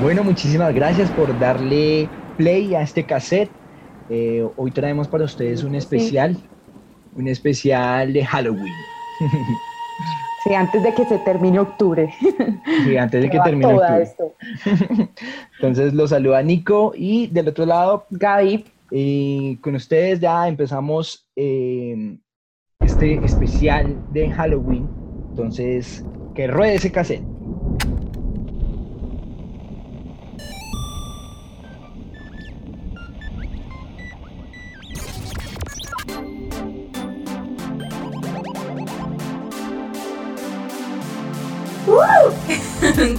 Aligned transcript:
Bueno, 0.00 0.22
muchísimas 0.22 0.72
gracias 0.72 1.10
por 1.10 1.36
darle 1.40 2.08
play 2.36 2.72
a 2.74 2.82
este 2.82 3.04
cassette. 3.04 3.50
Eh, 4.08 4.46
hoy 4.56 4.70
traemos 4.70 5.08
para 5.08 5.24
ustedes 5.24 5.64
un 5.64 5.74
especial, 5.74 6.36
un 7.16 7.26
especial 7.26 8.12
de 8.12 8.24
Halloween. 8.24 8.74
Sí, 10.44 10.54
antes 10.54 10.84
de 10.84 10.94
que 10.94 11.04
se 11.04 11.18
termine 11.18 11.58
octubre. 11.58 12.08
Sí, 12.84 12.96
antes 12.96 13.22
de 13.22 13.28
que 13.28 13.40
termine 13.40 13.74
octubre. 13.74 14.02
Esto. 14.02 14.34
Entonces 15.56 15.92
los 15.92 16.10
saluda 16.10 16.40
Nico 16.42 16.92
y 16.94 17.26
del 17.26 17.48
otro 17.48 17.66
lado 17.66 18.06
Gaby. 18.10 18.64
Y 18.92 19.56
con 19.56 19.74
ustedes 19.74 20.20
ya 20.20 20.46
empezamos 20.46 21.28
eh, 21.34 22.16
este 22.80 23.16
especial 23.24 23.96
de 24.12 24.30
Halloween. 24.30 24.88
Entonces, 25.30 26.04
que 26.36 26.46
ruede 26.46 26.76
ese 26.76 26.92
cassette. 26.92 27.37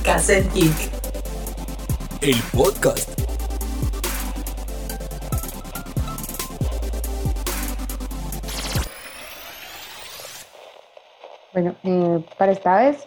Cassette 0.10 0.50
El 2.22 2.36
podcast. 2.52 3.08
Bueno, 11.54 11.76
eh, 11.84 12.26
para 12.40 12.54
esta 12.54 12.78
vez 12.78 13.06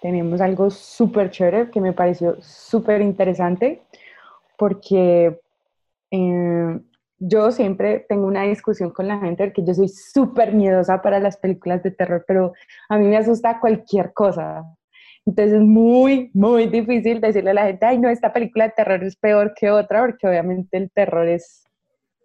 tenemos 0.00 0.40
algo 0.40 0.70
súper 0.70 1.30
chévere 1.30 1.70
que 1.70 1.82
me 1.82 1.92
pareció 1.92 2.40
súper 2.40 3.02
interesante 3.02 3.82
porque 4.56 5.38
eh, 6.10 6.80
yo 7.18 7.50
siempre 7.52 8.06
tengo 8.08 8.26
una 8.26 8.44
discusión 8.44 8.92
con 8.92 9.08
la 9.08 9.18
gente 9.18 9.44
porque 9.44 9.62
yo 9.62 9.74
soy 9.74 9.88
súper 9.88 10.54
miedosa 10.54 11.02
para 11.02 11.20
las 11.20 11.36
películas 11.36 11.82
de 11.82 11.90
terror, 11.90 12.24
pero 12.26 12.54
a 12.88 12.96
mí 12.96 13.06
me 13.06 13.18
asusta 13.18 13.60
cualquier 13.60 14.14
cosa. 14.14 14.64
Entonces 15.28 15.60
es 15.60 15.62
muy, 15.62 16.30
muy 16.32 16.68
difícil 16.68 17.20
decirle 17.20 17.50
a 17.50 17.54
la 17.54 17.66
gente, 17.66 17.84
ay, 17.84 17.98
no, 17.98 18.08
esta 18.08 18.32
película 18.32 18.64
de 18.64 18.72
terror 18.74 19.04
es 19.04 19.14
peor 19.14 19.52
que 19.54 19.70
otra, 19.70 20.00
porque 20.00 20.26
obviamente 20.26 20.78
el 20.78 20.90
terror 20.90 21.28
es, 21.28 21.64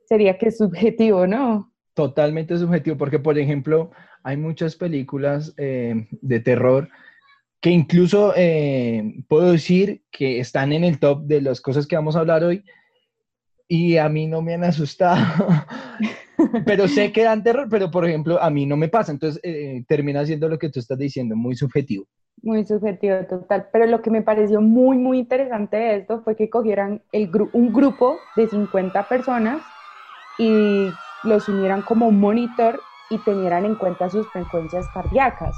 sería 0.05 0.37
que 0.37 0.47
es 0.47 0.57
subjetivo, 0.57 1.27
¿no? 1.27 1.69
Totalmente 1.95 2.57
subjetivo, 2.57 2.95
porque 2.95 3.19
por 3.19 3.37
ejemplo, 3.37 3.91
hay 4.23 4.37
muchas 4.37 4.77
películas 4.77 5.53
eh, 5.57 6.07
de 6.21 6.39
terror 6.39 6.87
que 7.59 7.71
incluso 7.71 8.33
eh, 8.37 9.15
puedo 9.27 9.51
decir 9.51 10.03
que 10.09 10.39
están 10.39 10.71
en 10.71 10.85
el 10.85 10.97
top 10.97 11.23
de 11.23 11.41
las 11.41 11.59
cosas 11.59 11.85
que 11.85 11.97
vamos 11.97 12.15
a 12.15 12.19
hablar 12.19 12.45
hoy 12.45 12.63
y 13.67 13.97
a 13.97 14.07
mí 14.07 14.27
no 14.27 14.41
me 14.41 14.53
han 14.53 14.63
asustado. 14.63 15.25
pero 16.65 16.88
sé 16.88 17.11
que 17.11 17.23
dan 17.23 17.43
terror, 17.43 17.67
pero 17.69 17.91
por 17.91 18.07
ejemplo, 18.07 18.41
a 18.41 18.49
mí 18.49 18.65
no 18.65 18.77
me 18.77 18.88
pasa. 18.88 19.11
Entonces 19.11 19.41
eh, 19.43 19.83
termina 19.89 20.25
siendo 20.25 20.47
lo 20.47 20.57
que 20.57 20.69
tú 20.69 20.79
estás 20.79 20.97
diciendo, 20.97 21.35
muy 21.35 21.57
subjetivo. 21.57 22.07
Muy 22.44 22.66
subjetivo, 22.66 23.16
total. 23.30 23.69
Pero 23.72 23.88
lo 23.88 24.02
que 24.02 24.11
me 24.11 24.22
pareció 24.22 24.59
muy, 24.59 24.97
muy 24.97 25.19
interesante 25.19 25.77
de 25.77 25.95
esto 25.95 26.22
fue 26.23 26.36
que 26.36 26.50
cogieran 26.50 27.02
el 27.13 27.31
un 27.53 27.72
grupo 27.72 28.19
de 28.35 28.50
50 28.50 29.08
personas 29.08 29.61
y 30.38 30.89
los 31.23 31.47
unieran 31.47 31.83
como 31.83 32.11
monitor 32.11 32.81
y 33.09 33.17
tenieran 33.19 33.63
en 33.63 33.75
cuenta 33.75 34.09
sus 34.09 34.30
frecuencias 34.33 34.85
cardíacas. 34.94 35.55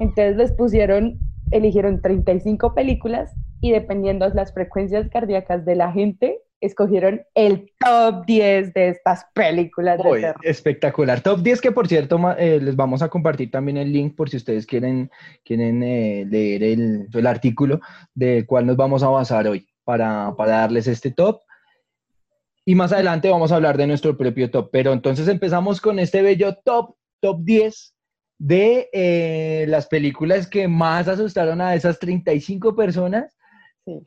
Entonces 0.00 0.36
les 0.36 0.50
pusieron, 0.50 1.20
eligieron 1.52 2.02
35 2.02 2.74
películas 2.74 3.32
y 3.60 3.70
dependiendo 3.70 4.28
de 4.28 4.34
las 4.34 4.52
frecuencias 4.52 5.08
cardíacas 5.10 5.64
de 5.64 5.76
la 5.76 5.92
gente, 5.92 6.40
escogieron 6.60 7.22
el 7.34 7.72
top 7.78 8.26
10 8.26 8.74
de 8.74 8.88
estas 8.90 9.26
películas 9.34 9.98
de 9.98 10.20
terror. 10.20 10.36
Espectacular. 10.42 11.20
Top 11.20 11.40
10 11.40 11.60
que 11.60 11.72
por 11.72 11.88
cierto 11.88 12.18
eh, 12.38 12.60
les 12.60 12.76
vamos 12.76 13.02
a 13.02 13.08
compartir 13.08 13.50
también 13.50 13.78
el 13.78 13.92
link 13.92 14.14
por 14.14 14.28
si 14.28 14.36
ustedes 14.36 14.66
quieren, 14.66 15.10
quieren 15.44 15.82
eh, 15.82 16.26
leer 16.28 16.62
el, 16.62 17.08
el, 17.12 17.26
artículo 17.26 17.80
del 18.14 18.46
cual 18.46 18.66
nos 18.66 18.76
vamos 18.76 19.02
a 19.02 19.08
basar 19.08 19.48
hoy 19.48 19.66
para, 19.84 20.34
para 20.36 20.52
darles 20.52 20.86
este 20.86 21.10
top. 21.10 21.40
Y 22.64 22.74
más 22.74 22.92
adelante 22.92 23.30
vamos 23.30 23.50
a 23.50 23.56
hablar 23.56 23.76
de 23.78 23.86
nuestro 23.86 24.16
propio 24.16 24.50
top. 24.50 24.68
Pero 24.70 24.92
entonces 24.92 25.26
empezamos 25.28 25.80
con 25.80 25.98
este 25.98 26.22
bello 26.22 26.56
top, 26.62 26.94
top 27.20 27.40
10 27.42 27.94
de 28.38 28.88
eh, 28.92 29.64
las 29.68 29.86
películas 29.86 30.46
que 30.46 30.68
más 30.68 31.08
asustaron 31.08 31.60
a 31.60 31.74
esas 31.74 31.98
35 31.98 32.74
personas 32.74 33.36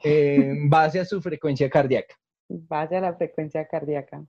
en 0.03 0.69
base 0.69 0.99
a 0.99 1.05
su 1.05 1.21
frecuencia 1.21 1.69
cardíaca 1.69 2.15
base 2.67 2.97
a 2.97 3.01
la 3.01 3.13
frecuencia 3.13 3.65
cardíaca. 3.67 4.23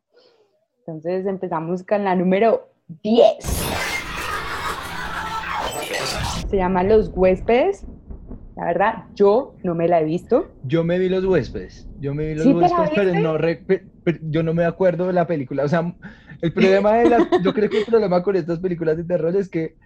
Entonces 0.81 1.27
empezamos 1.27 1.83
con 1.83 2.05
la 2.05 2.15
número 2.15 2.69
10. 3.03 3.37
Se 6.49 6.57
llama 6.57 6.83
Los 6.83 7.11
huéspedes. 7.15 7.87
La 8.57 8.67
verdad, 8.67 9.05
yo 9.15 9.55
no 9.65 9.75
me 9.75 9.89
la 9.89 10.01
he 10.01 10.05
visto. 10.05 10.49
Yo 10.63 10.85
me 10.85 10.99
vi 10.99 11.09
los 11.09 11.25
huéspedes. 11.25 11.89
Yo 11.99 12.15
me 12.15 12.29
vi 12.29 12.35
los 12.37 12.47
huéspedes, 12.47 12.91
pero 12.95 13.13
no 13.15 13.39
yo 14.31 14.43
no 14.43 14.55
me 14.55 14.65
acuerdo 14.65 15.09
de 15.09 15.13
la 15.13 15.27
película. 15.27 15.65
O 15.65 15.69
sea, 15.69 15.93
el 16.41 16.53
problema 16.53 16.93
de 16.95 17.11
las, 17.11 17.23
yo 17.43 17.53
creo 17.53 17.69
que 17.69 17.81
el 17.81 17.85
problema 17.85 18.23
con 18.23 18.37
estas 18.37 18.61
películas 18.61 18.97
de 18.97 19.05
terror 19.05 19.35
es 19.35 19.49
que 19.49 19.77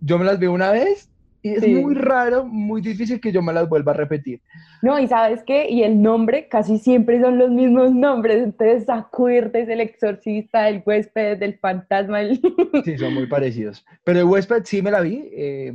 yo 0.00 0.18
me 0.18 0.24
las 0.24 0.38
vi 0.38 0.46
una 0.46 0.70
vez 0.70 1.10
y 1.44 1.52
es 1.52 1.68
muy 1.68 1.94
raro, 1.94 2.46
muy 2.46 2.80
difícil 2.80 3.20
que 3.20 3.30
yo 3.30 3.42
me 3.42 3.52
las 3.52 3.68
vuelva 3.68 3.92
a 3.92 3.96
repetir. 3.96 4.40
No, 4.80 4.98
y 4.98 5.06
sabes 5.06 5.42
qué, 5.42 5.68
y 5.68 5.82
el 5.82 6.00
nombre 6.00 6.48
casi 6.48 6.78
siempre 6.78 7.20
son 7.20 7.36
los 7.36 7.50
mismos 7.50 7.94
nombres, 7.94 8.42
entonces 8.42 8.88
acuerdes 8.88 9.68
el 9.68 9.82
exorcista, 9.82 10.70
el 10.70 10.82
huésped, 10.86 11.38
del 11.38 11.58
fantasma. 11.58 12.20
Sí, 12.84 12.96
son 12.96 13.12
muy 13.12 13.26
parecidos. 13.26 13.84
Pero 14.04 14.20
el 14.20 14.24
huésped 14.24 14.62
sí 14.64 14.80
me 14.80 14.90
la 14.90 15.02
vi, 15.02 15.28
eh, 15.32 15.70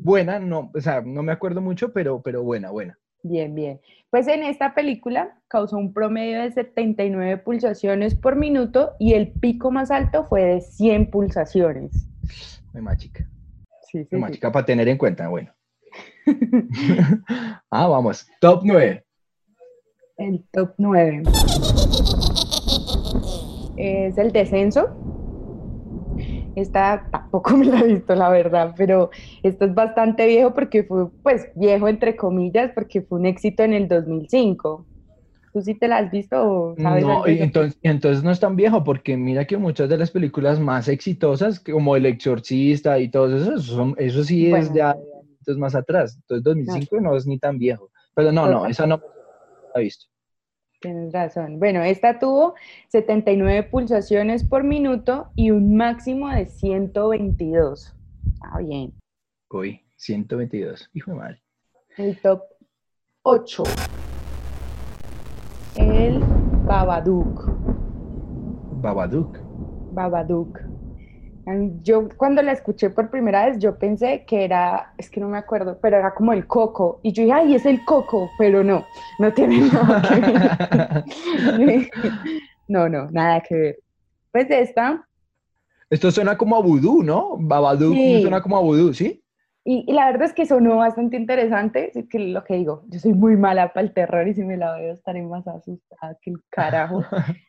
buena, 0.00 0.38
no, 0.38 0.70
o 0.74 0.80
sea, 0.80 1.02
no 1.02 1.22
me 1.22 1.32
acuerdo 1.32 1.60
mucho, 1.60 1.92
pero, 1.92 2.22
pero 2.22 2.42
buena, 2.42 2.70
buena. 2.70 2.98
Bien, 3.22 3.54
bien. 3.54 3.80
Pues 4.08 4.26
en 4.28 4.42
esta 4.42 4.74
película 4.74 5.36
causó 5.48 5.76
un 5.76 5.92
promedio 5.92 6.40
de 6.40 6.52
79 6.52 7.36
pulsaciones 7.36 8.14
por 8.14 8.36
minuto 8.36 8.92
y 8.98 9.12
el 9.12 9.30
pico 9.30 9.70
más 9.70 9.90
alto 9.90 10.24
fue 10.24 10.42
de 10.42 10.60
100 10.62 11.10
pulsaciones. 11.10 12.08
Muy 12.72 12.80
mágica. 12.80 13.26
Sí, 13.92 14.06
sí, 14.10 14.16
para 14.40 14.64
tener 14.64 14.88
en 14.88 14.96
cuenta, 14.96 15.28
bueno. 15.28 15.52
ah, 17.70 17.86
vamos. 17.86 18.26
Top 18.40 18.62
9. 18.64 19.04
El 20.16 20.44
top 20.50 20.72
9 20.78 21.22
es 23.76 24.16
el 24.16 24.32
descenso. 24.32 24.96
Esta 26.56 27.06
tampoco 27.10 27.50
me 27.56 27.66
la 27.66 27.80
he 27.80 27.88
visto, 27.88 28.14
la 28.14 28.30
verdad, 28.30 28.74
pero 28.78 29.10
esto 29.42 29.66
es 29.66 29.74
bastante 29.74 30.26
viejo 30.26 30.54
porque 30.54 30.84
fue, 30.84 31.10
pues, 31.22 31.50
viejo 31.54 31.86
entre 31.86 32.16
comillas, 32.16 32.70
porque 32.74 33.02
fue 33.02 33.18
un 33.18 33.26
éxito 33.26 33.62
en 33.62 33.74
el 33.74 33.88
2005. 33.88 34.86
¿Tú 35.52 35.60
sí 35.60 35.74
te 35.74 35.86
la 35.86 35.98
has 35.98 36.10
visto? 36.10 36.74
no, 36.78 37.26
entonces, 37.26 37.78
entonces 37.82 38.24
no 38.24 38.30
es 38.30 38.40
tan 38.40 38.56
viejo, 38.56 38.82
porque 38.82 39.16
mira 39.18 39.46
que 39.46 39.58
muchas 39.58 39.88
de 39.88 39.98
las 39.98 40.10
películas 40.10 40.58
más 40.58 40.88
exitosas, 40.88 41.60
como 41.60 41.94
El 41.94 42.06
Exorcista 42.06 42.98
y 42.98 43.10
todo 43.10 43.36
eso, 43.36 43.54
eso, 43.56 43.94
eso 43.98 44.24
sí 44.24 44.52
es 44.52 44.72
ya 44.72 44.96
entonces 45.42 45.58
más 45.58 45.74
atrás. 45.74 46.16
Entonces 46.16 46.44
2005 46.44 47.00
no. 47.00 47.16
es 47.16 47.26
ni 47.26 47.38
tan 47.38 47.58
viejo. 47.58 47.90
Pero 48.14 48.32
no, 48.32 48.48
no, 48.48 48.66
esa 48.66 48.86
no 48.86 49.00
la 49.74 49.80
he 49.80 49.84
visto. 49.84 50.06
Tienes 50.80 51.12
razón. 51.12 51.58
Bueno, 51.58 51.82
esta 51.82 52.18
tuvo 52.18 52.54
79 52.88 53.64
pulsaciones 53.64 54.44
por 54.44 54.64
minuto 54.64 55.30
y 55.36 55.50
un 55.50 55.76
máximo 55.76 56.28
de 56.28 56.46
122. 56.46 57.94
Ah, 58.42 58.58
bien. 58.58 58.92
Uy, 59.50 59.80
122. 59.96 60.90
Hijo 60.94 61.10
de 61.12 61.16
madre. 61.16 61.42
El 61.96 62.20
top 62.20 62.42
8 63.22 63.64
el 63.64 64.01
Babadook. 66.72 67.52
Babadook. 68.70 69.38
Babadook. 69.90 70.58
Yo 71.82 72.08
cuando 72.16 72.40
la 72.40 72.52
escuché 72.52 72.88
por 72.88 73.10
primera 73.10 73.44
vez, 73.44 73.58
yo 73.58 73.76
pensé 73.76 74.24
que 74.26 74.42
era, 74.44 74.94
es 74.96 75.10
que 75.10 75.20
no 75.20 75.28
me 75.28 75.36
acuerdo, 75.36 75.78
pero 75.82 75.98
era 75.98 76.14
como 76.14 76.32
el 76.32 76.46
coco. 76.46 77.00
Y 77.02 77.12
yo 77.12 77.24
dije, 77.24 77.34
ay, 77.34 77.54
es 77.56 77.66
el 77.66 77.84
coco, 77.84 78.30
pero 78.38 78.64
no, 78.64 78.86
no 79.18 79.32
tiene 79.34 79.68
nada 79.70 80.00
que 80.00 81.58
ver. 81.58 81.90
no, 82.68 82.88
no, 82.88 83.10
nada 83.10 83.42
que 83.42 83.54
ver. 83.54 83.78
Pues 84.30 84.46
esta. 84.48 85.06
Esto 85.90 86.10
suena 86.10 86.38
como 86.38 86.56
a 86.56 86.62
vudú, 86.62 87.02
¿no? 87.02 87.36
Babadook 87.38 87.94
suena 88.22 88.40
como 88.40 88.56
a 88.56 88.60
vudú, 88.60 88.94
¿sí? 88.94 89.21
Y, 89.64 89.92
la 89.92 90.06
verdad 90.06 90.24
es 90.24 90.32
que 90.32 90.46
sonó 90.46 90.76
bastante 90.76 91.16
interesante, 91.16 91.96
es 91.96 92.08
que 92.08 92.18
lo 92.18 92.42
que 92.42 92.54
digo, 92.54 92.82
yo 92.88 92.98
soy 92.98 93.12
muy 93.12 93.36
mala 93.36 93.72
para 93.72 93.86
el 93.86 93.94
terror 93.94 94.26
y 94.26 94.34
si 94.34 94.42
me 94.42 94.56
la 94.56 94.74
veo 94.76 94.92
estaré 94.92 95.22
más 95.22 95.46
asustada 95.46 96.18
que 96.20 96.30
el 96.30 96.42
carajo, 96.50 97.04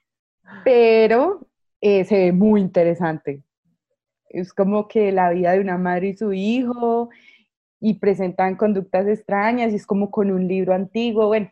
pero 0.64 1.48
eh, 1.82 2.04
se 2.06 2.18
ve 2.18 2.32
muy 2.32 2.62
interesante. 2.62 3.44
Es 4.30 4.54
como 4.54 4.88
que 4.88 5.12
la 5.12 5.32
vida 5.32 5.54
de 5.54 5.60
una 5.60 5.78
madre 5.78 6.10
y 6.10 6.18
su 6.18 6.34
hijo 6.34 7.10
y 7.80 7.96
presentan 7.96 8.56
conductas 8.56 9.08
extrañas 9.08 9.74
y 9.74 9.76
es 9.76 9.86
como 9.86 10.12
con 10.12 10.32
un 10.32 10.48
libro 10.48 10.74
antiguo, 10.74 11.28
bueno, 11.28 11.52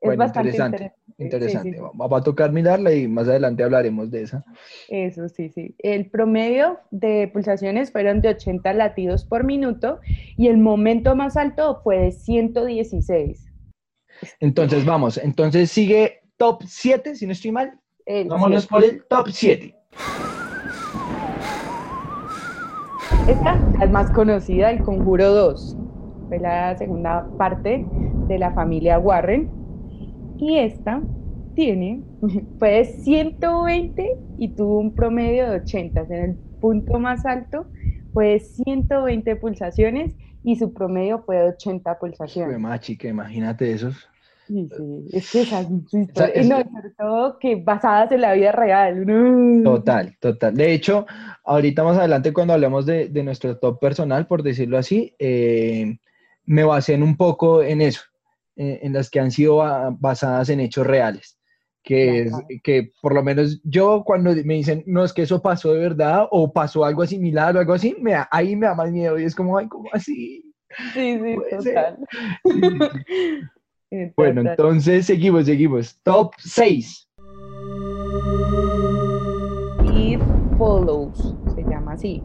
Es 0.00 0.06
Bueno, 0.06 0.20
bastante 0.20 0.50
interesante, 0.50 0.92
interesante. 1.18 1.18
Interesante. 1.18 1.70
Sí, 1.70 1.76
sí, 1.76 1.90
sí. 1.92 1.98
Va, 2.00 2.06
va 2.06 2.18
a 2.18 2.22
tocar 2.22 2.52
mirarla 2.52 2.92
y 2.92 3.08
más 3.08 3.28
adelante 3.28 3.64
hablaremos 3.64 4.10
de 4.10 4.22
esa. 4.22 4.44
Eso 4.88 5.28
sí, 5.28 5.48
sí. 5.48 5.74
El 5.78 6.08
promedio 6.10 6.78
de 6.90 7.28
pulsaciones 7.32 7.90
fueron 7.90 8.20
de 8.20 8.28
80 8.30 8.72
latidos 8.74 9.24
por 9.24 9.44
minuto 9.44 9.98
y 10.36 10.46
el 10.48 10.58
momento 10.58 11.16
más 11.16 11.36
alto 11.36 11.80
fue 11.82 11.98
de 11.98 12.12
116. 12.12 13.44
Entonces, 14.40 14.84
vamos. 14.84 15.18
Entonces 15.18 15.70
sigue 15.70 16.20
top 16.36 16.62
7, 16.66 17.16
si 17.16 17.26
no 17.26 17.32
estoy 17.32 17.50
mal. 17.52 17.78
El 18.06 18.28
Vámonos 18.28 18.62
siete. 18.62 18.68
por 18.70 18.84
el 18.84 19.04
top 19.06 19.28
7. 19.30 19.74
Esta 23.28 23.60
es 23.82 23.90
más 23.90 24.10
conocida, 24.12 24.70
El 24.70 24.82
Conjuro 24.82 25.30
2. 25.32 25.76
Fue 26.28 26.38
la 26.38 26.76
segunda 26.78 27.26
parte 27.36 27.84
de 28.28 28.38
la 28.38 28.52
familia 28.52 28.98
Warren. 28.98 29.50
Y 30.38 30.56
esta 30.58 31.02
tiene, 31.54 32.04
fue 32.58 32.70
de 32.70 32.84
120 32.84 34.08
y 34.36 34.54
tuvo 34.54 34.78
un 34.78 34.94
promedio 34.94 35.50
de 35.50 35.56
80. 35.58 36.02
En 36.08 36.12
el 36.14 36.38
punto 36.60 36.98
más 36.98 37.26
alto 37.26 37.66
fue 38.12 38.28
de 38.28 38.40
120 38.40 39.36
pulsaciones 39.36 40.14
y 40.42 40.56
su 40.56 40.72
promedio 40.72 41.22
fue 41.24 41.36
de 41.36 41.48
80 41.50 41.96
Fue 41.96 42.08
pulsaciones. 42.08 42.58
más 42.60 42.80
chica, 42.80 43.08
imagínate 43.08 43.72
esos. 43.72 44.08
Sí, 44.46 44.66
sí, 44.74 45.10
es 45.12 45.30
que 45.30 45.40
esas 45.42 45.66
historias- 45.92 46.30
es- 46.34 46.48
no, 46.48 46.56
sobre 46.56 46.90
todo 46.96 47.38
que 47.38 47.56
basadas 47.56 48.10
en 48.12 48.20
la 48.22 48.32
vida 48.32 48.52
real. 48.52 49.04
¿no? 49.06 49.74
Total, 49.74 50.16
total. 50.20 50.54
De 50.56 50.72
hecho, 50.72 51.04
ahorita 51.44 51.84
más 51.84 51.98
adelante 51.98 52.32
cuando 52.32 52.54
hablemos 52.54 52.86
de, 52.86 53.08
de 53.08 53.22
nuestro 53.24 53.58
top 53.58 53.78
personal, 53.78 54.26
por 54.26 54.42
decirlo 54.42 54.78
así, 54.78 55.14
eh, 55.18 55.98
me 56.46 56.64
basé 56.64 56.94
en 56.94 57.02
un 57.02 57.16
poco 57.16 57.62
en 57.62 57.82
eso, 57.82 58.00
eh, 58.58 58.80
en 58.82 58.92
las 58.92 59.08
que 59.08 59.20
han 59.20 59.30
sido 59.30 59.56
ba- 59.56 59.96
basadas 59.98 60.50
en 60.50 60.60
hechos 60.60 60.86
reales. 60.86 61.38
Que, 61.82 62.24
es, 62.24 62.32
que 62.62 62.92
por 63.00 63.14
lo 63.14 63.22
menos 63.22 63.60
yo 63.64 64.02
cuando 64.04 64.34
me 64.44 64.54
dicen, 64.54 64.84
no, 64.86 65.04
es 65.04 65.14
que 65.14 65.22
eso 65.22 65.40
pasó 65.40 65.72
de 65.72 65.78
verdad 65.80 66.26
o 66.30 66.52
pasó 66.52 66.84
algo 66.84 67.06
similar 67.06 67.56
o 67.56 67.60
algo 67.60 67.72
así, 67.72 67.96
me 67.98 68.12
da- 68.12 68.28
ahí 68.30 68.54
me 68.56 68.66
da 68.66 68.74
más 68.74 68.90
miedo 68.90 69.18
y 69.18 69.24
es 69.24 69.34
como, 69.34 69.56
ay, 69.56 69.68
¿cómo 69.68 69.88
así? 69.92 70.44
Sí, 70.92 71.18
sí, 71.18 71.36
total. 71.50 71.98
Sí, 73.90 74.04
sí, 74.04 74.12
Bueno, 74.16 74.42
entonces 74.42 75.06
seguimos, 75.06 75.46
seguimos. 75.46 75.98
Top 76.02 76.34
6. 76.38 77.08
It 79.82 80.20
Follows, 80.58 81.34
se 81.46 81.64
llama 81.64 81.92
así. 81.94 82.22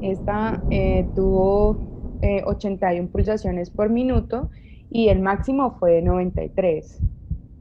Esta 0.00 0.64
eh, 0.70 1.10
tuvo 1.14 1.78
eh, 2.22 2.42
81 2.44 3.08
pulsaciones 3.10 3.70
por 3.70 3.90
minuto 3.90 4.50
y 4.88 5.08
el 5.08 5.20
máximo 5.20 5.76
fue 5.78 5.92
de 5.92 6.02
93. 6.02 7.02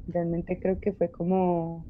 Realmente 0.08 0.60
creo 0.60 0.80
que 0.80 0.94
fue 0.94 1.12
como 1.12 1.86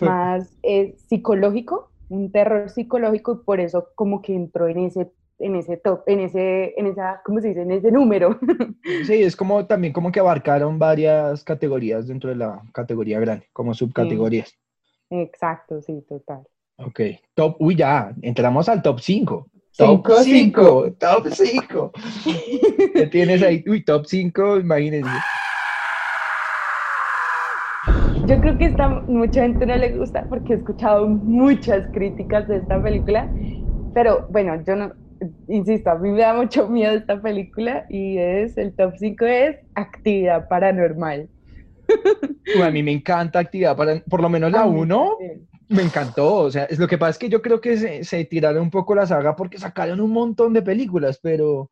más 0.00 0.56
eh, 0.62 0.94
psicológico, 1.08 1.92
un 2.08 2.32
terror 2.32 2.70
psicológico 2.70 3.32
y 3.32 3.44
por 3.44 3.60
eso 3.60 3.88
como 3.94 4.22
que 4.22 4.34
entró 4.34 4.68
en 4.68 4.78
ese 4.78 5.10
en 5.40 5.56
ese 5.56 5.78
top, 5.78 6.02
en 6.06 6.20
ese, 6.20 6.78
en 6.78 6.86
esa, 6.86 7.22
¿cómo 7.24 7.40
se 7.40 7.48
dice? 7.48 7.62
En 7.62 7.70
ese 7.70 7.90
número. 7.90 8.38
Sí, 9.06 9.22
es 9.22 9.36
como 9.36 9.66
también 9.66 9.92
como 9.92 10.12
que 10.12 10.20
abarcaron 10.20 10.78
varias 10.78 11.44
categorías 11.44 12.06
dentro 12.06 12.30
de 12.30 12.36
la 12.36 12.62
categoría 12.72 13.20
grande, 13.20 13.46
como 13.52 13.72
subcategorías. 13.74 14.54
Exacto, 15.10 15.80
sí, 15.80 16.04
total. 16.08 16.46
Ok, 16.76 17.00
top, 17.34 17.56
uy, 17.58 17.76
ya, 17.76 18.14
entramos 18.22 18.68
al 18.68 18.82
top 18.82 19.00
5. 19.00 19.46
Top 19.80 20.06
Cinco, 20.22 20.84
5, 20.90 20.92
top 20.98 21.28
5. 21.32 21.92
¿Qué 22.92 23.06
tienes 23.06 23.42
ahí? 23.42 23.64
Uy, 23.66 23.82
top 23.82 24.04
5, 24.04 24.58
imagínense. 24.58 25.10
Yo 28.26 28.38
creo 28.42 28.58
que 28.58 28.66
esta 28.66 29.02
mucha 29.08 29.40
gente 29.42 29.64
no 29.64 29.74
le 29.76 29.96
gusta 29.96 30.26
porque 30.28 30.52
he 30.52 30.56
escuchado 30.56 31.08
muchas 31.08 31.86
críticas 31.94 32.46
de 32.46 32.58
esta 32.58 32.82
película, 32.82 33.32
pero 33.94 34.26
bueno, 34.28 34.62
yo 34.66 34.76
no, 34.76 34.92
insisto, 35.48 35.90
a 35.90 35.94
mí 35.94 36.10
me 36.10 36.20
da 36.20 36.34
mucho 36.34 36.68
miedo 36.68 36.92
esta 36.92 37.20
película 37.20 37.86
y 37.88 38.18
es, 38.18 38.58
el 38.58 38.74
top 38.76 38.92
5 38.98 39.24
es 39.24 39.56
Actividad 39.74 40.46
Paranormal. 40.48 41.30
Uy, 42.54 42.62
a 42.62 42.70
mí 42.70 42.82
me 42.82 42.92
encanta 42.92 43.38
actividad, 43.38 43.74
para, 43.76 44.00
por 44.00 44.20
lo 44.20 44.28
menos 44.28 44.52
la 44.52 44.62
A 44.62 44.66
mí 44.66 44.78
1 44.78 45.16
también. 45.18 45.49
Me 45.70 45.82
encantó. 45.82 46.34
O 46.36 46.50
sea, 46.50 46.64
es 46.64 46.78
lo 46.78 46.88
que 46.88 46.98
pasa 46.98 47.10
es 47.12 47.18
que 47.18 47.28
yo 47.28 47.42
creo 47.42 47.60
que 47.60 47.76
se, 47.76 48.04
se 48.04 48.24
tiraron 48.24 48.62
un 48.64 48.70
poco 48.70 48.94
la 48.94 49.06
saga 49.06 49.36
porque 49.36 49.58
sacaron 49.58 50.00
un 50.00 50.12
montón 50.12 50.52
de 50.52 50.62
películas, 50.62 51.18
pero, 51.22 51.70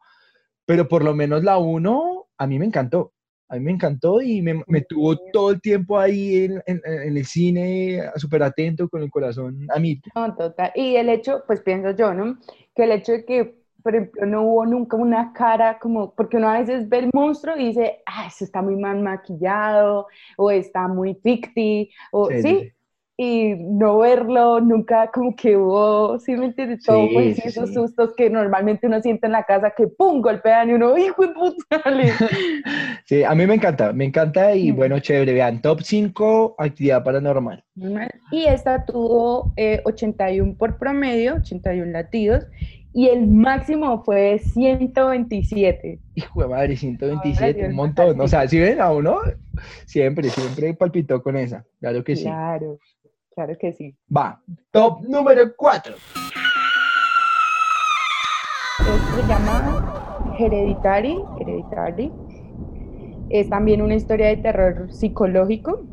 pero 0.66 0.88
por 0.88 1.04
lo 1.04 1.14
menos 1.14 1.44
la 1.44 1.58
1 1.58 2.26
a 2.38 2.46
mí 2.46 2.58
me 2.58 2.66
encantó. 2.66 3.14
A 3.48 3.56
mí 3.56 3.60
me 3.64 3.72
encantó 3.72 4.20
y 4.22 4.42
me, 4.42 4.62
me 4.68 4.82
tuvo 4.82 5.16
todo 5.32 5.52
el 5.52 5.60
tiempo 5.60 5.98
ahí 5.98 6.44
en, 6.46 6.62
en- 6.66 6.82
en 6.84 7.16
el 7.16 7.26
cine, 7.26 8.02
súper 8.16 8.42
atento, 8.42 8.88
con 8.88 9.02
el 9.02 9.10
corazón 9.10 9.66
a 9.74 9.78
mí. 9.80 10.00
No, 10.14 10.34
total. 10.36 10.72
Y 10.74 10.96
el 10.96 11.08
hecho, 11.08 11.44
pues 11.46 11.60
pienso 11.62 11.90
yo, 11.92 12.14
¿no? 12.14 12.38
Que 12.74 12.84
el 12.84 12.92
hecho 12.92 13.12
de 13.12 13.24
que, 13.24 13.56
por 13.82 13.94
ejemplo, 13.94 14.26
no 14.26 14.42
hubo 14.42 14.66
nunca 14.66 14.96
una 14.96 15.32
cara 15.32 15.78
como, 15.78 16.14
porque 16.14 16.36
uno 16.36 16.48
a 16.50 16.58
veces 16.60 16.88
ve 16.88 16.98
el 16.98 17.10
monstruo 17.14 17.56
y 17.56 17.66
dice, 17.68 18.02
ah, 18.06 18.26
eso 18.26 18.44
está 18.44 18.62
muy 18.62 18.76
mal 18.76 19.00
maquillado, 19.00 20.08
o 20.36 20.50
está 20.50 20.88
muy 20.88 21.14
ficti, 21.22 21.90
o 22.12 22.30
Sí, 22.30 22.42
sí, 22.42 22.48
sí, 22.48 22.56
sí. 22.58 22.72
Y 23.20 23.56
no 23.56 23.98
verlo, 23.98 24.60
nunca 24.60 25.10
como 25.12 25.34
que 25.34 25.56
hubo, 25.56 26.20
sí 26.20 26.36
me 26.36 26.46
entiendes, 26.46 26.84
todo 26.84 27.08
Sí, 27.08 27.10
pues, 27.14 27.36
sí, 27.36 27.42
esos 27.48 27.68
sí. 27.70 27.74
sustos 27.74 28.14
que 28.16 28.30
normalmente 28.30 28.86
uno 28.86 29.00
siente 29.02 29.26
en 29.26 29.32
la 29.32 29.42
casa 29.42 29.72
que 29.76 29.88
pum, 29.88 30.22
golpean 30.22 30.70
y 30.70 30.74
uno, 30.74 30.96
hijo 30.98 31.22
de 31.26 31.34
puta, 31.34 31.82
Sí, 33.06 33.24
a 33.24 33.34
mí 33.34 33.44
me 33.46 33.54
encanta, 33.54 33.92
me 33.92 34.04
encanta 34.04 34.54
y 34.54 34.70
Mm. 34.72 34.76
bueno, 34.76 34.98
chévere. 35.00 35.32
Vean, 35.32 35.60
top 35.60 35.80
5, 35.82 36.54
actividad 36.58 37.02
paranormal. 37.02 37.64
normal. 37.74 38.08
Y 38.30 38.44
esta 38.44 38.84
tuvo 38.84 39.52
eh, 39.56 39.80
81 39.84 40.54
por 40.56 40.78
promedio, 40.78 41.36
81 41.36 41.90
latidos, 41.90 42.46
y 42.92 43.08
el 43.08 43.26
máximo 43.26 44.02
fue 44.04 44.38
127. 44.38 46.00
Hijo 46.14 46.42
de 46.42 46.48
madre, 46.48 46.76
127, 46.76 47.54
Dios, 47.54 47.68
un 47.70 47.74
montón. 47.76 48.20
O 48.20 48.28
sea, 48.28 48.46
si 48.48 48.58
ven 48.58 48.80
a 48.80 48.90
uno, 48.92 49.18
siempre, 49.86 50.30
siempre 50.30 50.74
palpitó 50.74 51.22
con 51.22 51.36
esa. 51.36 51.64
Claro 51.80 52.02
que 52.04 52.16
sí. 52.16 52.24
Claro, 52.24 52.78
claro 53.38 53.56
que 53.56 53.72
sí. 53.72 53.94
Va, 54.14 54.42
top 54.72 55.02
número 55.02 55.54
4. 55.56 55.94
Esto 58.80 59.14
se 59.14 59.28
llama 59.28 60.34
Hereditary, 60.36 61.20
Hereditary. 61.38 62.12
Es 63.30 63.48
también 63.48 63.80
una 63.80 63.94
historia 63.94 64.26
de 64.26 64.38
terror 64.38 64.92
psicológico. 64.92 65.84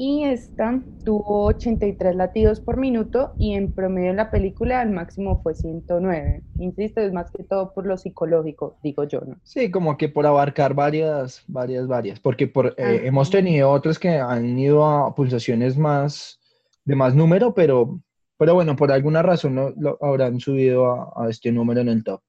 Y 0.00 0.22
esta 0.22 0.80
tuvo 1.04 1.46
83 1.46 2.14
latidos 2.14 2.60
por 2.60 2.76
minuto 2.76 3.32
y 3.36 3.54
en 3.54 3.72
promedio 3.72 4.10
en 4.10 4.16
la 4.16 4.30
película 4.30 4.80
el 4.80 4.90
máximo 4.90 5.42
fue 5.42 5.56
109. 5.56 6.44
Insisto, 6.60 7.00
es 7.00 7.12
más 7.12 7.32
que 7.32 7.42
todo 7.42 7.74
por 7.74 7.84
lo 7.84 7.98
psicológico, 7.98 8.78
digo 8.80 9.02
yo, 9.02 9.22
¿no? 9.22 9.34
Sí, 9.42 9.72
como 9.72 9.96
que 9.96 10.08
por 10.08 10.24
abarcar 10.24 10.72
varias, 10.72 11.42
varias, 11.48 11.88
varias. 11.88 12.20
Porque 12.20 12.46
por, 12.46 12.76
eh, 12.78 13.00
hemos 13.06 13.28
tenido 13.28 13.72
otras 13.72 13.98
que 13.98 14.10
han 14.10 14.56
ido 14.56 14.86
a 14.86 15.12
pulsaciones 15.16 15.76
más, 15.76 16.38
de 16.84 16.94
más 16.94 17.16
número, 17.16 17.52
pero, 17.52 18.00
pero 18.36 18.54
bueno, 18.54 18.76
por 18.76 18.92
alguna 18.92 19.22
razón 19.22 19.56
no, 19.56 19.70
lo 19.70 19.98
habrán 20.00 20.38
subido 20.38 20.86
a, 20.92 21.12
a 21.16 21.28
este 21.28 21.50
número 21.50 21.80
en 21.80 21.88
el 21.88 22.04
top. 22.04 22.20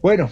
Bueno, 0.00 0.30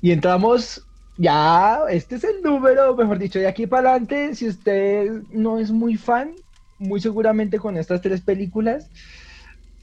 y 0.00 0.12
entramos 0.12 0.86
ya, 1.22 1.78
este 1.88 2.16
es 2.16 2.24
el 2.24 2.42
número, 2.42 2.96
mejor 2.96 3.16
dicho, 3.16 3.38
de 3.38 3.46
aquí 3.46 3.68
para 3.68 3.90
adelante, 3.90 4.34
si 4.34 4.48
usted 4.48 5.22
no 5.30 5.60
es 5.60 5.70
muy 5.70 5.96
fan, 5.96 6.32
muy 6.80 7.00
seguramente 7.00 7.60
con 7.60 7.76
estas 7.76 8.00
tres 8.00 8.20
películas 8.20 8.90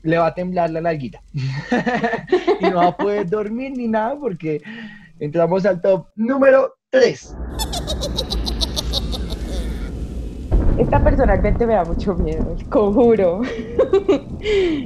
le 0.03 0.17
va 0.17 0.27
a 0.27 0.33
temblar 0.33 0.69
la 0.69 0.81
larguita. 0.81 1.21
y 1.33 2.69
no 2.69 2.77
va 2.77 2.87
a 2.87 2.97
poder 2.97 3.29
dormir 3.29 3.71
ni 3.75 3.87
nada 3.87 4.17
porque 4.19 4.61
entramos 5.19 5.65
al 5.65 5.81
top 5.81 6.07
número 6.17 6.73
3. 6.89 7.35
Esta 10.77 11.03
personalmente 11.03 11.65
me 11.65 11.73
da 11.73 11.85
mucho 11.85 12.15
miedo, 12.15 12.57
conjuro. 12.69 13.41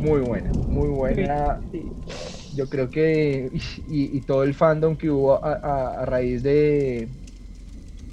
Muy 0.02 0.22
buena, 0.22 0.52
muy 0.68 0.90
buena. 0.90 1.60
Sí. 1.72 1.92
Yo 2.54 2.70
creo 2.70 2.90
que, 2.92 3.50
y, 3.88 4.18
y 4.18 4.22
todo 4.26 4.44
el 4.44 4.54
fandom 4.56 4.98
que 4.98 5.10
hubo 5.10 5.44
a, 5.44 5.54
a- 5.54 6.02
a 6.04 6.06
raíz 6.06 6.44
de, 6.44 7.10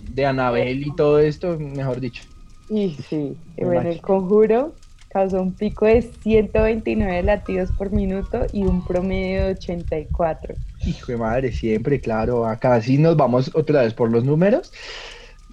de 0.00 0.26
Anabel 0.26 0.86
y 0.86 0.94
todo 0.96 1.18
esto, 1.20 1.58
mejor 1.58 2.00
dicho. 2.00 2.22
Y 2.68 2.96
sí, 2.96 3.38
Muy 3.60 3.70
bueno, 3.70 3.90
el 3.90 4.00
conjuro 4.00 4.80
causó 5.10 5.42
un 5.42 5.58
pico 5.58 5.84
de 5.84 6.00
129 6.00 7.22
latidos 7.22 7.70
por 7.70 7.92
minuto 7.92 8.46
y 8.50 8.64
un 8.64 8.82
promedio 8.82 9.44
de 9.44 9.52
84. 9.52 10.56
Hijo 10.84 11.12
de 11.12 11.18
madre, 11.18 11.52
siempre, 11.52 12.00
claro. 12.00 12.46
Acá 12.46 12.80
sí 12.80 12.96
nos 12.98 13.16
vamos 13.16 13.50
otra 13.54 13.82
vez 13.82 13.92
por 13.94 14.10
los 14.10 14.24
números. 14.24 14.72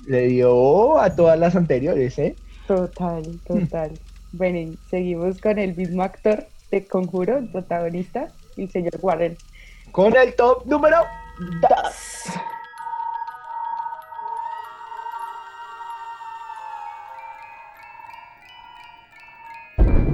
Le 0.05 0.27
dio 0.27 0.99
a 0.99 1.15
todas 1.15 1.37
las 1.39 1.55
anteriores, 1.55 2.17
¿eh? 2.19 2.39
Total, 2.65 3.41
total. 3.45 3.99
Bueno, 4.31 4.59
y 4.59 4.79
seguimos 4.85 5.39
con 5.39 5.57
el 5.59 5.75
mismo 5.75 6.03
actor 6.03 6.51
de 6.69 6.87
Conjuro, 6.87 7.37
el 7.37 7.49
protagonista, 7.49 8.35
el 8.57 8.69
señor 8.69 8.93
Warren. 9.01 9.37
Con 9.91 10.15
el 10.15 10.35
top 10.35 10.65
número 10.65 10.97
2. 11.39 11.67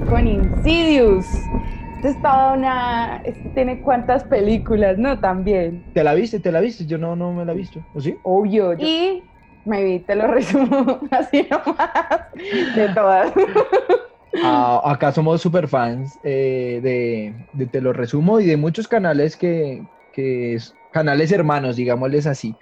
Con 0.08 0.26
Insidious. 0.26 1.26
Este 1.96 2.08
es 2.08 2.22
toda 2.22 2.52
una. 2.52 3.22
Este 3.24 3.48
tiene 3.50 3.80
cuantas 3.80 4.24
películas, 4.24 4.98
¿no? 4.98 5.18
También. 5.18 5.82
¿Te 5.94 6.04
la 6.04 6.14
viste? 6.14 6.38
¿Te 6.38 6.52
la 6.52 6.60
viste? 6.60 6.84
Yo 6.86 6.98
no, 6.98 7.16
no 7.16 7.32
me 7.32 7.44
la 7.44 7.52
he 7.52 7.56
visto. 7.56 7.80
¿O 7.94 8.00
sí? 8.00 8.16
Obvio. 8.22 8.74
Yo... 8.74 8.86
Y 8.86 9.22
me 9.64 9.82
vi, 9.82 9.98
te 10.00 10.14
lo 10.14 10.26
resumo 10.26 11.00
así 11.10 11.46
nomás. 11.50 11.88
De 12.76 12.88
todas. 12.94 13.32
Ah, 14.40 14.80
acá 14.84 15.12
somos 15.12 15.40
super 15.40 15.68
fans 15.68 16.18
eh, 16.22 16.80
de, 16.82 17.36
de 17.52 17.66
Te 17.66 17.80
lo 17.80 17.92
resumo 17.92 18.40
y 18.40 18.46
de 18.46 18.56
muchos 18.56 18.88
canales 18.88 19.36
que, 19.36 19.86
que 20.12 20.54
es- 20.54 20.76
canales 20.90 21.32
hermanos, 21.32 21.76
digámosles 21.76 22.26
así, 22.26 22.58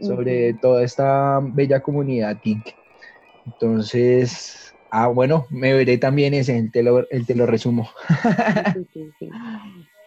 sobre 0.00 0.54
toda 0.54 0.84
esta 0.84 1.40
bella 1.42 1.80
comunidad 1.82 2.38
geek. 2.42 2.76
Entonces, 3.46 4.74
ah, 4.90 5.08
bueno, 5.08 5.46
me 5.50 5.74
veré 5.74 5.98
también 5.98 6.34
ese, 6.34 6.58
el 6.58 6.72
te 6.72 6.82
lo, 6.82 7.08
el 7.10 7.26
te 7.26 7.34
lo 7.36 7.46
resumo. 7.46 7.90
Sí, 8.72 8.88
sí, 8.92 9.14
sí. 9.18 9.40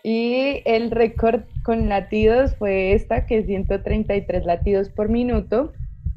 Y 0.04 0.62
el 0.66 0.92
récord 0.92 1.46
con 1.64 1.90
latidos 1.90 2.56
fue 2.58 2.94
esta, 2.94 3.26
que 3.26 3.40
es 3.40 3.46
133 3.48 4.46
latidos 4.46 4.90
por 4.90 5.10
minuto. 5.10 5.74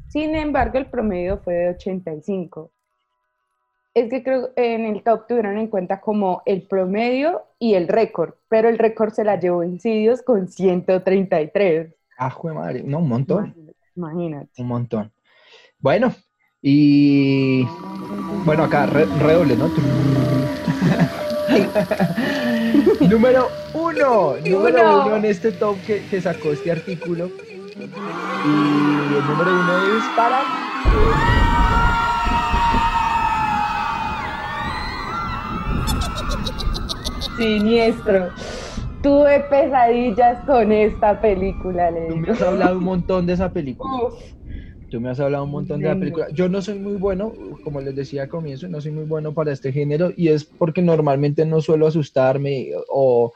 Sin 0.07 0.35
embargo, 0.35 0.77
el 0.79 0.89
promedio 0.89 1.39
fue 1.39 1.53
de 1.55 1.69
85. 1.69 2.71
Es 3.95 4.09
que 4.09 4.23
creo 4.23 4.51
en 4.55 4.85
el 4.85 5.01
top 5.03 5.25
tuvieron 5.27 5.57
en 5.57 5.67
cuenta 5.67 5.99
como 5.99 6.41
el 6.45 6.67
promedio 6.67 7.43
y 7.57 7.73
el 7.73 7.87
récord, 7.87 8.35
pero 8.47 8.69
el 8.69 8.77
récord 8.77 9.11
se 9.13 9.23
la 9.23 9.39
llevó 9.39 9.63
Insidious 9.63 10.21
con 10.21 10.47
133. 10.47 11.95
Ah, 12.17 12.35
madre, 12.53 12.83
no, 12.83 12.99
un 12.99 13.09
montón, 13.09 13.55
Imagínate, 13.95 14.61
un 14.61 14.67
montón. 14.67 15.11
Bueno, 15.79 16.13
y 16.61 17.65
bueno, 18.45 18.63
acá 18.65 18.85
re- 18.85 19.05
redoble, 19.05 19.55
¿no? 19.57 19.69
número 23.09 23.47
uno, 23.73 24.35
número 24.45 24.81
Uno. 24.81 25.05
uno 25.07 25.15
en 25.17 25.25
este 25.25 25.51
top 25.51 25.75
que, 25.85 26.05
que 26.09 26.21
sacó 26.21 26.51
este 26.51 26.71
artículo. 26.71 27.25
Y 27.25 27.29
el 29.15 29.27
número 29.27 29.51
uno 29.51 29.97
es 29.97 30.03
para 30.15 30.39
Siniestro. 37.39 38.29
Tuve 39.01 39.39
pesadillas 39.49 40.43
con 40.45 40.73
esta 40.73 41.21
película, 41.21 41.89
le 41.89 42.07
Tú 42.07 42.17
me 42.17 42.31
has 42.31 42.41
hablado 42.41 42.77
un 42.77 42.83
montón 42.83 43.25
de 43.25 43.33
esa 43.33 43.51
película. 43.51 44.07
Uf. 44.07 44.13
Tú 44.89 44.99
me 44.99 45.09
has 45.09 45.19
hablado 45.21 45.45
un 45.45 45.51
montón 45.51 45.79
de 45.79 45.87
la 45.87 45.97
película. 45.97 46.27
Yo 46.33 46.49
no 46.49 46.61
soy 46.61 46.79
muy 46.79 46.97
bueno, 46.97 47.31
como 47.63 47.79
les 47.79 47.95
decía 47.95 48.23
al 48.23 48.29
comienzo, 48.29 48.67
no 48.67 48.81
soy 48.81 48.91
muy 48.91 49.05
bueno 49.05 49.33
para 49.33 49.53
este 49.53 49.71
género 49.71 50.11
y 50.17 50.29
es 50.29 50.43
porque 50.43 50.81
normalmente 50.81 51.45
no 51.45 51.61
suelo 51.61 51.87
asustarme 51.87 52.71
o, 52.89 53.31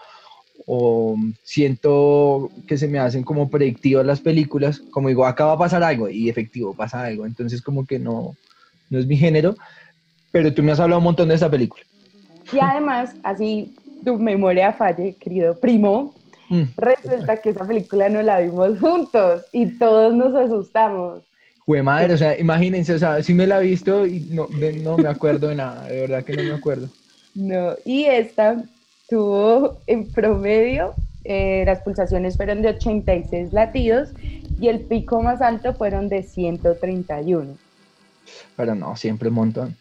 o 0.66 1.16
siento 1.44 2.50
que 2.68 2.78
se 2.78 2.88
me 2.88 3.00
hacen 3.00 3.24
como 3.24 3.50
predictivas 3.50 4.06
las 4.06 4.20
películas. 4.20 4.82
Como 4.92 5.08
digo, 5.08 5.26
acá 5.26 5.46
va 5.46 5.54
a 5.54 5.60
pasar 5.60 5.84
algo 5.84 6.10
y 6.10 6.28
efectivo 6.28 6.74
pasa 6.74 7.04
algo. 7.04 7.26
Entonces 7.26 7.62
como 7.62 7.86
que 7.86 8.00
no, 8.00 8.36
no 8.90 9.00
es 9.00 9.06
mi 9.06 9.16
género. 9.16 9.56
Pero 10.32 10.54
tú 10.54 10.62
me 10.62 10.74
has 10.74 10.80
hablado 10.80 11.00
un 11.00 11.06
montón 11.06 11.30
de 11.30 11.36
esa 11.36 11.50
película. 11.50 11.84
Y 12.52 12.58
además, 12.60 13.16
así 13.24 13.74
tu 14.04 14.18
memoria 14.20 14.74
falle, 14.74 15.16
querido 15.16 15.60
primo, 15.60 16.14
Mm. 16.50 16.64
resulta 16.78 17.38
que 17.42 17.50
esa 17.52 17.66
película 17.66 18.10
no 18.10 18.22
la 18.22 18.40
vimos 18.40 18.80
juntos 18.80 19.46
y 19.52 19.66
todos 19.78 20.14
nos 20.14 20.36
asustamos. 20.36 21.24
Jue 21.66 21.82
madre, 21.82 22.14
o 22.14 22.18
sea, 22.18 22.38
imagínense, 22.38 22.94
o 22.94 23.00
sea, 23.00 23.24
sí 23.24 23.34
me 23.34 23.48
la 23.48 23.62
he 23.62 23.64
visto 23.64 24.06
y 24.06 24.20
no, 24.30 24.48
de- 24.48 24.74
no 24.74 24.98
me 24.98 25.08
acuerdo 25.08 25.48
de 25.48 25.56
nada, 25.56 25.88
de 25.88 26.02
verdad 26.02 26.24
que 26.24 26.34
no 26.36 26.44
me 26.44 26.54
acuerdo. 26.54 26.90
No, 27.34 27.76
y 27.86 28.04
esta 28.06 28.64
tuvo 29.10 29.78
en 29.88 30.12
promedio, 30.12 30.96
eh, 31.24 31.64
las 31.66 31.80
pulsaciones 31.80 32.36
fueron 32.36 32.62
de 32.62 32.70
86 32.70 33.54
latidos 33.54 34.14
y 34.60 34.68
el 34.68 34.82
pico 34.82 35.22
más 35.22 35.42
alto 35.42 35.74
fueron 35.74 36.10
de 36.10 36.24
131. 36.24 37.58
Pero 38.58 38.76
no, 38.76 38.96
siempre 38.96 39.30
un 39.30 39.36
montón. 39.36 39.76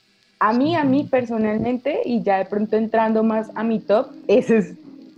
A 0.45 0.53
mí, 0.53 0.75
a 0.75 0.83
mí 0.83 1.09
personalmente, 1.09 2.01
y 2.05 2.21
ya 2.25 2.39
de 2.39 2.47
pronto 2.47 2.77
entrando 2.77 3.23
más 3.23 3.49
a 3.55 3.63
mi 3.63 3.79
top, 3.79 4.09
esa 4.27 4.57
es 4.57 4.75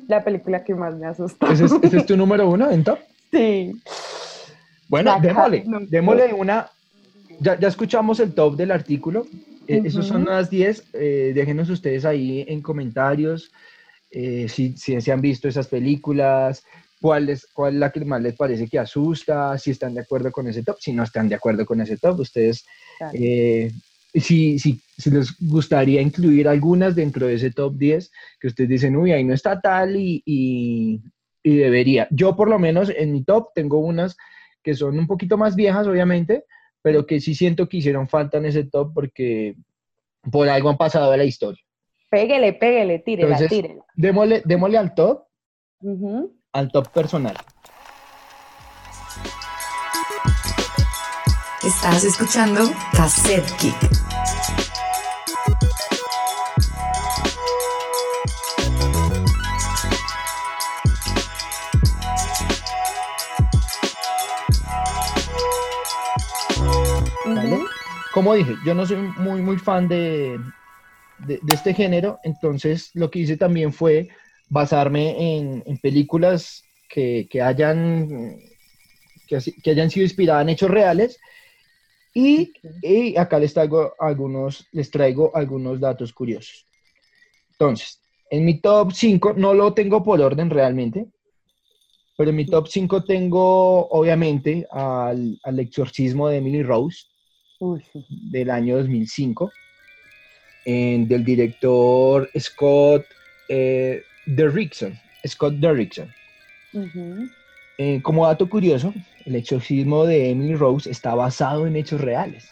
la 0.07 0.23
película 0.23 0.62
que 0.62 0.75
más 0.75 0.95
me 0.97 1.07
asustó. 1.07 1.47
¿Ese 1.47 1.64
es, 1.64 1.73
ese 1.83 1.97
es 1.97 2.04
tu 2.07 2.14
número 2.14 2.47
uno 2.49 2.71
en 2.71 2.85
top? 2.85 2.99
Sí. 3.33 3.73
Bueno, 4.87 5.11
Acá, 5.12 5.23
démosle, 5.23 5.64
no, 5.66 5.78
démosle 5.88 6.35
una. 6.35 6.71
Ya, 7.40 7.59
ya 7.59 7.69
escuchamos 7.69 8.21
el 8.21 8.33
top 8.35 8.54
del 8.57 8.71
artículo. 8.71 9.26
Eh, 9.66 9.81
Esos 9.85 10.07
son 10.07 10.26
las 10.26 10.50
10. 10.50 10.90
eh, 10.93 11.33
déjenos 11.35 11.71
ustedes 11.71 12.04
ahí 12.04 12.45
en 12.47 12.61
comentarios 12.61 13.50
eh, 14.11 14.47
si, 14.49 14.76
si 14.76 15.00
se 15.00 15.11
han 15.11 15.21
visto 15.21 15.49
esas 15.49 15.66
películas, 15.66 16.62
cuál 17.00 17.28
es, 17.31 17.47
cuál 17.52 17.75
es 17.75 17.81
la 17.81 17.90
que 17.90 18.04
más 18.04 18.23
les 18.23 18.37
parece 18.37 18.69
que 18.69 18.78
asusta, 18.78 19.59
si 19.59 19.73
están 19.73 19.95
de 19.95 20.02
acuerdo 20.02 20.31
con 20.31 20.47
ese 20.47 20.62
top, 20.62 20.76
si 20.78 20.93
no 20.93 21.02
están 21.02 21.28
de 21.28 21.35
acuerdo 21.35 21.66
con 21.66 21.81
ese 21.81 21.97
top, 21.97 22.21
ustedes, 22.21 22.64
Claro. 22.99 23.12
eh, 23.19 23.73
si, 24.14 24.61
si, 24.61 24.81
si 24.96 25.10
les 25.10 25.36
gustaría 25.40 26.00
incluir 26.00 26.46
algunas 26.48 26.94
dentro 26.94 27.26
de 27.26 27.34
ese 27.34 27.50
top 27.50 27.74
10, 27.76 28.10
que 28.40 28.46
ustedes 28.46 28.70
dicen, 28.70 28.96
uy, 28.96 29.12
ahí 29.12 29.24
no 29.24 29.34
está 29.34 29.60
tal 29.60 29.96
y, 29.96 30.22
y, 30.24 31.00
y 31.42 31.56
debería. 31.56 32.06
Yo 32.10 32.36
por 32.36 32.48
lo 32.48 32.58
menos 32.58 32.90
en 32.96 33.12
mi 33.12 33.24
top 33.24 33.48
tengo 33.54 33.78
unas 33.78 34.16
que 34.62 34.74
son 34.74 34.98
un 34.98 35.06
poquito 35.06 35.36
más 35.36 35.56
viejas, 35.56 35.86
obviamente, 35.86 36.44
pero 36.82 37.06
que 37.06 37.20
sí 37.20 37.34
siento 37.34 37.68
que 37.68 37.78
hicieron 37.78 38.08
falta 38.08 38.38
en 38.38 38.46
ese 38.46 38.64
top 38.64 38.92
porque 38.94 39.56
por 40.30 40.48
algo 40.48 40.70
han 40.70 40.76
pasado 40.76 41.12
a 41.12 41.16
la 41.16 41.24
historia. 41.24 41.62
Péguele, 42.10 42.52
péguele, 42.52 43.00
tírela, 43.00 43.28
Entonces- 43.36 43.48
tírela. 43.50 43.84
Démosle, 43.94 44.42
démosle 44.44 44.78
al 44.78 44.94
top, 44.94 45.24
al 46.52 46.70
top 46.70 46.88
personal. 46.92 47.36
Estás 51.62 52.04
escuchando 52.04 52.60
Cassette 52.92 53.50
Kick. 53.58 54.13
Como 68.14 68.33
dije, 68.35 68.54
yo 68.64 68.76
no 68.76 68.87
soy 68.87 68.99
muy, 69.18 69.42
muy 69.42 69.59
fan 69.59 69.88
de, 69.88 70.38
de, 71.26 71.40
de 71.42 71.54
este 71.54 71.75
género, 71.75 72.21
entonces 72.23 72.92
lo 72.94 73.11
que 73.11 73.18
hice 73.18 73.37
también 73.37 73.73
fue 73.73 74.09
basarme 74.49 75.37
en, 75.37 75.64
en 75.66 75.78
películas 75.78 76.62
que, 76.88 77.26
que 77.28 77.42
hayan, 77.42 78.38
que, 79.26 79.71
hayan 79.71 79.90
sido 79.90 80.04
inspiradas 80.04 80.42
en 80.42 80.50
hechos 80.50 80.71
reales. 80.71 81.18
Y, 82.14 82.52
y 82.83 83.16
acá 83.16 83.40
les 83.40 83.52
traigo, 83.52 83.94
algunos, 83.99 84.68
les 84.71 84.92
traigo 84.92 85.35
algunos 85.35 85.80
datos 85.80 86.12
curiosos. 86.12 86.68
Entonces, 87.50 88.00
en 88.30 88.44
mi 88.44 88.61
top 88.61 88.92
5, 88.92 89.35
no 89.37 89.54
lo 89.54 89.75
tengo 89.75 90.04
por 90.04 90.21
orden 90.21 90.50
realmente, 90.50 91.06
pero 92.16 92.30
en 92.30 92.37
mi 92.37 92.47
top 92.47 92.68
5 92.68 93.02
tengo 93.02 93.88
obviamente 93.88 94.64
al, 94.71 95.37
al 95.42 95.59
exorcismo 95.59 96.28
de 96.28 96.37
Emily 96.37 96.62
Rose 96.62 97.06
Uy, 97.61 97.82
sí. 97.92 98.04
del 98.08 98.50
año 98.50 98.76
2005, 98.78 99.52
en- 100.64 101.06
del 101.08 101.25
director 101.25 102.30
Scott 102.38 103.04
eh, 103.49 104.02
Derrickson. 104.26 104.99
Scott 105.26 105.54
Derrickson. 105.54 106.11
Eh, 107.78 108.00
como 108.02 108.26
dato 108.26 108.49
curioso, 108.49 108.92
el 109.26 109.37
exorcismo 109.37 110.04
de 110.06 110.30
Emily 110.30 110.54
Rose 110.54 110.90
está 110.90 111.14
basado 111.14 111.66
en 111.66 111.76
hechos 111.76 112.00
reales 112.00 112.49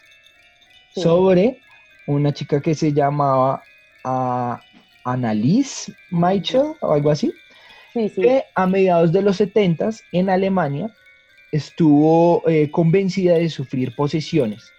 Sí. 0.93 1.01
sobre 1.01 1.59
una 2.07 2.31
chica 2.33 2.61
que 2.61 2.75
se 2.75 2.93
llamaba 2.93 3.63
ah, 4.03 4.61
Annalise 5.05 5.93
Michel 6.11 6.73
o 6.81 6.91
algo 6.93 7.09
así, 7.09 7.33
Sí, 7.93 8.09
sí. 8.09 8.21
que 8.21 8.43
a 8.55 8.67
mediados 8.67 9.11
de 9.11 9.21
los 9.21 9.37
70 9.37 9.89
en 10.11 10.29
Alemania 10.29 10.89
estuvo 11.51 12.47
eh, 12.47 12.69
convencida 12.71 13.35
de 13.35 13.49
sufrir 13.49 13.95
posesiones. 13.95 14.71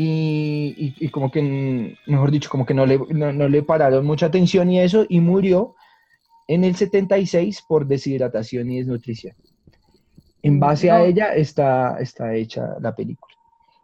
Y, 0.00 0.94
y- 1.00 1.06
y 1.06 1.08
como 1.08 1.28
que, 1.28 1.42
mm, 1.42 2.10
mejor 2.12 2.30
dicho, 2.30 2.48
como 2.48 2.64
que 2.64 2.72
no 2.72 2.86
le, 2.86 2.98
no, 3.10 3.32
no 3.32 3.48
le 3.48 3.64
pararon 3.64 4.06
mucha 4.06 4.26
atención 4.26 4.70
y 4.70 4.80
eso, 4.80 5.04
y 5.08 5.20
murió 5.20 5.74
en 6.48 6.64
el 6.64 6.76
76 6.76 7.62
por 7.62 7.86
deshidratación 7.86 8.70
y 8.70 8.78
desnutrición. 8.78 9.34
En 10.42 10.60
base 10.60 10.90
a 10.90 11.04
ella 11.04 11.34
está, 11.34 11.98
está 11.98 12.32
hecha 12.34 12.76
la 12.80 12.94
película. 12.94 13.34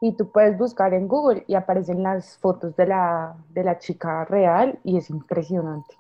Y 0.00 0.16
tú 0.16 0.30
puedes 0.30 0.56
buscar 0.56 0.94
en 0.94 1.08
Google 1.08 1.44
y 1.48 1.54
aparecen 1.56 2.02
las 2.02 2.38
fotos 2.38 2.76
de 2.76 2.86
la, 2.86 3.34
de 3.50 3.64
la 3.64 3.78
chica 3.78 4.24
real 4.24 4.78
y 4.84 4.96
es 4.98 5.10
impresionante. 5.10 5.96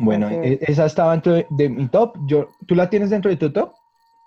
Bueno, 0.00 0.28
e- 0.30 0.58
esa 0.62 0.86
estaba 0.86 1.12
dentro 1.12 1.32
de, 1.34 1.46
de 1.50 1.68
mi 1.68 1.88
top. 1.88 2.16
Yo, 2.26 2.48
¿Tú 2.66 2.74
la 2.74 2.88
tienes 2.90 3.10
dentro 3.10 3.30
de 3.30 3.36
tu 3.36 3.52
top? 3.52 3.72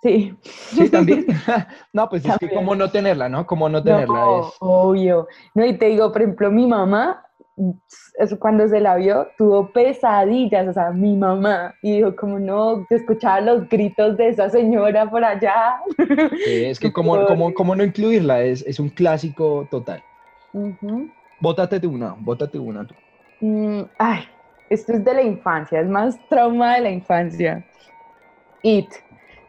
Sí. 0.02 0.36
Sí, 0.44 0.90
también. 0.90 1.26
no, 1.94 2.10
pues 2.10 2.26
es 2.26 2.38
que 2.38 2.50
como 2.54 2.76
no 2.76 2.90
tenerla, 2.90 3.30
¿no? 3.30 3.46
Como 3.46 3.70
no 3.70 3.84
tenerla 3.84 4.14
No, 4.14 4.48
es... 4.48 4.56
obvio. 4.60 5.28
No, 5.54 5.66
y 5.66 5.78
te 5.78 5.88
digo, 5.88 6.12
por 6.12 6.22
ejemplo, 6.22 6.52
mi 6.52 6.68
mamá 6.68 7.24
cuando 8.40 8.68
se 8.68 8.80
la 8.80 8.96
vio, 8.96 9.28
tuvo 9.38 9.72
pesadillas, 9.72 10.68
o 10.68 10.74
sea, 10.74 10.92
mi 10.92 11.16
mamá, 11.16 11.76
y 11.82 11.98
dijo 11.98 12.16
como 12.16 12.40
no, 12.40 12.86
te 12.86 12.96
escuchaba 12.96 13.42
los 13.42 13.68
gritos 13.68 14.18
de 14.18 14.30
esa 14.30 14.50
señora 14.50 15.10
por 15.10 15.24
allá. 15.24 15.80
Sí, 15.98 16.66
es 16.66 16.80
que 16.80 16.92
cómo, 16.94 17.26
cómo, 17.26 17.54
cómo 17.54 17.76
no 17.76 17.84
incluirla, 17.84 18.42
es, 18.42 18.66
es 18.66 18.80
un 18.80 18.90
clásico 18.90 19.68
total. 19.70 20.04
Ujú. 20.54 21.12
Bótate 21.40 21.80
de 21.80 21.88
una, 21.88 22.16
bótate 22.18 22.60
una 22.60 22.86
tú. 22.86 22.96
Mm, 23.40 23.82
ay, 23.98 24.24
esto 24.70 24.94
es 24.94 25.04
de 25.04 25.14
la 25.14 25.22
infancia, 25.22 25.82
es 25.82 25.88
más 25.88 26.20
trauma 26.30 26.76
de 26.76 26.82
la 26.82 26.90
infancia. 26.90 27.66
It, 28.64 28.94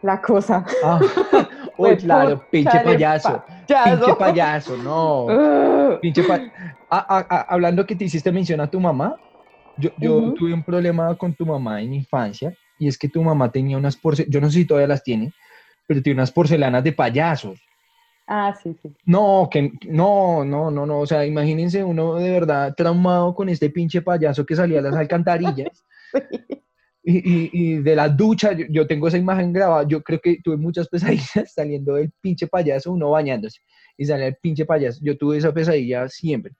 la 0.02 0.21
cosa. 0.21 0.64
Ah, 0.82 1.00
uy, 1.78 1.97
claro, 1.97 2.42
pinche 2.50 2.78
payaso. 2.80 3.42
payaso. 3.66 4.04
Pinche 4.04 4.14
payaso, 4.18 4.76
no. 4.76 5.26
Pinche 6.02 6.23
pa- 6.25 6.40
Ah, 6.90 7.06
ah, 7.09 7.26
ah, 7.30 7.47
hablando 7.49 7.87
que 7.87 7.97
te 7.97 8.04
hiciste 8.04 8.30
mención 8.32 8.61
a 8.61 8.68
tu 8.68 8.78
mamá, 8.80 9.14
yo, 9.76 9.90
yo 9.97 10.18
Ujú. 10.18 10.35
tuve 10.35 10.52
un 10.52 10.62
problema 10.64 11.16
con 11.16 11.35
tu 11.35 11.47
mamá 11.47 11.80
en 11.80 11.90
mi 11.90 11.97
infancia 11.99 12.52
y 12.78 12.88
es 12.88 12.99
que 12.99 13.09
tu 13.09 13.23
mamá 13.23 13.50
tenía 13.50 13.78
unas 13.78 13.97
porcelanas, 13.97 14.32
yo 14.32 14.40
no 14.40 14.50
sé 14.50 14.59
si 14.61 14.66
todavía 14.66 14.88
las 14.88 15.02
tiene, 15.02 15.32
pero 15.87 16.02
tiene 16.02 16.18
unas 16.21 16.32
porcelanas 16.32 16.85
de 16.85 16.92
payasos. 16.92 17.61
Ah, 18.26 18.54
sí, 18.62 18.76
sí. 18.82 18.94
No, 19.06 19.49
que 19.50 19.73
no, 19.87 20.44
no, 20.44 20.71
no, 20.71 20.85
no, 20.87 20.99
o 21.00 21.06
sea, 21.06 21.25
imagínense 21.25 21.82
uno 21.82 22.14
de 22.16 22.30
verdad 22.30 22.75
traumado 22.76 23.35
con 23.35 23.49
este 23.49 23.71
pinche 23.71 24.02
payaso 24.02 24.44
que 24.44 24.54
salía 24.56 24.80
a 24.80 24.82
las 24.82 24.94
alcantarillas 24.97 25.85
y, 27.04 27.18
y- 27.18 27.50
y 27.52 27.76
de 27.82 27.97
la 27.97 28.09
ducha, 28.09 28.52
yo, 28.52 28.66
yo 28.71 28.87
tengo 28.87 29.09
esa 29.09 29.18
imagen 29.18 29.52
grabada, 29.52 29.87
yo 29.88 30.02
creo 30.02 30.21
que 30.21 30.38
tuve 30.42 30.56
muchas 30.56 30.88
pesadillas 30.90 31.52
saliendo 31.54 31.94
del 31.94 32.12
pinche 32.21 32.47
payaso, 32.47 32.92
uno 32.92 33.11
bañándose 33.11 33.61
y 33.97 34.04
salía 34.06 34.26
el 34.28 34.37
pinche 34.37 34.64
payaso, 34.66 35.00
yo 35.02 35.16
tuve 35.18 35.38
esa 35.38 35.52
pesadilla 35.52 36.09
siempre. 36.09 36.52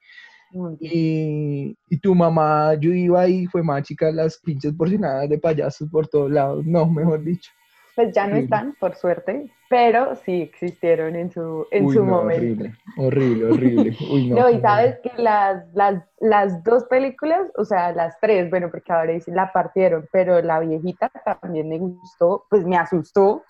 Y, 0.79 1.75
y 1.89 1.97
tu 1.99 2.13
mamá, 2.13 2.75
yo 2.79 2.93
iba 2.93 3.21
ahí, 3.21 3.47
fue 3.47 3.63
más 3.63 3.83
chica, 3.83 4.11
las 4.11 4.37
pinches 4.39 4.73
porcelanas 4.73 5.27
de 5.29 5.39
payasos 5.39 5.89
por 5.89 6.07
todos 6.07 6.31
lados, 6.31 6.63
no, 6.65 6.85
mejor 6.89 7.23
dicho. 7.23 7.51
Pues 7.95 8.13
ya 8.13 8.27
no 8.27 8.37
están, 8.37 8.75
por 8.79 8.95
suerte, 8.95 9.51
pero 9.69 10.15
sí 10.15 10.41
existieron 10.43 11.15
en 11.15 11.31
su, 11.31 11.67
en 11.71 11.87
Uy, 11.87 11.89
su 11.89 12.03
no, 12.03 12.21
momento. 12.21 12.65
horrible, 12.65 12.73
horrible, 12.97 13.45
horrible. 13.45 13.97
Uy, 14.09 14.27
no, 14.27 14.41
No, 14.41 14.49
y 14.49 14.59
sabes 14.59 14.99
que 15.01 15.11
las, 15.21 15.63
las, 15.73 16.03
las 16.19 16.63
dos 16.63 16.85
películas, 16.85 17.41
o 17.57 17.65
sea, 17.65 17.91
las 17.93 18.19
tres, 18.19 18.49
bueno, 18.49 18.69
porque 18.71 18.91
ahora 18.91 19.13
la 19.27 19.51
partieron, 19.53 20.07
pero 20.11 20.41
la 20.41 20.59
viejita 20.59 21.09
también 21.41 21.69
me 21.69 21.77
gustó, 21.79 22.45
pues 22.49 22.65
me 22.65 22.77
asustó, 22.77 23.45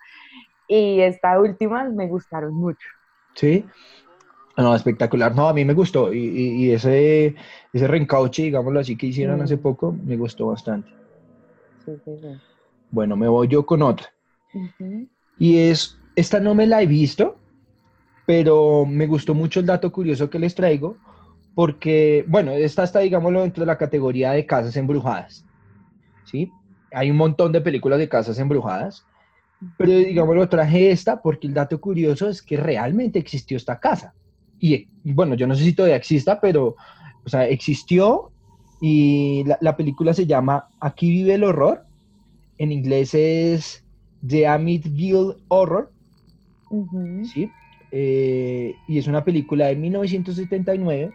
y 0.68 1.00
esta 1.00 1.40
última 1.40 1.84
me 1.90 2.08
gustaron 2.08 2.54
mucho. 2.54 2.88
Sí. 3.34 3.70
No, 4.56 4.74
espectacular. 4.76 5.34
No, 5.34 5.48
a 5.48 5.54
mí 5.54 5.64
me 5.64 5.74
gustó. 5.74 6.12
Y, 6.14 6.18
y- 6.20 6.66
y 6.66 6.72
ese, 6.72 7.36
ese 7.72 7.88
reencauche, 7.88 8.42
digámoslo 8.44 8.80
así, 8.80 8.96
que 8.98 9.06
hicieron 9.08 9.40
Mm. 9.40 9.42
hace 9.42 9.58
poco, 9.58 9.92
me 10.04 10.16
gustó 10.16 10.48
bastante. 10.48 10.92
Sí, 11.84 11.92
sí, 12.04 12.18
sí. 12.20 12.40
Bueno, 12.88 13.14
me 13.14 13.28
voy 13.28 13.48
yo 13.48 13.66
con 13.66 13.82
otra. 13.82 14.13
Y 15.38 15.58
es, 15.58 15.98
esta 16.16 16.40
no 16.40 16.54
me 16.54 16.66
la 16.66 16.82
he 16.82 16.86
visto, 16.86 17.36
pero 18.26 18.86
me 18.86 19.06
gustó 19.06 19.34
mucho 19.34 19.60
el 19.60 19.66
dato 19.66 19.92
curioso 19.92 20.30
que 20.30 20.38
les 20.38 20.54
traigo, 20.54 20.96
porque, 21.54 22.24
bueno, 22.28 22.52
esta 22.52 22.84
está, 22.84 23.00
digámoslo, 23.00 23.42
dentro 23.42 23.62
de 23.62 23.66
la 23.66 23.78
categoría 23.78 24.32
de 24.32 24.46
casas 24.46 24.76
embrujadas. 24.76 25.44
¿Sí? 26.24 26.50
Hay 26.92 27.10
un 27.10 27.16
montón 27.16 27.52
de 27.52 27.60
películas 27.60 27.98
de 27.98 28.08
casas 28.08 28.38
embrujadas, 28.38 29.04
pero 29.76 29.92
digámoslo, 29.92 30.48
traje 30.48 30.90
esta 30.90 31.22
porque 31.22 31.46
el 31.46 31.54
dato 31.54 31.80
curioso 31.80 32.28
es 32.28 32.42
que 32.42 32.56
realmente 32.56 33.18
existió 33.18 33.56
esta 33.56 33.78
casa. 33.78 34.14
Y 34.58 34.88
bueno, 35.04 35.34
yo 35.34 35.46
no 35.46 35.54
sé 35.54 35.64
si 35.64 35.72
todavía 35.72 35.96
exista, 35.96 36.40
pero, 36.40 36.76
o 37.24 37.28
sea, 37.28 37.46
existió 37.46 38.30
y 38.80 39.44
la, 39.44 39.58
la 39.60 39.76
película 39.76 40.14
se 40.14 40.26
llama 40.26 40.68
Aquí 40.80 41.10
vive 41.10 41.34
el 41.34 41.44
horror. 41.44 41.84
En 42.58 42.72
inglés 42.72 43.14
es 43.14 43.83
The 44.26 44.46
Amityville 44.46 45.36
Horror. 45.48 45.90
¿sí? 47.24 47.50
Eh, 47.90 48.74
y 48.88 48.98
es 48.98 49.06
una 49.06 49.24
película 49.24 49.66
de 49.66 49.76
1979 49.76 51.12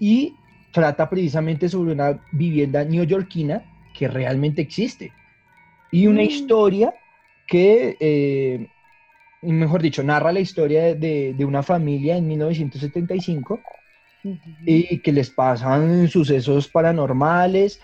y 0.00 0.34
trata 0.72 1.08
precisamente 1.08 1.68
sobre 1.68 1.92
una 1.92 2.20
vivienda 2.32 2.84
neoyorquina 2.84 3.62
que 3.96 4.08
realmente 4.08 4.60
existe 4.62 5.12
y 5.92 6.08
una 6.08 6.22
Mm. 6.22 6.26
historia 6.26 6.94
que, 7.46 7.96
eh, 8.00 8.66
mejor 9.42 9.82
dicho, 9.82 10.02
narra 10.02 10.32
la 10.32 10.40
historia 10.40 10.94
de- 10.94 11.34
de, 11.34 11.44
una 11.44 11.62
familia 11.62 12.16
en 12.16 12.26
1975 12.26 13.62
Ujú. 14.24 14.38
y 14.66 14.98
que 14.98 15.12
les 15.12 15.30
pasan 15.30 16.08
sucesos 16.08 16.66
paranormales 16.68 17.80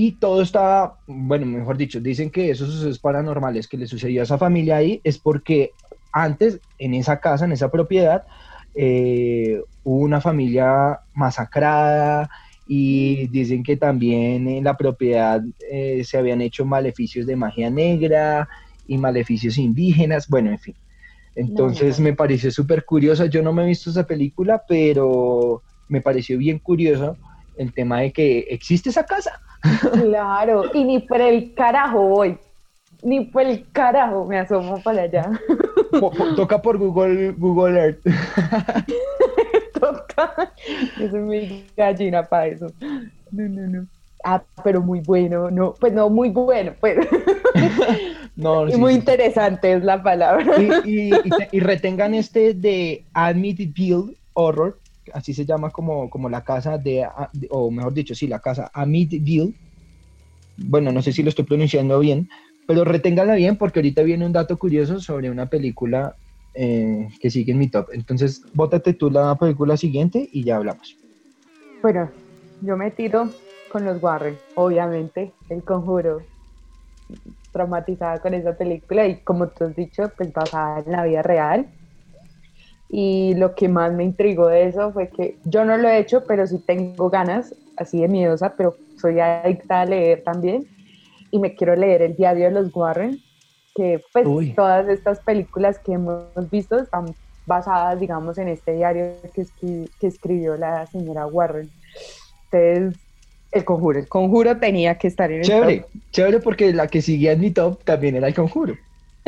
y 0.00 0.12
todo 0.12 0.42
está, 0.42 0.94
bueno, 1.08 1.44
mejor 1.44 1.76
dicho, 1.76 1.98
dicen 1.98 2.30
que 2.30 2.50
esos 2.50 2.70
sucesos 2.70 3.00
paranormales 3.00 3.66
que 3.66 3.76
le 3.76 3.88
sucedió 3.88 4.20
a 4.20 4.24
esa 4.24 4.38
familia 4.38 4.76
ahí 4.76 5.00
es 5.02 5.18
porque 5.18 5.72
antes 6.12 6.60
en 6.78 6.94
esa 6.94 7.18
casa, 7.18 7.46
en 7.46 7.50
esa 7.50 7.68
propiedad, 7.68 8.22
eh, 8.76 9.60
hubo 9.82 10.04
una 10.04 10.20
familia 10.20 11.00
masacrada 11.14 12.30
y 12.64 13.26
dicen 13.26 13.64
que 13.64 13.76
también 13.76 14.46
en 14.46 14.62
la 14.62 14.76
propiedad 14.76 15.42
eh, 15.68 16.04
se 16.04 16.16
habían 16.16 16.42
hecho 16.42 16.64
maleficios 16.64 17.26
de 17.26 17.34
magia 17.34 17.68
negra 17.68 18.48
y 18.86 18.98
maleficios 18.98 19.58
indígenas, 19.58 20.28
bueno, 20.28 20.52
en 20.52 20.60
fin. 20.60 20.76
Entonces 21.34 21.98
no. 21.98 22.04
me 22.04 22.12
pareció 22.12 22.52
súper 22.52 22.84
curiosa, 22.84 23.26
yo 23.26 23.42
no 23.42 23.52
me 23.52 23.64
he 23.64 23.66
visto 23.66 23.90
esa 23.90 24.06
película, 24.06 24.62
pero 24.68 25.64
me 25.88 26.00
pareció 26.00 26.38
bien 26.38 26.60
curioso 26.60 27.16
el 27.58 27.72
tema 27.74 28.00
de 28.00 28.12
que 28.12 28.38
existe 28.50 28.90
esa 28.90 29.04
casa. 29.04 29.40
Claro, 29.92 30.64
y 30.72 30.84
ni 30.84 31.00
por 31.00 31.20
el 31.20 31.52
carajo 31.54 32.00
voy, 32.00 32.38
ni 33.02 33.24
por 33.26 33.42
el 33.42 33.66
carajo 33.72 34.24
me 34.24 34.38
asomo 34.38 34.80
para 34.82 35.02
allá. 35.02 35.30
Toca 36.36 36.62
por 36.62 36.78
Google, 36.78 37.32
Google 37.36 37.78
Earth. 37.78 37.98
Toca. 39.80 40.52
Yo 40.98 41.10
soy 41.10 41.20
muy 41.20 41.64
gallina 41.76 42.22
para 42.22 42.46
eso. 42.46 42.66
No, 43.30 43.48
no, 43.48 43.66
no. 43.68 43.86
Ah, 44.24 44.42
pero 44.64 44.80
muy 44.80 45.00
bueno, 45.00 45.50
no, 45.50 45.74
pues 45.78 45.92
no, 45.92 46.10
muy 46.10 46.30
bueno, 46.30 46.72
pues. 46.80 46.98
No, 48.36 48.68
y 48.68 48.72
sí, 48.72 48.78
muy 48.78 48.92
sí. 48.92 48.98
interesante 49.00 49.72
es 49.72 49.82
la 49.82 50.00
palabra. 50.00 50.44
Y, 50.62 50.70
y- 50.88 51.12
y 51.14 51.30
y 51.50 51.58
retengan 51.60 52.14
este 52.14 52.54
de 52.54 53.04
Amityville 53.12 54.16
Horror, 54.34 54.78
así 55.14 55.34
se 55.34 55.44
llama 55.44 55.70
como, 55.70 56.08
como 56.10 56.28
la 56.28 56.42
casa 56.42 56.78
de, 56.78 57.06
o 57.50 57.70
mejor 57.70 57.92
dicho, 57.92 58.14
sí, 58.14 58.26
la 58.26 58.40
casa 58.40 58.70
Amityville. 58.72 59.54
Bueno, 60.56 60.90
no 60.92 61.02
sé 61.02 61.12
si 61.12 61.22
lo 61.22 61.28
estoy 61.28 61.44
pronunciando 61.44 61.98
bien, 62.00 62.28
pero 62.66 62.84
reténganla 62.84 63.34
bien 63.34 63.56
porque 63.56 63.78
ahorita 63.78 64.02
viene 64.02 64.26
un 64.26 64.32
dato 64.32 64.58
curioso 64.58 65.00
sobre 65.00 65.30
una 65.30 65.46
película 65.46 66.16
eh, 66.54 67.08
que 67.20 67.30
sigue 67.30 67.52
en 67.52 67.58
mi 67.58 67.68
top. 67.68 67.88
Entonces, 67.92 68.42
bótate 68.52 68.94
tú 68.94 69.10
la 69.10 69.36
película 69.36 69.76
siguiente 69.76 70.28
y 70.32 70.44
ya 70.44 70.56
hablamos. 70.56 70.98
Bueno, 71.82 72.10
yo 72.60 72.76
me 72.76 72.90
tiro 72.90 73.30
con 73.70 73.84
los 73.84 74.02
Warren, 74.02 74.36
obviamente, 74.56 75.32
el 75.48 75.62
conjuro. 75.62 76.20
Traumatizada 77.52 78.20
con 78.20 78.34
esa 78.34 78.56
película 78.56 79.06
y 79.06 79.20
como 79.20 79.48
tú 79.48 79.64
has 79.64 79.76
dicho, 79.76 80.10
pues 80.16 80.32
basada 80.32 80.80
en 80.80 80.92
la 80.92 81.04
vida 81.04 81.22
real. 81.22 81.70
Y 82.88 83.34
lo 83.34 83.54
que 83.54 83.68
más 83.68 83.92
me 83.92 84.04
intrigó 84.04 84.48
de 84.48 84.64
eso 84.66 84.92
fue 84.92 85.10
que 85.10 85.38
yo 85.44 85.64
no 85.64 85.76
lo 85.76 85.88
he 85.88 85.98
hecho, 85.98 86.24
pero 86.26 86.46
sí 86.46 86.58
tengo 86.66 87.10
ganas, 87.10 87.54
así 87.76 88.00
de 88.00 88.08
miedosa, 88.08 88.54
pero 88.56 88.76
soy 88.96 89.20
adicta 89.20 89.82
a 89.82 89.86
leer 89.86 90.22
también. 90.24 90.66
Y 91.30 91.38
me 91.38 91.54
quiero 91.54 91.76
leer 91.76 92.02
el 92.02 92.16
diario 92.16 92.46
de 92.46 92.52
los 92.52 92.70
Warren, 92.74 93.22
que 93.74 94.02
pues 94.12 94.26
Uy. 94.28 94.54
todas 94.56 94.88
estas 94.88 95.20
películas 95.20 95.78
que 95.84 95.92
hemos 95.92 96.50
visto 96.50 96.78
están 96.78 97.14
basadas, 97.46 98.00
digamos, 98.00 98.38
en 98.38 98.48
este 98.48 98.72
diario 98.74 99.20
que, 99.34 99.42
escri- 99.42 99.90
que 99.98 100.06
escribió 100.06 100.56
la 100.56 100.86
señora 100.86 101.26
Warren. 101.26 101.70
Entonces, 102.50 103.00
el 103.52 103.64
conjuro, 103.64 103.98
el 103.98 104.08
conjuro 104.08 104.58
tenía 104.58 104.96
que 104.98 105.08
estar 105.08 105.30
en 105.30 105.40
el 105.42 105.46
Chévere, 105.46 105.80
top. 105.82 105.90
chévere 106.12 106.40
porque 106.40 106.72
la 106.72 106.88
que 106.88 107.02
seguía 107.02 107.32
en 107.32 107.40
mi 107.40 107.50
top 107.50 107.84
también 107.84 108.16
era 108.16 108.28
el 108.28 108.34
conjuro. 108.34 108.74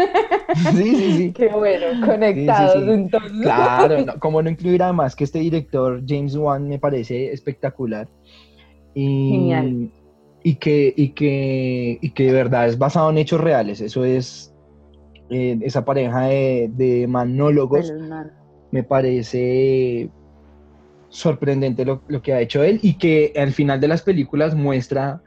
Sí, 0.73 0.97
sí, 0.97 1.13
sí. 1.17 1.33
Qué 1.33 1.49
bueno, 1.49 2.05
conectados 2.05 2.85
sí. 2.85 2.91
entonces. 2.91 3.41
Claro, 3.43 4.01
no, 4.07 4.19
como 4.19 4.43
no 4.43 4.51
incluir 4.51 4.83
además 4.83 5.15
que 5.15 5.25
este 5.25 5.39
director, 5.39 6.03
James 6.07 6.37
Wan, 6.37 6.69
me 6.69 6.79
parece 6.79 7.33
espectacular. 7.33 8.09
Y, 8.95 9.31
Genial. 9.31 9.91
Y 10.43 10.55
que, 10.57 10.93
y, 10.97 11.11
que, 11.11 11.99
y 12.01 12.11
que 12.11 12.25
de 12.25 12.33
verdad 12.33 12.67
es 12.67 12.79
basado 12.79 13.11
en 13.11 13.19
hechos 13.19 13.41
reales. 13.41 13.81
Eso 13.81 14.05
es 14.05 14.53
eh, 15.31 15.59
esa 15.63 15.85
pareja 15.85 16.23
de, 16.23 16.71
de 16.75 17.07
manólogos. 17.07 17.93
Me 18.73 18.83
parece 18.83 20.11
sorprendente 21.11 21.85
lo, 21.85 22.03
lo 22.09 22.23
que 22.23 22.33
ha 22.33 22.41
hecho 22.41 22.63
él 22.63 22.79
y 22.83 22.95
que 22.95 23.33
al 23.37 23.53
final 23.53 23.81
de 23.81 23.89
las 23.89 24.03
películas 24.03 24.55
muestra 24.55 25.21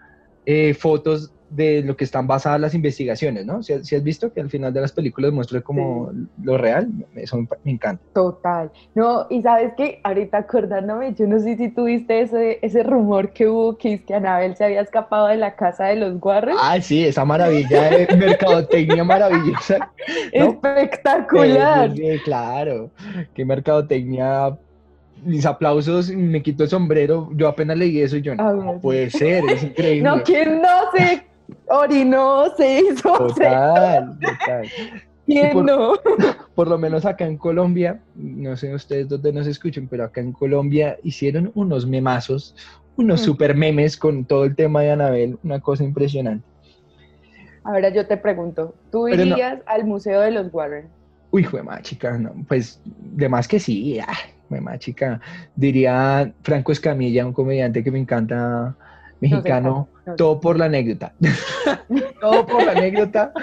eh, 0.46 0.74
fotos 0.74 1.34
de 1.56 1.84
lo 1.84 1.96
que 1.96 2.04
están 2.04 2.28
basadas 2.28 2.60
las 2.60 2.74
investigaciones, 2.74 3.46
¿no? 3.46 3.62
Si, 3.62 3.74
has 3.74 4.04
visto 4.04 4.34
que 4.34 4.42
al 4.42 4.50
final 4.50 4.74
de 4.74 4.82
las 4.82 4.92
películas 4.92 5.32
muestra 5.32 5.62
como 5.62 6.12
lo 6.42 6.58
real, 6.58 6.90
eso 7.16 7.38
me, 7.38 7.72
encanta. 7.72 8.04
Total. 8.14 8.72
No, 8.96 9.28
y 9.30 9.42
sabes 9.42 9.74
que 9.76 10.00
ahorita 10.04 10.40
acordándome, 10.40 11.14
yo 11.14 11.28
no 11.28 11.40
sé 11.40 11.58
si 11.58 11.70
tuviste 11.70 12.22
ese, 12.22 12.60
ese 12.62 12.84
rumor 12.84 13.32
que 13.32 13.48
hubo 13.48 13.78
que 13.78 13.94
es 13.94 14.02
que 14.02 14.16
Anabel 14.16 14.56
se 14.56 14.66
había 14.66 14.82
escapado 14.82 15.28
de 15.28 15.38
la 15.38 15.56
casa 15.56 15.86
de 15.86 15.98
los 15.98 16.18
Warren. 16.22 16.56
Ah, 16.60 16.80
sí, 16.82 17.06
esa 17.06 17.24
maravilla 17.26 17.90
de 17.90 18.08
mercadotecnia 18.18 19.04
maravillosa. 19.04 19.92
Espectacular. 20.32 21.94
Sí, 21.94 22.20
claro, 22.24 22.90
qué 23.34 23.46
mercadotecnia 23.46 24.58
mis 25.26 25.46
aplausos, 25.46 26.10
me 26.10 26.42
quito 26.42 26.64
el 26.64 26.70
sombrero, 26.70 27.30
yo 27.34 27.48
apenas 27.48 27.78
leí 27.78 28.02
eso 28.02 28.18
y 28.18 28.22
yo, 28.22 28.36
no, 28.36 28.80
puede 28.82 29.10
ser, 29.10 29.44
es 29.50 29.64
increíble. 29.64 30.10
No, 30.10 30.22
¿quién 30.24 30.62
no 30.62 30.92
se 30.96 31.24
orinó, 31.68 32.50
se 32.56 32.80
hizo? 32.80 33.12
Total, 33.18 34.18
total. 34.20 34.68
¿Quién 35.26 35.54
por, 35.54 35.66
no? 35.66 35.94
Por 36.56 36.68
lo 36.68 36.78
menos 36.78 37.06
acá 37.06 37.26
en 37.26 37.38
Colombia, 37.38 38.02
no 38.16 38.58
sé 38.58 38.74
ustedes 38.74 39.08
dónde 39.08 39.32
nos 39.32 39.48
escuchen, 39.48 39.88
pero 39.88 40.04
acá 40.04 40.22
en 40.22 40.34
Colombia 40.34 40.98
hicieron 41.02 41.52
unos 41.56 41.88
memazos, 41.88 42.56
unos 42.98 43.22
mm. 43.22 43.24
super 43.24 43.56
memes 43.56 43.96
con 43.96 44.26
todo 44.26 44.44
el 44.44 44.56
tema 44.56 44.82
de 44.82 44.92
Anabel, 44.92 45.38
una 45.44 45.62
cosa 45.62 45.84
impresionante. 45.84 46.46
Ahora 47.64 47.90
yo 47.90 48.06
te 48.06 48.18
pregunto, 48.18 48.76
¿tú 48.92 49.08
irías 49.08 49.60
al 49.66 49.86
Museo 49.86 50.20
de 50.20 50.32
los 50.32 50.54
Warren? 50.54 50.88
Uy, 51.32 51.46
fue 51.46 51.64
más 51.64 51.82
chica, 51.82 52.18
no, 52.18 52.34
pues 52.48 52.82
de 52.86 53.30
más 53.30 53.48
que 53.48 53.60
sí, 53.60 54.00
ah, 54.00 54.14
más 54.62 54.80
chica. 54.80 55.20
Diría 55.56 56.32
Franco 56.44 56.72
Escamilla, 56.72 57.26
un 57.26 57.34
comediante 57.34 57.84
que 57.84 57.92
me 57.92 58.00
encanta, 58.00 58.76
mexicano, 59.20 59.88
todo 60.18 60.40
por 60.40 60.58
la 60.58 60.66
anécdota. 60.66 61.14
todo 62.22 62.46
por 62.46 62.66
la 62.66 62.72
anécdota. 62.74 63.34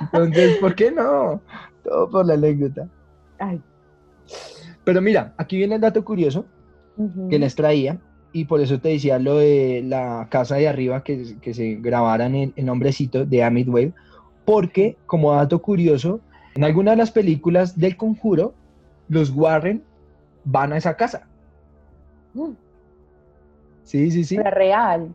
Entonces, 0.00 0.56
¿por 0.58 0.74
qué 0.74 0.90
no? 0.90 1.40
Todo 1.82 2.10
por 2.10 2.26
la 2.26 2.34
anécdota. 2.34 2.88
Pero 4.84 5.00
mira, 5.00 5.34
aquí 5.36 5.56
viene 5.56 5.76
el 5.76 5.80
dato 5.80 6.04
curioso 6.04 6.44
que 7.30 7.38
les 7.38 7.54
traía 7.54 7.98
y 8.32 8.44
por 8.44 8.60
eso 8.60 8.78
te 8.78 8.90
decía 8.90 9.18
lo 9.18 9.38
de 9.38 9.82
la 9.84 10.28
casa 10.30 10.56
de 10.56 10.68
arriba 10.68 11.02
que, 11.02 11.36
que 11.40 11.54
se 11.54 11.76
grabaran 11.76 12.34
en, 12.34 12.52
en 12.56 12.66
nombrecito 12.66 13.24
de 13.24 13.42
Amit 13.42 13.68
Wave, 13.68 13.94
porque 14.44 14.96
como 15.06 15.32
dato 15.32 15.60
curioso, 15.62 16.20
en 16.54 16.64
algunas 16.64 16.92
de 16.92 16.98
las 16.98 17.10
películas 17.10 17.78
del 17.78 17.96
conjuro, 17.96 18.54
los 19.08 19.30
Warren 19.30 19.82
van 20.44 20.72
a 20.72 20.76
esa 20.76 20.96
casa. 20.96 21.26
Mm. 22.34 22.52
Sí, 23.84 24.10
sí, 24.10 24.24
sí. 24.24 24.36
¿La 24.36 24.50
real? 24.50 25.12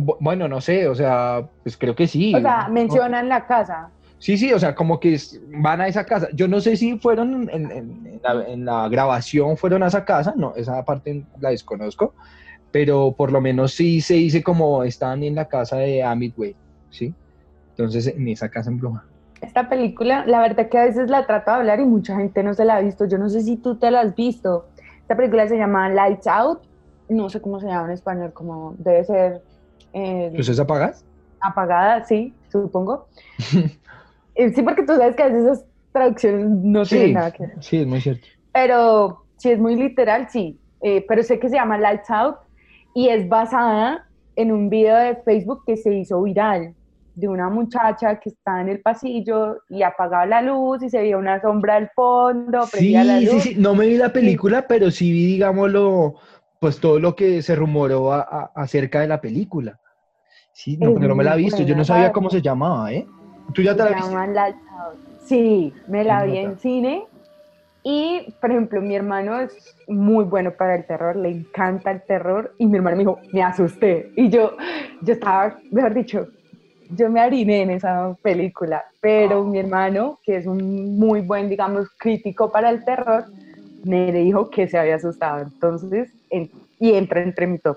Bueno, 0.00 0.48
no 0.48 0.60
sé, 0.60 0.88
o 0.88 0.94
sea, 0.94 1.48
pues 1.62 1.76
creo 1.76 1.94
que 1.94 2.06
sí. 2.06 2.34
O 2.34 2.40
sea, 2.40 2.68
mencionan 2.68 3.28
la 3.28 3.46
casa. 3.46 3.90
Sí, 4.18 4.38
sí, 4.38 4.52
o 4.52 4.58
sea, 4.58 4.74
como 4.74 5.00
que 5.00 5.18
van 5.48 5.80
a 5.80 5.88
esa 5.88 6.04
casa. 6.04 6.28
Yo 6.32 6.48
no 6.48 6.60
sé 6.60 6.76
si 6.76 6.98
fueron 6.98 7.50
en, 7.50 8.64
la, 8.64 8.88
grabación, 8.88 9.56
fueron 9.56 9.82
a 9.82 9.88
esa 9.88 10.04
casa, 10.04 10.32
no, 10.36 10.54
esa 10.56 10.82
parte 10.84 11.24
la 11.40 11.50
desconozco, 11.50 12.14
pero 12.72 13.12
por 13.12 13.30
lo 13.30 13.40
menos 13.40 13.74
sí 13.74 14.00
se 14.00 14.14
dice 14.14 14.42
como 14.42 14.82
están 14.82 15.22
en 15.22 15.34
la 15.34 15.46
casa 15.46 15.76
de 15.76 16.02
Amitway, 16.02 16.56
¿sí? 16.90 17.12
Entonces, 17.70 18.06
en 18.06 18.26
esa 18.28 18.48
casa 18.48 18.70
en 18.70 18.78
Bruma. 18.78 19.04
Esta 19.40 19.68
película, 19.68 20.24
la 20.26 20.40
verdad 20.40 20.70
que 20.70 20.78
a 20.78 20.84
veces 20.84 21.10
la 21.10 21.26
trato 21.26 21.50
de 21.50 21.56
hablar 21.58 21.80
y 21.80 21.84
mucha 21.84 22.16
gente 22.16 22.42
no 22.42 22.54
se 22.54 22.64
la 22.64 22.76
ha 22.76 22.80
visto. 22.80 23.04
Yo 23.06 23.18
no 23.18 23.28
sé 23.28 23.42
si 23.42 23.56
tú 23.56 23.76
te 23.76 23.90
la 23.90 24.00
has 24.00 24.14
visto. 24.14 24.68
Esta 25.02 25.16
película 25.16 25.46
se 25.48 25.58
llama 25.58 25.90
Lights 25.90 26.26
Out. 26.26 26.60
No 27.10 27.28
sé 27.28 27.42
cómo 27.42 27.60
se 27.60 27.66
llama 27.66 27.88
en 27.88 27.90
español, 27.90 28.32
como 28.32 28.74
debe 28.78 29.04
ser. 29.04 29.42
Eh, 29.94 30.30
¿Luces 30.34 30.58
apagas? 30.58 31.04
Apagada, 31.40 32.04
sí, 32.04 32.34
supongo. 32.50 33.08
Eh, 34.36 34.52
sí, 34.52 34.62
porque 34.62 34.82
tú 34.82 34.96
sabes 34.96 35.14
que 35.14 35.22
a 35.22 35.28
veces 35.28 35.44
esas 35.44 35.64
traducciones 35.92 36.48
no 36.48 36.84
tienen 36.84 37.12
nada 37.12 37.30
que 37.30 37.46
ver. 37.46 37.56
Sí, 37.60 37.76
es 37.76 37.86
muy 37.86 38.00
cierto. 38.00 38.26
Pero 38.52 39.24
si 39.36 39.52
es 39.52 39.60
muy 39.60 39.76
literal, 39.76 40.26
sí. 40.28 40.58
Eh, 40.80 41.04
pero 41.06 41.22
sé 41.22 41.38
que 41.38 41.48
se 41.48 41.54
llama 41.54 41.78
Lights 41.78 42.10
Out 42.10 42.38
y 42.94 43.10
es 43.10 43.28
basada 43.28 44.08
en 44.34 44.50
un 44.50 44.70
video 44.70 44.96
de 44.96 45.14
Facebook 45.14 45.62
que 45.64 45.76
se 45.76 45.94
hizo 45.94 46.20
viral 46.20 46.74
de 47.14 47.28
una 47.28 47.48
muchacha 47.48 48.18
que 48.18 48.30
está 48.30 48.60
en 48.60 48.68
el 48.68 48.80
pasillo 48.80 49.62
y 49.68 49.82
apagaba 49.82 50.26
la 50.26 50.42
luz 50.42 50.82
y 50.82 50.90
se 50.90 50.98
veía 50.98 51.16
una 51.16 51.40
sombra 51.40 51.76
al 51.76 51.90
fondo, 51.94 52.66
prendía 52.70 53.04
la 53.04 53.20
luz. 53.20 53.42
Sí, 53.42 53.54
sí, 53.54 53.54
no 53.56 53.74
me 53.74 53.86
vi 53.86 53.96
la 53.96 54.12
película, 54.12 54.66
pero 54.66 54.90
sí 54.90 55.12
vi, 55.12 55.26
digámoslo, 55.26 56.16
pues 56.58 56.80
todo 56.80 56.98
lo 56.98 57.14
que 57.14 57.40
se 57.42 57.54
rumoró 57.54 58.12
acerca 58.12 59.00
de 59.00 59.06
la 59.06 59.20
película. 59.20 59.78
Sí, 60.54 60.76
no, 60.76 60.94
pero 60.94 61.08
no 61.08 61.14
me 61.16 61.24
la 61.24 61.34
he 61.34 61.38
visto, 61.38 61.62
yo 61.62 61.76
no 61.76 61.84
sabía 61.84 62.12
cómo 62.12 62.30
se 62.30 62.40
llamaba, 62.40 62.92
¿eh? 62.92 63.06
¿Tú 63.52 63.60
ya 63.60 63.76
te 63.76 63.84
la 63.84 63.90
viste? 63.90 64.56
Sí, 65.24 65.72
me 65.88 66.04
la 66.04 66.24
vi 66.24 66.38
en 66.38 66.58
cine 66.58 67.06
y, 67.82 68.32
por 68.40 68.50
ejemplo, 68.50 68.80
mi 68.80 68.94
hermano 68.94 69.40
es 69.40 69.76
muy 69.88 70.24
bueno 70.24 70.52
para 70.52 70.76
el 70.76 70.86
terror, 70.86 71.16
le 71.16 71.30
encanta 71.30 71.90
el 71.90 72.02
terror 72.02 72.54
y 72.56 72.66
mi 72.66 72.76
hermano 72.76 72.96
me 72.96 73.02
dijo, 73.02 73.18
me 73.32 73.42
asusté. 73.42 74.10
Y 74.16 74.30
yo, 74.30 74.56
yo 75.02 75.12
estaba, 75.12 75.58
mejor 75.70 75.92
dicho, 75.92 76.28
yo 76.90 77.10
me 77.10 77.20
hariné 77.20 77.62
en 77.62 77.70
esa 77.72 78.16
película, 78.22 78.84
pero 79.00 79.42
ah. 79.42 79.44
mi 79.44 79.58
hermano, 79.58 80.18
que 80.22 80.36
es 80.36 80.46
un 80.46 80.98
muy 80.98 81.20
buen, 81.20 81.50
digamos, 81.50 81.88
crítico 81.98 82.50
para 82.50 82.70
el 82.70 82.84
terror, 82.84 83.24
me 83.84 84.12
dijo 84.12 84.48
que 84.48 84.68
se 84.68 84.78
había 84.78 84.96
asustado. 84.96 85.42
Entonces, 85.42 86.10
y 86.30 86.94
entra 86.94 87.22
entre 87.22 87.46
mi 87.46 87.58
top. 87.58 87.76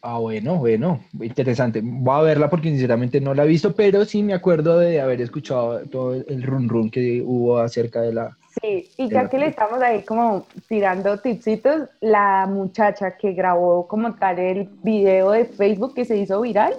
Ah, 0.00 0.18
bueno, 0.18 0.56
bueno, 0.56 1.00
interesante. 1.20 1.80
Voy 1.82 2.18
a 2.18 2.22
verla 2.22 2.48
porque 2.48 2.68
sinceramente 2.68 3.20
no 3.20 3.34
la 3.34 3.44
he 3.44 3.48
visto, 3.48 3.74
pero 3.74 4.04
sí 4.04 4.22
me 4.22 4.34
acuerdo 4.34 4.78
de 4.78 5.00
haber 5.00 5.20
escuchado 5.20 5.80
todo 5.86 6.14
el 6.14 6.42
run 6.42 6.68
run 6.68 6.90
que 6.90 7.22
hubo 7.24 7.58
acerca 7.58 8.00
de 8.00 8.12
la, 8.12 8.36
Sí, 8.62 8.90
y 8.96 9.08
ya 9.08 9.28
que 9.28 9.38
le 9.38 9.46
estamos 9.46 9.80
ahí 9.82 10.02
como 10.02 10.46
tirando 10.68 11.18
tipsitos, 11.18 11.88
la 12.00 12.46
muchacha 12.48 13.16
que 13.16 13.32
grabó 13.32 13.86
como 13.86 14.14
tal 14.14 14.38
el 14.38 14.68
video 14.82 15.32
de 15.32 15.44
Facebook 15.44 15.94
que 15.94 16.04
se 16.04 16.16
hizo 16.16 16.40
viral, 16.40 16.74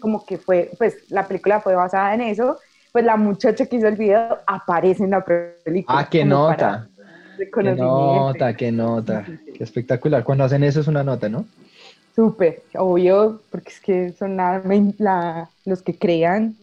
como 0.00 0.24
que 0.24 0.38
fue, 0.38 0.70
pues 0.78 0.96
la 1.10 1.26
película 1.28 1.60
fue 1.60 1.74
basada 1.74 2.14
en 2.14 2.22
eso, 2.22 2.58
pues 2.92 3.04
la 3.04 3.16
muchacha 3.16 3.66
que 3.66 3.76
hizo 3.76 3.88
el 3.88 3.96
video 3.96 4.38
aparece 4.46 5.04
en 5.04 5.10
la 5.10 5.24
película. 5.24 6.00
Ah, 6.00 6.08
qué 6.10 6.24
nota. 6.24 6.88
Qué 7.36 7.62
nota, 7.62 8.56
qué 8.56 8.72
nota. 8.72 9.24
Qué 9.54 9.62
espectacular. 9.62 10.24
Cuando 10.24 10.44
hacen 10.44 10.64
eso 10.64 10.80
es 10.80 10.88
una 10.88 11.04
nota, 11.04 11.28
¿no? 11.28 11.44
Súper, 12.16 12.62
obvio, 12.74 13.42
porque 13.50 13.68
es 13.68 13.80
que 13.80 14.12
son 14.12 14.36
la, 14.38 15.50
los 15.64 15.82
que 15.82 15.96
crean. 15.96 16.56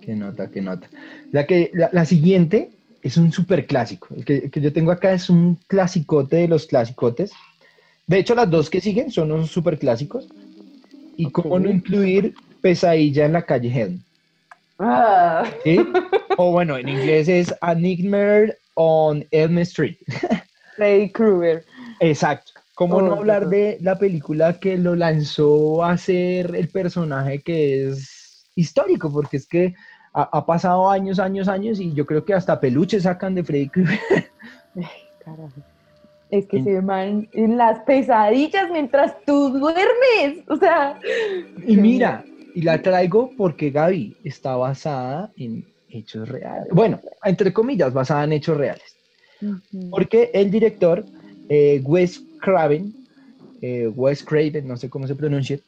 Qué 0.00 0.16
nota, 0.16 0.50
qué 0.50 0.60
nota. 0.60 0.88
La, 1.30 1.46
que, 1.46 1.70
la 1.74 2.04
siguiente 2.04 2.70
es 3.02 3.16
un 3.16 3.32
súper 3.32 3.66
clásico. 3.66 4.08
El 4.14 4.24
que, 4.24 4.50
yo 4.60 4.72
tengo 4.72 4.90
acá 4.90 5.12
es 5.12 5.30
un 5.30 5.58
clasicote 5.66 6.36
de 6.36 6.48
los 6.48 6.66
clasicotes. 6.66 7.32
De 8.06 8.18
hecho, 8.18 8.34
las 8.34 8.50
dos 8.50 8.70
que 8.70 8.80
siguen 8.80 9.10
son 9.10 9.32
unos 9.32 9.50
súper 9.50 9.78
clásicos. 9.78 10.26
Y 11.16 11.30
cómo 11.30 11.58
no 11.58 11.70
incluir 11.70 12.34
Pesadilla 12.60 13.26
en 13.26 13.32
la 13.34 13.42
calle 13.42 13.68
Helm. 13.68 14.02
Ah. 14.78 15.44
O 16.38 16.52
bueno, 16.52 16.78
en 16.78 16.88
inglés 16.88 17.28
es 17.28 17.54
A 17.60 17.74
Nightmare 17.74 18.56
on 18.74 19.26
Elm 19.30 19.58
Street. 19.58 19.96
Freddy 20.76 21.10
Krueger. 21.10 21.64
Exacto. 22.00 22.52
¿Cómo 22.80 23.02
no 23.02 23.12
hablar 23.12 23.50
de 23.50 23.76
la 23.82 23.98
película 23.98 24.58
que 24.58 24.78
lo 24.78 24.96
lanzó 24.96 25.84
a 25.84 25.98
ser 25.98 26.56
el 26.56 26.70
personaje 26.70 27.42
que 27.42 27.90
es 27.90 28.50
histórico? 28.54 29.12
Porque 29.12 29.36
es 29.36 29.46
que 29.46 29.74
ha, 30.14 30.46
pasado 30.46 30.88
años, 30.88 31.18
años, 31.18 31.46
años 31.46 31.78
y 31.78 31.92
yo 31.92 32.06
creo 32.06 32.24
que 32.24 32.32
hasta 32.32 32.58
peluches 32.58 33.02
sacan 33.02 33.34
de 33.34 33.44
Freddy 33.44 33.68
Krueger. 33.68 34.30
Es 36.30 36.46
que 36.46 36.62
se 36.62 36.72
llaman 36.74 37.28
en 37.32 37.58
las 37.58 37.80
pesadillas 37.80 38.70
mientras 38.70 39.14
tú 39.26 39.50
duermes. 39.50 40.48
O 40.48 40.56
sea. 40.56 40.98
Y 41.66 41.76
mira, 41.76 42.24
y 42.54 42.62
la 42.62 42.80
traigo 42.80 43.30
porque 43.36 43.70
Gaby 43.70 44.16
está 44.24 44.56
basada 44.56 45.30
en 45.36 45.66
hechos 45.90 46.28
reales. 46.28 46.68
Bueno, 46.72 46.98
entre 47.24 47.52
comillas, 47.52 47.92
basada 47.92 48.24
en 48.24 48.32
hechos 48.32 48.56
reales. 48.56 48.96
Porque 49.90 50.30
el 50.32 50.50
director, 50.50 51.04
eh, 51.50 51.82
Wes 51.84 52.22
Craven, 52.40 52.94
eh, 53.60 53.88
Wes 53.88 54.22
Craven, 54.22 54.66
no 54.66 54.76
sé 54.76 54.88
cómo 54.88 55.06
se 55.06 55.16
pronuncia, 55.16 55.58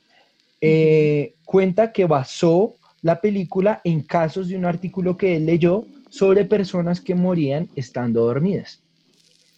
eh, 0.60 1.34
cuenta 1.44 1.92
que 1.92 2.06
basó 2.06 2.76
la 3.02 3.20
película 3.20 3.80
en 3.82 4.02
casos 4.02 4.48
de 4.48 4.56
un 4.56 4.64
artículo 4.64 5.16
que 5.16 5.36
él 5.36 5.44
leyó 5.44 5.84
sobre 6.08 6.44
personas 6.44 7.00
que 7.00 7.16
morían 7.16 7.68
estando 7.74 8.24
dormidas. 8.24 8.80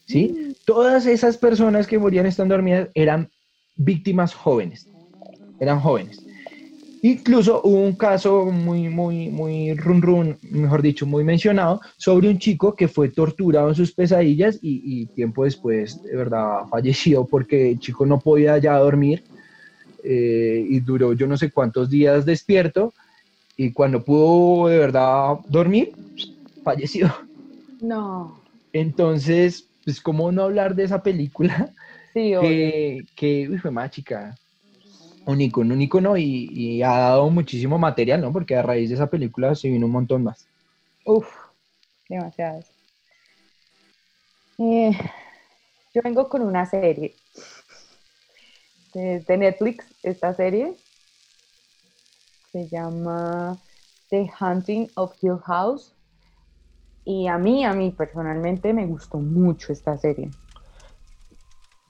¿Sí? 0.06 0.28
Mm. 0.28 0.52
Todas 0.64 1.06
esas 1.06 1.36
personas 1.36 1.86
que 1.86 1.98
morían 1.98 2.26
estando 2.26 2.54
dormidas 2.54 2.88
eran 2.94 3.30
víctimas 3.76 4.34
jóvenes, 4.34 4.88
eran 5.60 5.78
jóvenes. 5.78 6.24
Incluso 7.04 7.60
hubo 7.64 7.82
un 7.82 7.96
caso 7.96 8.46
muy, 8.46 8.88
muy, 8.88 9.28
muy 9.28 9.74
run 9.74 10.00
run, 10.00 10.38
mejor 10.40 10.80
dicho, 10.80 11.04
muy 11.04 11.22
mencionado, 11.22 11.82
sobre 11.98 12.30
un 12.30 12.38
chico 12.38 12.74
que 12.74 12.88
fue 12.88 13.10
torturado 13.10 13.68
en 13.68 13.74
sus 13.74 13.92
pesadillas 13.92 14.58
y, 14.62 15.04
tiempo 15.08 15.44
después, 15.44 16.02
de 16.02 16.16
verdad, 16.16 16.66
falleció 16.70 17.26
porque 17.26 17.72
el 17.72 17.78
chico 17.78 18.06
no 18.06 18.18
podía 18.20 18.56
ya 18.56 18.78
dormir 18.78 19.22
eh, 20.02 20.64
y 20.66 20.80
duró 20.80 21.12
yo 21.12 21.26
no 21.26 21.36
sé 21.36 21.50
cuántos 21.50 21.90
días 21.90 22.24
despierto 22.24 22.94
y 23.54 23.70
cuando 23.72 24.02
pudo 24.02 24.68
de 24.68 24.78
verdad 24.78 25.34
dormir, 25.46 25.92
falleció. 26.62 27.14
No. 27.82 28.40
Entonces, 28.72 29.68
pues, 29.84 30.00
¿cómo 30.00 30.32
no 30.32 30.44
hablar 30.44 30.74
de 30.74 30.84
esa 30.84 31.02
película? 31.02 31.70
Sí, 32.14 32.34
obvio. 32.34 32.48
Que, 32.48 33.04
que 33.14 33.48
uy, 33.50 33.58
fue 33.58 33.70
más 33.70 33.90
chica. 33.90 34.34
Un 35.26 35.40
icono, 35.40 35.74
un 35.74 35.80
icono 35.80 36.16
y, 36.16 36.48
y 36.52 36.82
ha 36.82 36.98
dado 36.98 37.30
muchísimo 37.30 37.78
material, 37.78 38.20
¿no? 38.20 38.32
Porque 38.32 38.56
a 38.56 38.62
raíz 38.62 38.90
de 38.90 38.96
esa 38.96 39.08
película 39.08 39.54
se 39.54 39.68
vino 39.68 39.86
un 39.86 39.92
montón 39.92 40.24
más. 40.24 40.46
Uf, 41.04 41.26
demasiadas. 42.08 42.66
Eh, 44.58 44.92
yo 45.94 46.02
vengo 46.02 46.28
con 46.28 46.42
una 46.42 46.66
serie 46.66 47.16
de, 48.92 49.20
de 49.20 49.36
Netflix, 49.36 49.86
esta 50.02 50.34
serie 50.34 50.76
se 52.54 52.68
llama 52.68 53.58
The 54.10 54.30
Hunting 54.40 54.88
of 54.94 55.12
Hill 55.20 55.38
House 55.44 55.92
y 57.04 57.26
a 57.26 57.36
mí, 57.36 57.64
a 57.64 57.74
mí 57.74 57.90
personalmente 57.90 58.72
me 58.72 58.86
gustó 58.86 59.18
mucho 59.18 59.72
esta 59.72 59.98
serie. 59.98 60.30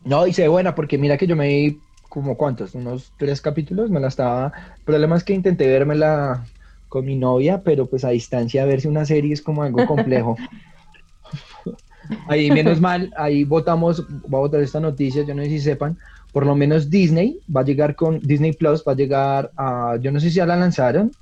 No, 0.05 0.27
y 0.27 0.33
se 0.33 0.43
ve 0.43 0.49
buena 0.49 0.75
porque 0.75 0.97
mira 0.97 1.19
que 1.19 1.27
yo 1.27 1.37
me 1.37 1.49
vi 1.49 1.81
como 2.15 2.37
cuántos, 2.37 2.77
unos 2.77 3.13
tres 3.19 3.41
capítulos, 3.41 3.91
me 3.91 3.99
la 3.99 4.07
estaba... 4.07 4.53
El 4.79 4.85
problema 4.85 5.17
es 5.17 5.25
que 5.25 5.35
intenté 5.35 5.67
vérmela 5.67 6.45
con 6.89 7.05
mi 7.05 7.17
novia, 7.17 7.63
pero 7.65 7.87
pues 7.87 8.05
a 8.05 8.11
distancia 8.11 8.65
verse 8.65 8.87
una 8.87 9.05
serie 9.05 9.33
es 9.33 9.43
como 9.43 9.65
algo 9.65 9.85
complejo. 9.85 10.37
Ahí 12.29 12.51
menos 12.51 12.81
mal, 12.81 13.13
ahí 13.17 13.45
votamos, 13.45 14.07
voy 14.29 14.39
a 14.39 14.43
votar 14.43 14.61
esta 14.61 14.79
noticia, 14.79 15.25
yo 15.25 15.35
no 15.35 15.43
sé 15.43 15.49
si 15.49 15.61
sepan, 15.61 15.97
por 16.33 16.45
lo 16.45 16.55
menos 16.55 16.91
Disney 16.91 17.41
va 17.55 17.63
a 17.63 17.65
llegar 17.65 17.97
con, 17.97 18.21
Disney 18.21 18.53
Plus 18.53 18.85
va 18.87 18.93
a 18.93 18.95
llegar 18.95 19.51
a, 19.57 19.97
yo 20.03 20.13
no 20.13 20.21
sé 20.21 20.29
si 20.29 20.37
ya 20.37 20.45
la 20.45 20.55
lanzaron 20.55 21.13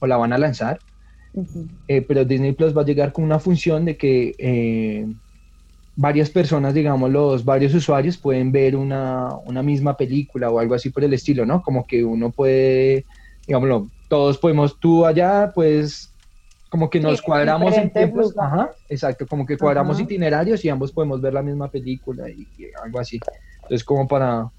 o 0.00 0.06
la 0.06 0.16
van 0.16 0.32
a 0.32 0.38
lanzar, 0.38 0.80
eh, 1.88 2.00
pero 2.00 2.24
Disney 2.24 2.52
Plus 2.52 2.74
va 2.74 2.80
a 2.80 2.86
llegar 2.86 3.12
con 3.12 3.22
una 3.22 3.38
función 3.38 3.84
de 3.84 3.98
que 3.98 4.34
eh, 4.38 5.06
varias 6.00 6.30
personas, 6.30 6.72
digamos, 6.74 7.10
los 7.10 7.44
varios 7.44 7.74
usuarios 7.74 8.18
pueden 8.18 8.50
ver 8.52 8.74
una, 8.76 9.36
una 9.44 9.62
misma 9.62 9.96
película 9.96 10.50
o 10.50 10.58
algo 10.58 10.74
así 10.74 10.90
por 10.90 11.04
el 11.04 11.12
estilo, 11.12 11.44
¿no? 11.44 11.62
Como 11.62 11.86
que 11.86 12.02
uno 12.04 12.32
puede, 12.32 13.06
digámoslo, 13.46 13.90
todos 14.08 14.38
podemos, 14.38 14.78
tú 14.80 15.04
allá, 15.06 15.52
pues, 15.54 16.16
como 16.70 16.88
que 16.90 17.00
nos 17.00 17.20
Sí, 17.20 17.26
cuadramos 17.26 17.76
en 17.76 17.92
tiempos, 17.92 18.34
ajá, 18.38 18.70
exacto, 18.88 19.26
como 19.28 19.44
que 19.46 19.58
cuadramos 19.58 19.96
Ajá. 19.96 20.04
itinerarios 20.04 20.64
y 20.64 20.70
ambos 20.70 20.92
podemos 20.92 21.20
ver 21.20 21.34
la 21.34 21.42
misma 21.42 21.70
película 21.70 22.30
y, 22.30 22.48
y 22.56 22.66
algo 22.82 22.98
así. 22.98 23.24
Entonces, 23.68 23.84
como 23.84 24.08
para 24.08 24.50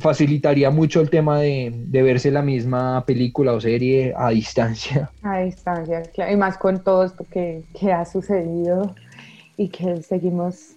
facilitaría 0.00 0.70
mucho 0.70 1.00
el 1.00 1.10
tema 1.10 1.40
de, 1.40 1.70
de 1.74 2.02
verse 2.02 2.30
la 2.30 2.42
misma 2.42 3.04
película 3.06 3.52
o 3.52 3.60
serie 3.60 4.14
a 4.16 4.30
distancia. 4.30 5.12
A 5.22 5.38
distancia, 5.40 6.10
claro, 6.12 6.32
y 6.32 6.36
más 6.36 6.58
con 6.58 6.82
todo 6.84 7.04
esto 7.04 7.26
que, 7.28 7.64
que 7.74 7.92
ha 7.92 8.04
sucedido 8.04 9.00
y 9.58 9.68
que 9.68 10.00
seguimos 10.02 10.76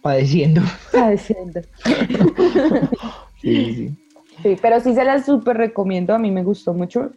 Padeciendo. 0.00 0.62
padeciendo. 0.90 1.60
Sí, 3.42 3.74
sí. 3.74 3.90
Sí, 4.42 4.56
pero 4.60 4.80
sí 4.80 4.94
se 4.94 5.02
las 5.02 5.24
súper 5.24 5.56
recomiendo, 5.56 6.14
a 6.14 6.18
mí 6.18 6.30
me 6.30 6.44
gustó 6.44 6.74
mucho. 6.74 7.10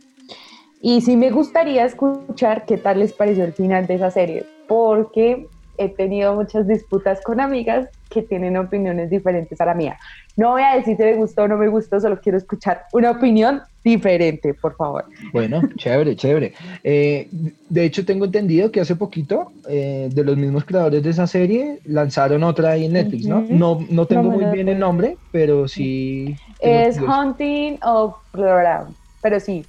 Y 0.82 1.02
sí 1.02 1.16
me 1.18 1.32
gustaría 1.32 1.86
escuchar 1.86 2.66
qué 2.66 2.78
tal 2.78 3.00
les 3.00 3.12
pareció 3.14 3.44
el 3.44 3.54
final 3.54 3.88
de 3.88 3.96
esa 3.96 4.10
serie, 4.10 4.46
porque 4.68 5.48
he 5.78 5.90
tenido 5.90 6.34
muchas 6.34 6.66
disputas 6.68 7.22
con 7.22 7.40
amigas 7.42 7.90
que 8.14 8.22
tienen 8.22 8.56
opiniones 8.58 9.10
diferentes 9.10 9.60
a 9.60 9.66
la 9.66 9.74
mía. 9.74 9.98
No 10.36 10.52
voy 10.52 10.62
a 10.64 10.76
decir 10.76 10.96
si 10.98 11.04
me 11.04 11.16
gustó 11.16 11.44
o 11.44 11.48
no 11.48 11.58
me 11.58 11.68
gustó, 11.68 12.00
solo 12.00 12.20
quiero 12.22 12.38
escuchar 12.38 12.84
una 12.94 13.12
opinión 13.12 13.62
diferente, 13.84 14.54
por 14.54 14.76
favor. 14.76 15.06
Bueno, 15.32 15.62
chévere, 15.78 16.16
chévere. 16.16 16.54
Eh, 16.84 17.28
de 17.32 17.84
hecho, 17.84 18.06
tengo 18.06 18.26
entendido 18.26 18.72
que 18.72 18.82
hace 18.82 18.96
poquito, 18.96 19.52
eh, 19.68 20.10
de 20.12 20.24
los 20.24 20.38
mismos 20.38 20.64
creadores 20.66 21.04
de 21.04 21.10
esa 21.10 21.28
serie, 21.28 21.80
lanzaron 21.86 22.44
otra 22.44 22.72
ahí 22.72 22.86
en 22.86 22.94
Netflix, 22.94 23.26
¿no? 23.26 23.42
No, 23.50 23.86
no 23.90 24.06
tengo 24.06 24.24
No 24.24 24.32
muy 24.32 24.46
bien 24.54 24.70
el 24.70 24.80
nombre, 24.80 25.18
pero 25.32 25.68
sí. 25.68 26.36
Es. 26.60 27.00
Hunting 27.00 27.78
of 27.84 28.16
bla. 28.32 28.88
pero 29.22 29.40
sí. 29.40 29.66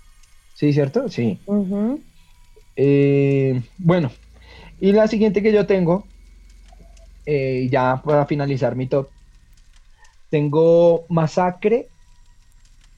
Sí, 0.55 0.73
¿cierto? 0.73 1.09
Sí. 1.09 1.41
Eh, 2.77 3.61
bueno, 3.79 4.11
y 4.81 4.93
la 4.93 5.09
siguiente 5.09 5.43
que 5.43 5.53
yo 5.53 5.67
tengo, 5.67 6.07
eh, 7.27 7.69
ya 7.71 8.01
para 8.05 8.27
finalizar 8.27 8.77
mi 8.77 8.87
top, 8.87 9.11
tengo 10.31 11.07
Masacre 11.09 11.91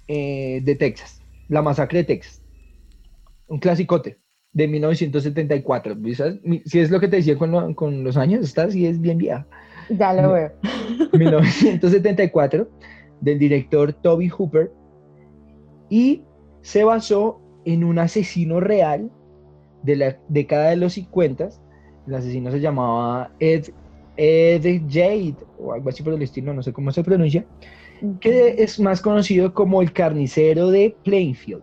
eh, 0.08 0.60
de 0.62 0.74
Texas, 0.76 1.22
la 1.48 1.62
Masacre 1.62 1.98
de 1.98 2.04
Texas, 2.04 2.42
un 3.46 3.58
clasicote 3.58 4.18
de 4.52 4.68
1974. 4.68 5.96
¿sabes? 6.14 6.40
Mi- 6.42 6.62
Si 6.64 6.78
es 6.80 6.90
lo 6.90 6.98
que 7.00 7.08
te 7.08 7.16
decía 7.16 7.36
con, 7.36 7.50
lo- 7.50 7.74
con 7.74 8.04
los 8.04 8.16
años, 8.16 8.44
esta 8.44 8.70
sí 8.70 8.86
es 8.86 9.00
bien 9.00 9.18
vieja. 9.18 9.46
Ya 9.90 10.12
lo 10.12 10.32
veo. 10.32 10.52
1974, 11.12 12.68
del 13.20 13.38
director 13.38 13.92
Toby 13.92 14.28
Hooper, 14.28 14.70
y 15.88 16.22
se 16.62 16.84
basó 16.84 17.40
en 17.64 17.84
un 17.84 17.98
asesino 17.98 18.60
real 18.60 19.10
de 19.82 19.96
la 19.96 20.18
década 20.28 20.70
de 20.70 20.76
los 20.76 20.94
50. 20.94 21.48
El 22.06 22.14
asesino 22.14 22.50
se 22.50 22.60
llamaba 22.60 23.32
Ed, 23.38 23.66
Ed 24.16 24.82
Jade, 24.88 25.36
o 25.58 25.72
algo 25.72 25.88
así 25.88 26.02
por 26.02 26.14
el 26.14 26.22
estilo, 26.22 26.54
no 26.54 26.62
sé 26.62 26.72
cómo 26.72 26.90
se 26.90 27.04
pronuncia, 27.04 27.44
que 28.20 28.56
es 28.58 28.78
más 28.80 29.00
conocido 29.00 29.54
como 29.54 29.82
el 29.82 29.92
carnicero 29.92 30.70
de 30.70 30.96
Plainfield. 31.04 31.62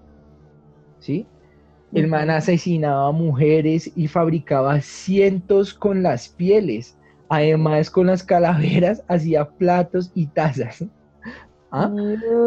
¿Sí? 0.99 1.25
El 1.93 2.07
man 2.07 2.29
asesinaba 2.31 3.11
mujeres 3.11 3.91
y 3.95 4.07
fabricaba 4.07 4.81
cientos 4.81 5.73
con 5.73 6.01
las 6.01 6.27
pieles. 6.27 6.97
Además, 7.29 7.89
con 7.91 8.07
las 8.07 8.23
calaveras 8.23 9.03
hacía 9.07 9.45
platos 9.45 10.11
y 10.15 10.27
tazas. 10.27 10.85
¿Ah? 11.71 11.91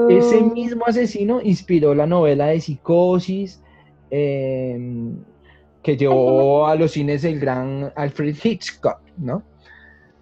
Ese 0.08 0.40
mismo 0.40 0.84
asesino 0.86 1.40
inspiró 1.42 1.94
la 1.94 2.06
novela 2.06 2.46
de 2.46 2.60
Psicosis, 2.60 3.62
eh, 4.10 4.78
que 5.82 5.96
llevó 5.96 6.66
a 6.66 6.74
los 6.76 6.92
cines 6.92 7.24
el 7.24 7.38
gran 7.40 7.92
Alfred 7.94 8.36
Hitchcock, 8.42 9.00
¿no? 9.16 9.42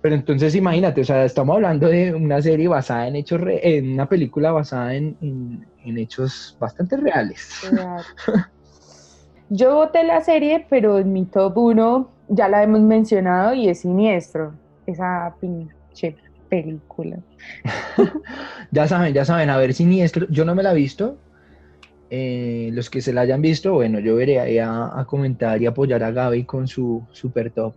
Pero 0.04 0.16
entonces 0.16 0.54
imagínate, 0.54 1.00
o 1.00 1.04
sea, 1.04 1.24
estamos 1.24 1.54
hablando 1.56 1.88
de 1.88 2.12
una 2.12 2.42
serie 2.42 2.68
basada 2.68 3.08
en 3.08 3.16
hechos, 3.16 3.40
re- 3.40 3.78
en 3.78 3.94
una 3.94 4.06
película 4.06 4.52
basada 4.52 4.94
en, 4.94 5.16
en- 5.22 5.66
en 5.82 5.96
hechos 5.96 6.58
bastante 6.60 6.98
reales. 6.98 7.42
Claro. 7.62 8.04
Yo 9.48 9.76
voté 9.76 10.04
la 10.04 10.20
serie, 10.20 10.66
pero 10.68 10.98
en 10.98 11.10
mi 11.10 11.24
top 11.30 11.56
1 11.56 12.18
ya 12.28 12.48
la 12.50 12.62
hemos 12.62 12.80
mencionado 12.80 13.54
y 13.54 13.70
es 13.70 13.80
Siniestro. 13.80 14.58
Esa 14.84 15.34
pinche 15.40 16.18
película. 16.50 17.18
Ya 18.70 18.86
saben, 18.88 19.14
ya 19.14 19.24
saben, 19.24 19.48
a 19.50 19.56
ver, 19.56 19.72
siniestro, 19.72 20.26
yo 20.28 20.44
no 20.44 20.54
me 20.54 20.62
la 20.62 20.72
he 20.72 20.74
visto. 20.74 21.22
Eh, 22.10 22.70
los 22.72 22.90
que 22.90 23.00
se 23.00 23.12
la 23.12 23.22
hayan 23.22 23.40
visto, 23.42 23.72
bueno, 23.74 24.00
yo 24.00 24.16
veré 24.16 24.60
a, 24.60 24.98
a 25.00 25.06
comentar 25.06 25.62
y 25.62 25.66
apoyar 25.66 26.02
a 26.04 26.10
Gaby 26.12 26.44
con 26.46 26.68
su 26.68 27.08
super 27.12 27.52
top. 27.52 27.76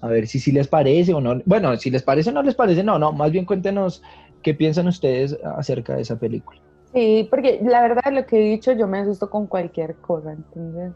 A 0.00 0.08
ver 0.08 0.26
si 0.26 0.38
sí 0.38 0.52
les 0.52 0.68
parece 0.68 1.12
o 1.12 1.20
no. 1.20 1.40
Bueno, 1.44 1.76
si 1.76 1.90
les 1.90 2.02
parece 2.02 2.30
o 2.30 2.32
no 2.32 2.42
les 2.42 2.54
parece, 2.54 2.84
no, 2.84 2.98
no, 2.98 3.12
más 3.12 3.32
bien 3.32 3.44
cuéntenos 3.44 4.02
qué 4.42 4.54
piensan 4.54 4.86
ustedes 4.86 5.36
acerca 5.56 5.96
de 5.96 6.02
esa 6.02 6.18
película. 6.18 6.60
Sí, 6.92 7.26
porque 7.30 7.60
la 7.62 7.82
verdad 7.82 8.12
lo 8.12 8.24
que 8.24 8.38
he 8.38 8.50
dicho, 8.50 8.72
yo 8.72 8.86
me 8.86 8.98
asusto 8.98 9.28
con 9.28 9.46
cualquier 9.46 9.94
cosa, 9.96 10.32
entonces. 10.32 10.92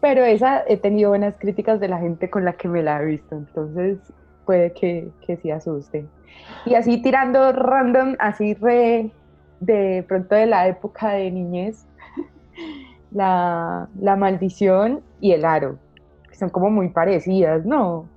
Pero 0.00 0.24
esa 0.24 0.64
he 0.66 0.76
tenido 0.76 1.10
buenas 1.10 1.34
críticas 1.38 1.80
de 1.80 1.88
la 1.88 1.98
gente 1.98 2.30
con 2.30 2.44
la 2.44 2.52
que 2.54 2.68
me 2.68 2.82
la 2.82 3.02
he 3.02 3.06
visto, 3.06 3.36
entonces 3.36 3.98
puede 4.44 4.72
que, 4.72 5.08
que 5.26 5.36
sí 5.36 5.50
asuste. 5.50 6.06
Y 6.64 6.74
así 6.74 7.02
tirando 7.02 7.52
random, 7.52 8.16
así 8.18 8.54
re 8.54 9.10
de 9.60 10.04
pronto 10.06 10.34
de 10.34 10.46
la 10.46 10.68
época 10.68 11.10
de 11.10 11.30
niñez, 11.30 11.84
la, 13.10 13.88
la 14.00 14.16
maldición 14.16 15.02
y 15.20 15.32
el 15.32 15.44
aro, 15.44 15.78
son 16.38 16.50
como 16.50 16.70
muy 16.70 16.90
parecidas, 16.90 17.64
¿no? 17.66 18.08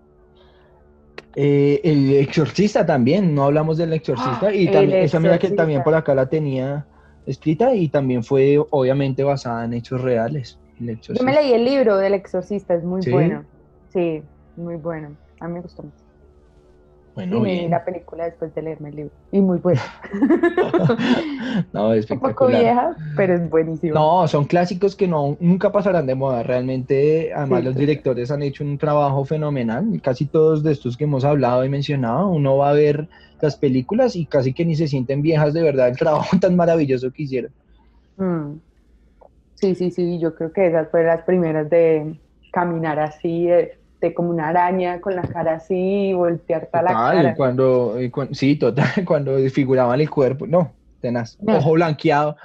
Eh, 1.36 1.80
el 1.84 2.14
exorcista 2.18 2.86
también, 2.86 3.34
no 3.34 3.46
hablamos 3.46 3.78
del 3.78 3.94
exorcista 3.94 4.48
Ah, 4.48 4.54
y 4.54 4.70
también, 4.70 5.04
esa 5.04 5.20
mira 5.20 5.40
que 5.40 5.52
también 5.52 5.84
por 5.84 5.96
acá 5.96 6.14
la 6.14 6.28
tenía 6.28 6.86
escrita 7.26 7.74
y 7.74 7.88
también 7.90 8.24
fue 8.24 8.58
obviamente 8.70 9.24
basada 9.24 9.66
en 9.66 9.74
hechos 9.74 10.02
reales. 10.02 10.58
Yo 10.80 11.24
me 11.24 11.34
leí 11.34 11.54
el 11.54 11.64
libro 11.64 11.98
del 11.98 12.16
exorcista, 12.16 12.74
es 12.74 12.84
muy 12.84 13.04
¿Sí? 13.04 13.12
bueno. 13.12 13.46
Sí, 13.94 14.24
muy 14.56 14.76
bueno. 14.78 15.16
A 15.40 15.48
mí 15.48 15.54
me 15.54 15.62
gustó 15.62 15.84
mucho. 15.84 16.01
Bueno, 17.14 17.38
y 17.38 17.42
me 17.42 17.60
vi 17.62 17.68
la 17.68 17.84
película 17.84 18.24
después 18.24 18.56
de 18.56 18.62
leerme 18.62 18.90
el 18.90 18.96
libro. 18.96 19.12
Y 19.32 19.42
muy 19.42 19.60
buena. 19.60 19.82
no, 21.74 21.90
Un 21.90 21.92
poco 21.92 21.94
espectacular. 21.94 22.62
vieja, 22.62 22.96
pero 23.18 23.34
es 23.34 23.50
buenísimo. 23.50 23.94
No, 23.94 24.28
son 24.30 24.46
clásicos 24.46 24.96
que 24.96 25.08
no, 25.10 25.36
nunca 25.42 25.72
pasarán 25.74 26.06
de 26.06 26.16
moda. 26.16 26.44
Realmente, 26.44 27.34
además, 27.34 27.60
Sí, 27.60 27.66
los 27.66 27.76
directores 27.76 28.32
han 28.32 28.44
hecho 28.44 28.64
un 28.64 28.78
trabajo 28.78 29.26
fenomenal. 29.26 30.00
Casi 30.02 30.26
todos 30.26 30.64
de 30.64 30.72
estos 30.72 30.96
que 30.96 31.04
hemos 31.04 31.26
hablado 31.26 31.66
y 31.66 31.70
mencionado, 31.70 32.30
uno 32.30 32.56
va 32.58 32.70
a 32.70 32.74
ver 32.74 33.10
las 33.42 33.58
películas 33.58 34.16
y 34.16 34.26
casi 34.26 34.54
que 34.54 34.64
ni 34.64 34.76
se 34.76 34.88
sienten 34.88 35.22
viejas 35.22 35.54
de 35.54 35.64
verdad 35.64 35.90
el 35.90 35.98
trabajo 35.98 36.38
tan 36.40 36.56
maravilloso 36.56 37.12
que 37.12 37.24
hicieron. 37.24 37.52
Mm. 38.16 38.60
Sí, 39.56 39.76
sí, 39.76 39.92
sí, 39.92 40.18
yo 40.20 40.34
creo 40.34 40.54
que 40.54 40.68
esas 40.68 40.90
fueron 40.90 41.10
las 41.10 41.24
primeras 41.26 41.70
de 41.70 42.20
caminar 42.52 43.00
así, 43.00 43.48
de, 43.48 43.81
de 44.02 44.14
como 44.14 44.30
una 44.32 44.50
araña 44.50 45.00
con 45.00 45.16
la 45.16 45.22
cara 45.22 45.54
así 45.56 46.14
voltear 46.14 46.68
toda 46.72 46.84
la 46.84 46.94
cara. 46.94 47.36
cuando, 47.36 48.02
y 48.02 48.10
cuan- 48.10 48.34
sí, 48.34 48.56
total, 48.58 48.86
cuando 49.08 49.38
desfiguraban 49.38 50.02
el 50.02 50.10
cuerpo, 50.10 50.48
no, 50.48 50.74
tenaz, 51.00 51.38
No. 51.40 51.58
ojo 51.58 51.74
blanqueado. 51.74 52.36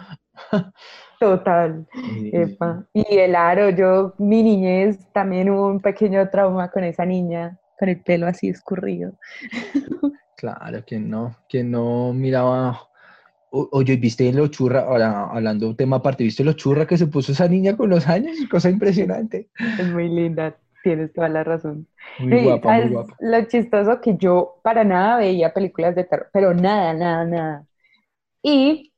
Total. 1.19 1.87
Y- 2.23 2.37
Epa. 2.37 2.87
Y 2.93 3.17
el 3.19 3.35
aro, 3.35 3.71
yo, 3.71 4.15
mi 4.19 4.43
niñez, 4.43 4.99
también 5.13 5.49
hubo 5.51 5.67
un 5.67 5.81
pequeño 5.81 6.29
trauma 6.29 6.71
con 6.71 6.85
esa 6.85 7.07
niña, 7.07 7.59
con 7.79 7.89
el 7.89 8.03
pelo 8.03 8.27
así 8.27 8.49
escurrido. 8.49 9.13
Claro, 10.37 10.85
quien 10.87 11.09
no, 11.09 11.35
quien 11.49 11.71
no 11.71 12.13
miraba. 12.13 12.79
O- 13.49 13.69
Oye, 13.73 13.97
¿viste 13.97 14.31
lo 14.35 14.49
churra? 14.49 14.81
Ahora, 14.81 15.25
hablando 15.31 15.65
de 15.65 15.71
un 15.71 15.77
tema 15.77 15.97
aparte, 15.97 16.25
¿viste 16.25 16.45
lo 16.45 16.53
churra 16.53 16.87
que 16.87 16.99
se 16.99 17.07
puso 17.07 17.33
esa 17.33 17.49
niña 17.49 17.75
con 17.75 17.89
los 17.89 18.07
años? 18.07 18.37
Cosa 18.51 18.69
impresionante. 18.69 19.49
Es 19.79 19.87
muy 19.87 20.11
linda, 20.11 20.55
tienes 20.91 21.13
toda 21.13 21.29
la 21.29 21.45
razón. 21.45 21.89
Muy 22.19 22.37
Sí, 22.37 22.37
guapa, 22.37 22.73
muy 22.75 22.89
¿sabes 22.89 22.91
guapa. 22.91 23.19
Lo 23.21 23.45
chistoso 23.47 24.01
que 24.01 24.17
yo 24.17 24.61
para 24.63 24.85
nada 24.85 25.19
veía 25.19 25.53
películas 25.55 25.95
de 25.97 26.05
terror, 26.05 26.29
pero 26.33 26.55
nada, 26.55 26.95
nada, 26.95 27.25
nada. 27.25 27.67
Y 28.43 28.93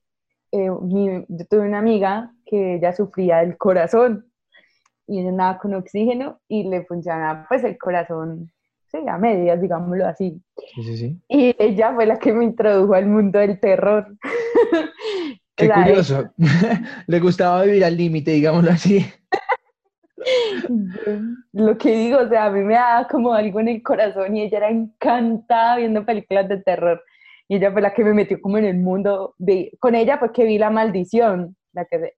eh, 0.53 0.71
mi- 0.83 1.25
yo 1.29 1.47
tuve 1.51 1.61
una 1.69 1.79
amiga 1.81 2.33
que 2.47 2.77
ella 2.77 2.93
sufría 2.95 3.39
del 3.39 3.57
corazón 3.59 4.27
y 5.07 5.21
ella 5.21 5.31
andaba 5.31 5.59
con 5.59 5.75
oxígeno 5.75 6.41
y 6.49 6.65
le 6.69 6.85
funcionaba 6.87 7.47
pues 7.49 7.65
el 7.65 7.79
corazón, 7.79 8.51
sí, 8.93 8.99
a 9.09 9.19
medias, 9.19 9.61
digámoslo 9.61 10.07
así. 10.07 10.43
Sí, 10.75 10.83
sí, 10.85 10.97
sí. 10.97 11.23
Y 11.29 11.55
ella 11.59 11.95
fue 11.95 12.07
la 12.07 12.19
que 12.19 12.33
me 12.33 12.45
introdujo 12.45 12.95
al 12.95 13.07
mundo 13.07 13.39
del 13.39 13.61
terror. 13.61 14.17
Qué 15.57 15.71
curioso. 15.73 16.33
Le 17.07 17.21
gustaba 17.21 17.63
vivir 17.65 17.85
al 17.85 17.97
límite, 17.97 18.31
digámoslo 18.33 18.71
así. 18.71 19.05
Lo 21.53 21.79
que 21.79 21.97
digo, 21.97 22.21
o 22.21 22.29
sea, 22.29 22.47
a 22.47 22.51
mí 22.51 22.61
me 22.61 22.75
daba 22.75 23.07
como 23.09 23.33
algo 23.33 23.61
en 23.61 23.69
el 23.69 23.83
corazón 23.83 24.37
y 24.37 24.43
ella 24.43 24.59
era 24.59 24.71
encantada 24.71 25.77
viendo 25.77 26.05
películas 26.05 26.49
de 26.49 26.59
terror. 26.59 27.03
Y 27.49 27.57
ella 27.57 27.73
fue 27.73 27.81
la 27.81 27.95
que 27.95 28.05
me 28.05 28.13
metió 28.13 28.41
como 28.41 28.59
en 28.59 28.65
el 28.65 28.77
mundo. 28.77 29.35
De, 29.39 29.73
con 29.81 29.95
ella 29.95 30.19
fue 30.19 30.33
que 30.33 30.45
vi 30.45 30.59
La 30.59 30.71
Maldición, 30.71 31.57
la 31.73 31.85
que 31.87 31.99
de... 31.99 32.15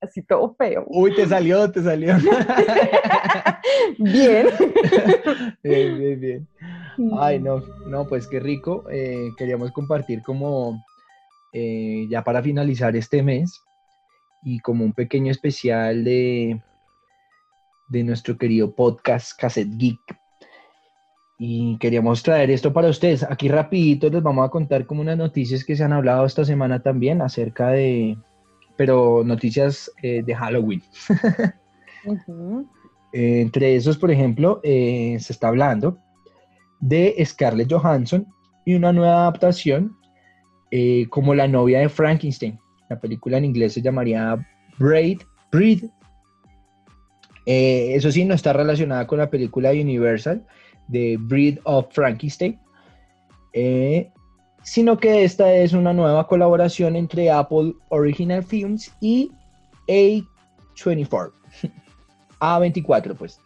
así 0.00 0.22
todo 0.22 0.54
feo. 0.56 0.84
Uy, 0.88 1.14
te 1.14 1.26
salió, 1.26 1.70
te 1.70 1.82
salió. 1.82 2.14
Bien. 3.98 4.48
Bien, 5.62 5.98
bien, 5.98 6.20
bien. 6.20 6.48
Ay, 7.18 7.40
no, 7.40 7.62
no, 7.86 8.06
pues 8.06 8.26
qué 8.26 8.38
rico. 8.38 8.84
Eh, 8.90 9.30
queríamos 9.38 9.72
compartir 9.72 10.22
como 10.22 10.84
eh, 11.52 12.06
ya 12.10 12.22
para 12.22 12.42
finalizar 12.42 12.94
este 12.96 13.22
mes 13.22 13.62
y 14.44 14.60
como 14.60 14.84
un 14.84 14.92
pequeño 14.92 15.30
especial 15.30 16.04
de, 16.04 16.60
de 17.88 18.04
nuestro 18.04 18.36
querido 18.36 18.74
podcast 18.74 19.32
Cassette 19.38 19.76
Geek. 19.76 20.00
Y 21.38 21.76
queríamos 21.78 22.22
traer 22.22 22.50
esto 22.50 22.72
para 22.72 22.88
ustedes. 22.88 23.24
Aquí 23.24 23.48
rapidito 23.48 24.08
les 24.08 24.22
vamos 24.22 24.46
a 24.46 24.50
contar 24.50 24.86
como 24.86 25.00
unas 25.00 25.16
noticias 25.16 25.64
que 25.64 25.74
se 25.74 25.82
han 25.82 25.92
hablado 25.92 26.26
esta 26.26 26.44
semana 26.44 26.82
también 26.82 27.22
acerca 27.22 27.70
de, 27.70 28.16
pero 28.76 29.22
noticias 29.24 29.90
eh, 30.02 30.22
de 30.24 30.34
Halloween. 30.34 30.82
Eh, 33.16 33.40
entre 33.40 33.76
esos, 33.76 33.96
por 33.96 34.10
ejemplo, 34.10 34.60
eh, 34.64 35.16
se 35.20 35.32
está 35.32 35.48
hablando 35.48 35.96
de 36.80 37.14
Scarlett 37.24 37.72
Johansson 37.72 38.26
y 38.66 38.74
una 38.74 38.92
nueva 38.92 39.20
adaptación 39.20 39.96
como 41.08 41.34
la 41.34 41.46
novia 41.46 41.78
de 41.78 41.88
Frankenstein. 41.88 42.58
La 42.88 42.98
película 42.98 43.38
en 43.38 43.46
inglés 43.46 43.74
se 43.74 43.82
llamaría 43.82 44.36
Braid, 44.78 45.22
Breed. 45.50 45.84
Eh, 47.46 47.94
eso 47.94 48.10
sí, 48.10 48.24
no 48.24 48.34
está 48.34 48.52
relacionada 48.52 49.06
con 49.06 49.18
la 49.18 49.30
película 49.30 49.70
Universal 49.70 50.44
de 50.88 51.16
Breed 51.18 51.58
of 51.64 51.86
Frankenstein, 51.90 52.58
eh, 53.52 54.10
sino 54.62 54.98
que 54.98 55.24
esta 55.24 55.52
es 55.54 55.72
una 55.72 55.92
nueva 55.92 56.26
colaboración 56.26 56.96
entre 56.96 57.30
Apple 57.30 57.74
Original 57.88 58.42
Films 58.42 58.92
y 59.00 59.30
A24. 59.86 61.32
A24, 62.40 63.14
pues. 63.16 63.40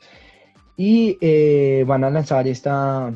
Y 0.76 1.18
eh, 1.20 1.84
van 1.86 2.04
a 2.04 2.10
lanzar 2.10 2.46
esta, 2.46 3.12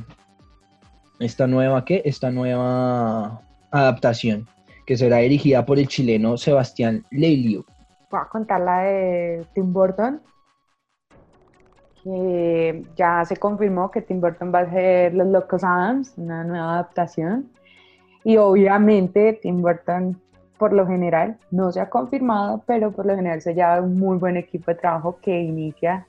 esta 1.21 1.47
nueva, 1.47 1.85
¿qué? 1.85 2.03
Esta 2.05 2.31
nueva 2.31 3.41
adaptación 3.71 4.49
que 4.87 4.97
será 4.97 5.19
dirigida 5.19 5.65
por 5.65 5.79
el 5.79 5.89
chileno 5.89 6.37
Sebastián 6.37 7.05
Leilio. 7.11 7.65
Voy 8.11 8.21
a 8.21 8.29
contar 8.29 8.61
la 8.61 8.81
de 8.81 9.47
Tim 9.55 9.73
Burton, 9.73 10.21
que 12.03 12.85
ya 12.97 13.25
se 13.25 13.37
confirmó 13.37 13.91
que 13.91 14.03
Tim 14.03 14.21
Burton 14.21 14.53
va 14.55 14.61
a 14.61 14.63
hacer 14.63 15.15
Los 15.15 15.29
Locos 15.29 15.63
Adams, 15.65 16.15
una 16.17 16.45
nueva 16.45 16.75
adaptación. 16.75 17.51
Y 18.25 18.37
obviamente 18.37 19.39
Tim 19.41 19.63
Burton, 19.63 20.21
por 20.59 20.73
lo 20.73 20.87
general, 20.87 21.39
no 21.51 21.73
se 21.73 21.81
ha 21.81 21.89
confirmado, 21.89 22.63
pero 22.67 22.93
por 22.93 23.07
lo 23.07 23.17
general 23.17 23.41
se 23.41 23.55
lleva 23.55 23.81
un 23.81 23.99
muy 23.99 24.19
buen 24.19 24.37
equipo 24.37 24.71
de 24.71 24.77
trabajo 24.77 25.19
que 25.21 25.41
inicia 25.41 26.07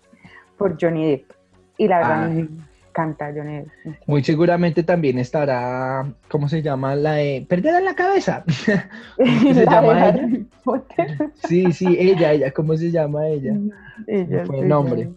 por 0.58 0.78
Johnny 0.80 1.10
Depp. 1.10 1.32
Y 1.78 1.88
la 1.88 1.98
verdad 2.00 2.32
Ah. 2.32 2.73
Encanta 2.94 3.32
Depp. 3.32 3.68
Muy 4.06 4.24
seguramente 4.24 4.84
también 4.84 5.18
estará, 5.18 6.06
¿cómo 6.30 6.48
se 6.48 6.62
llama? 6.62 6.96
La 6.96 7.14
de 7.14 7.46
Perder 7.50 7.76
en 7.76 7.86
la 7.86 7.96
cabeza. 7.96 8.44
¿Cómo 9.18 9.54
se 9.54 9.66
La 9.66 9.72
llama 9.72 10.10
ella? 10.10 10.30
Sí, 11.48 11.72
sí, 11.74 11.98
ella, 12.00 12.32
ella, 12.34 12.52
¿cómo 12.52 12.76
se 12.78 12.92
llama 12.92 13.28
ella? 13.28 13.54
Ella, 14.08 14.46
fue 14.46 14.60
el 14.60 14.68
nombre. 14.68 15.10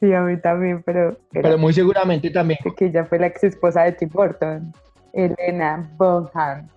Sí, 0.00 0.12
a 0.12 0.20
mí 0.20 0.36
también, 0.40 0.82
pero, 0.84 1.16
pero 1.32 1.42
Pero 1.42 1.58
muy 1.58 1.72
seguramente 1.72 2.30
también. 2.30 2.58
que 2.76 2.86
ella 2.86 3.04
fue 3.04 3.18
la 3.18 3.26
ex 3.26 3.42
esposa 3.44 3.82
de 3.84 3.92
Tim 3.92 4.08
Burton, 4.12 4.72
Elena 5.12 5.88
Bonham. 5.96 6.68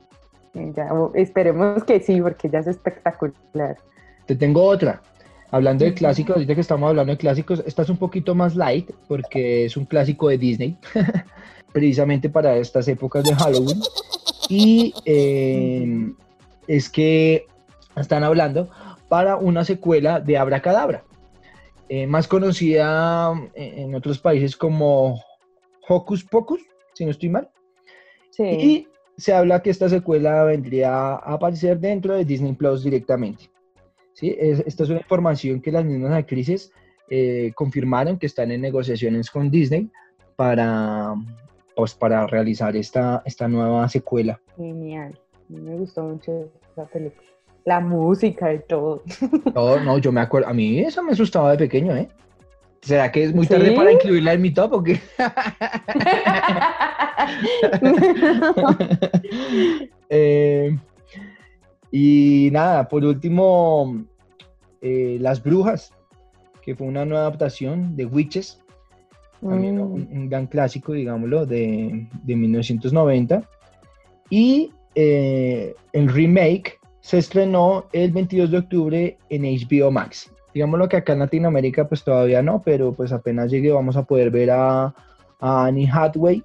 Ella- 0.53 0.89
esperemos 1.13 1.83
que 1.83 1.99
sí, 1.99 2.19
porque 2.21 2.47
ella 2.47 2.59
es 2.59 2.67
espectacular. 2.67 3.77
Te 4.25 4.35
tengo 4.35 4.63
otra. 4.63 5.01
Hablando 5.51 5.83
de 5.83 5.93
clásicos, 5.93 6.37
ahorita 6.37 6.55
que 6.55 6.61
estamos 6.61 6.89
hablando 6.89 7.11
de 7.11 7.17
clásicos, 7.17 7.61
esta 7.65 7.81
es 7.81 7.89
un 7.89 7.97
poquito 7.97 8.33
más 8.33 8.55
light 8.55 8.89
porque 9.09 9.65
es 9.65 9.75
un 9.75 9.83
clásico 9.83 10.29
de 10.29 10.37
Disney, 10.37 10.77
precisamente 11.73 12.29
para 12.29 12.55
estas 12.55 12.87
épocas 12.87 13.25
de 13.25 13.35
Halloween. 13.35 13.81
Y 14.47 14.93
eh, 15.05 16.13
es 16.67 16.89
que 16.89 17.47
están 17.97 18.23
hablando 18.23 18.69
para 19.09 19.35
una 19.35 19.65
secuela 19.65 20.21
de 20.21 20.37
Abracadabra, 20.37 21.03
eh, 21.89 22.07
más 22.07 22.29
conocida 22.29 23.33
eh, 23.53 23.73
en 23.79 23.93
otros 23.93 24.19
países 24.19 24.55
como 24.55 25.21
Hocus 25.89 26.23
Pocus, 26.23 26.61
si 26.93 27.03
no 27.03 27.11
estoy 27.11 27.27
mal. 27.27 27.49
Sí. 28.29 28.43
Y 28.43 28.87
se 29.17 29.33
habla 29.33 29.61
que 29.61 29.69
esta 29.69 29.89
secuela 29.89 30.45
vendría 30.45 31.15
a 31.15 31.33
aparecer 31.33 31.77
dentro 31.77 32.15
de 32.15 32.23
Disney 32.23 32.53
Plus 32.53 32.85
directamente. 32.85 33.51
¿Sí? 34.21 34.33
Es- 34.39 34.63
esta 34.65 34.83
es 34.83 34.89
una 34.89 34.99
información 34.99 35.59
que 35.61 35.71
las 35.71 35.83
mismas 35.83 36.13
actrices 36.13 36.71
eh, 37.09 37.51
confirmaron 37.55 38.17
que 38.17 38.27
están 38.27 38.51
en 38.51 38.61
negociaciones 38.61 39.29
con 39.29 39.51
Disney 39.51 39.89
para, 40.37 41.13
pues, 41.75 41.93
para 41.93 42.25
realizar 42.27 42.73
esta, 42.77 43.21
esta 43.25 43.49
nueva 43.49 43.89
secuela. 43.89 44.39
Genial. 44.55 45.19
Me 45.49 45.75
gustó 45.75 46.03
mucho 46.03 46.49
esa 46.71 46.85
película. 46.85 47.21
La 47.65 47.81
música 47.81 48.53
y 48.53 48.59
todo. 48.59 49.03
No, 49.53 49.77
no, 49.83 49.97
yo 49.97 50.13
me 50.13 50.21
acuerdo, 50.21 50.47
a 50.47 50.53
mí 50.53 50.79
eso 50.79 51.03
me 51.03 51.11
asustaba 51.11 51.51
de 51.51 51.57
pequeño, 51.57 51.93
¿eh? 51.97 52.07
¿Será 52.81 53.11
que 53.11 53.23
es 53.25 53.35
muy 53.35 53.45
tarde 53.45 53.69
¿Sí? 53.71 53.75
para 53.75 53.91
incluirla 53.91 54.31
en 54.33 54.41
mi 54.41 54.51
top 54.53 54.73
o 54.73 54.81
qué? 54.83 54.97
Eh, 60.13 60.77
y 61.89 62.49
nada, 62.51 62.85
por 62.89 63.05
último, 63.05 64.03
eh, 64.81 65.17
Las 65.19 65.43
Brujas, 65.43 65.93
que 66.61 66.75
fue 66.75 66.87
una 66.87 67.05
nueva 67.05 67.21
adaptación 67.21 67.95
de 67.95 68.05
Witches, 68.05 68.61
también 69.41 69.77
Mm, 69.77 69.81
un, 69.81 70.07
un 70.11 70.29
gran 70.29 70.47
clásico, 70.47 70.93
digámoslo, 70.93 71.45
de, 71.45 72.07
de 72.23 72.35
1990. 72.35 73.43
Y 74.29 74.71
eh, 74.95 75.75
el 75.93 76.07
remake 76.09 76.79
se 77.01 77.17
estrenó 77.17 77.85
el 77.91 78.11
22 78.11 78.51
de 78.51 78.57
octubre 78.57 79.17
en 79.29 79.43
HBO 79.43 79.91
Max. 79.91 80.31
Digámoslo 80.53 80.87
que 80.87 80.97
acá 80.97 81.13
en 81.13 81.19
Latinoamérica 81.19 81.87
pues 81.87 82.03
todavía 82.03 82.41
no, 82.41 82.61
pero 82.63 82.93
pues 82.93 83.11
apenas 83.11 83.49
llegue 83.49 83.71
vamos 83.71 83.95
a 83.95 84.03
poder 84.03 84.29
ver 84.29 84.51
a, 84.51 84.93
a 85.39 85.65
Annie 85.65 85.89
Hathaway 85.91 86.43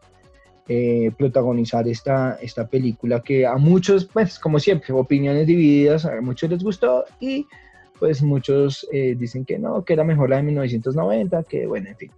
eh, 0.69 1.11
protagonizar 1.19 1.87
esta, 1.89 2.39
esta 2.41 2.67
película 2.67 3.21
que 3.21 3.47
a 3.47 3.57
muchos, 3.57 4.05
pues 4.07 4.39
como 4.39 4.59
siempre, 4.59 4.95
opiniones 4.95 5.47
divididas, 5.47 6.05
a 6.05 6.21
muchos 6.21 6.51
les 6.51 6.63
gustó 6.63 7.05
y 7.21 7.47
pues 7.99 8.23
muchos 8.23 8.87
eh, 8.93 9.15
dicen 9.17 9.45
que 9.45 9.59
no, 9.59 9.85
que 9.85 9.93
era 9.93 10.05
mejor 10.05 10.31
la 10.31 10.37
de 10.37 10.43
1990, 10.45 11.45
que 11.45 11.67
bueno, 11.67 11.89
en 11.89 11.97
fin. 11.97 12.11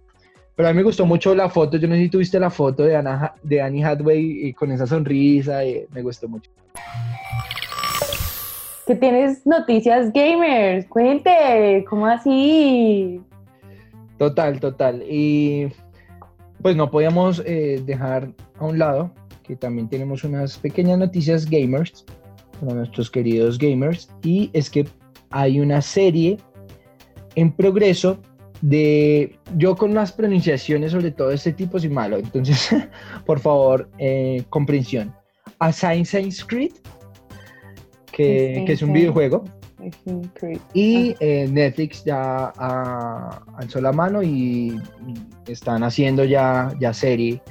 Pero 0.55 0.67
a 0.67 0.73
mí 0.73 0.77
me 0.77 0.83
gustó 0.83 1.05
mucho 1.05 1.33
la 1.33 1.49
foto, 1.49 1.77
yo 1.77 1.87
no 1.87 1.95
sé 1.95 2.01
si 2.01 2.09
tuviste 2.09 2.39
la 2.39 2.49
foto 2.49 2.83
de, 2.83 3.01
de 3.43 3.61
Annie 3.61 3.83
Hathaway 3.83 4.47
y 4.47 4.53
con 4.53 4.71
esa 4.71 4.85
sonrisa, 4.85 5.63
y 5.63 5.85
me 5.91 6.01
gustó 6.01 6.27
mucho. 6.27 6.51
que 8.85 8.95
tienes 8.95 9.45
noticias 9.45 10.11
gamers. 10.11 10.85
Cuente, 10.87 11.85
¿cómo 11.89 12.07
así? 12.07 13.21
Total, 14.17 14.59
total. 14.59 15.03
Y 15.07 15.67
pues 16.61 16.75
no 16.75 16.91
podíamos 16.91 17.41
eh, 17.45 17.81
dejar 17.85 18.29
a 18.57 18.65
un 18.65 18.77
lado 18.77 19.11
que 19.43 19.55
también 19.55 19.87
tenemos 19.87 20.23
unas 20.23 20.57
pequeñas 20.57 20.99
noticias 20.99 21.49
gamers 21.49 22.05
para 22.59 22.73
nuestros 22.73 23.09
queridos 23.09 23.57
gamers. 23.57 24.09
Y 24.23 24.49
es 24.53 24.69
que 24.69 24.85
hay 25.31 25.59
una 25.59 25.81
serie 25.81 26.37
en 27.35 27.51
progreso 27.51 28.19
de 28.61 29.37
yo 29.55 29.75
con 29.75 29.93
las 29.93 30.11
pronunciaciones 30.11 30.91
sobre 30.91 31.11
todo 31.11 31.31
este 31.31 31.53
tipo 31.53 31.79
soy 31.79 31.89
malo 31.89 32.17
entonces 32.17 32.75
por 33.25 33.39
favor 33.39 33.89
eh, 33.97 34.43
comprensión 34.49 35.13
Assassin's 35.59 36.43
Creed 36.43 36.73
que, 38.11 38.63
que 38.65 38.73
es 38.73 38.81
un 38.81 38.91
videojuego 38.91 39.45
y 40.73 41.15
eh, 41.19 41.47
Netflix 41.49 42.03
ya 42.03 42.51
ah, 42.57 43.41
alzó 43.55 43.79
la 43.79 43.91
mano 43.91 44.21
y, 44.21 44.27
y 44.27 45.51
están 45.51 45.83
haciendo 45.83 46.25
ya, 46.25 46.73
ya 46.79 46.93
serie 46.93 47.41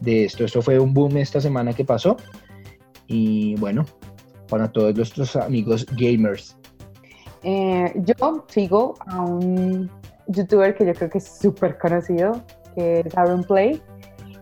de 0.00 0.24
esto. 0.24 0.44
Esto 0.44 0.62
fue 0.62 0.78
un 0.78 0.94
boom 0.94 1.16
esta 1.16 1.40
semana 1.40 1.72
que 1.72 1.84
pasó. 1.84 2.16
Y 3.06 3.56
bueno, 3.56 3.84
para 4.48 4.70
todos 4.70 4.94
nuestros 4.96 5.36
amigos 5.36 5.86
gamers. 5.96 6.56
Eh, 7.44 7.92
yo 7.96 8.44
sigo 8.48 8.94
a 9.06 9.20
un 9.20 9.90
youtuber 10.28 10.74
que 10.74 10.86
yo 10.86 10.94
creo 10.94 11.10
que 11.10 11.18
es 11.18 11.28
súper 11.40 11.78
conocido, 11.78 12.40
que 12.74 13.00
es 13.00 13.16
Aaron 13.16 13.44
Play. 13.44 13.82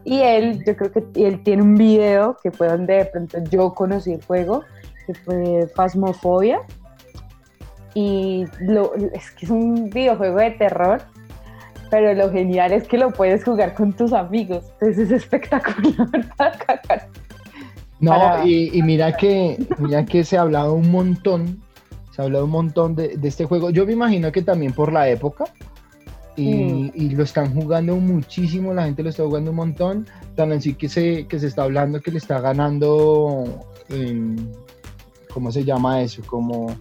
Y 0.04 0.20
él, 0.20 0.62
yo 0.66 0.76
creo 0.76 0.92
que 0.92 1.04
él 1.26 1.42
tiene 1.42 1.62
un 1.62 1.74
video 1.76 2.36
que 2.42 2.50
fue 2.50 2.68
donde 2.68 2.94
de 2.94 3.04
pronto 3.06 3.38
yo 3.50 3.72
conocí 3.74 4.12
el 4.12 4.24
juego, 4.24 4.62
que 5.06 5.14
fue 5.14 5.68
Phasmophobia. 5.74 6.60
Y 7.94 8.46
lo, 8.60 8.94
es 8.94 9.30
que 9.32 9.44
es 9.46 9.50
un 9.50 9.90
videojuego 9.90 10.38
de 10.38 10.52
terror, 10.52 11.02
pero 11.90 12.14
lo 12.14 12.30
genial 12.32 12.72
es 12.72 12.88
que 12.88 12.96
lo 12.98 13.10
puedes 13.12 13.44
jugar 13.44 13.74
con 13.74 13.92
tus 13.92 14.12
amigos. 14.12 14.64
Entonces 14.80 15.10
es 15.10 15.22
espectacular 15.22 16.08
para 16.36 16.52
cagar. 16.58 17.08
No, 18.00 18.10
Para- 18.12 18.44
y, 18.46 18.70
y 18.72 18.82
mira 18.82 19.12
que 19.16 19.58
mira 19.78 20.04
que 20.04 20.24
se 20.24 20.36
ha 20.36 20.40
hablado 20.40 20.74
un 20.74 20.90
montón, 20.90 21.61
se 22.14 22.22
ha 22.22 22.24
hablado 22.26 22.44
un 22.44 22.50
montón 22.50 22.94
de, 22.94 23.16
de 23.16 23.28
este 23.28 23.44
juego. 23.46 23.70
Yo 23.70 23.84
me 23.86 23.92
imagino 23.92 24.30
que 24.30 24.42
también 24.42 24.72
por 24.72 24.92
la 24.92 25.08
época. 25.08 25.44
Y, 26.34 26.54
Mm. 26.54 26.92
y 26.94 27.08
lo 27.10 27.24
están 27.24 27.52
jugando 27.54 27.94
muchísimo, 27.96 28.72
la 28.72 28.84
gente 28.84 29.02
lo 29.02 29.10
está 29.10 29.22
jugando 29.22 29.50
un 29.50 29.56
montón. 29.56 30.06
Tan 30.34 30.50
así 30.52 30.72
que 30.74 30.88
se, 30.88 31.26
que 31.26 31.38
se 31.38 31.46
está 31.46 31.64
hablando 31.64 32.00
que 32.00 32.10
le 32.10 32.18
está 32.18 32.40
ganando. 32.40 33.44
en- 33.90 34.50
¿Cómo 35.34 35.50
se 35.52 35.64
llama 35.64 36.00
eso? 36.02 36.22
Como. 36.26 36.74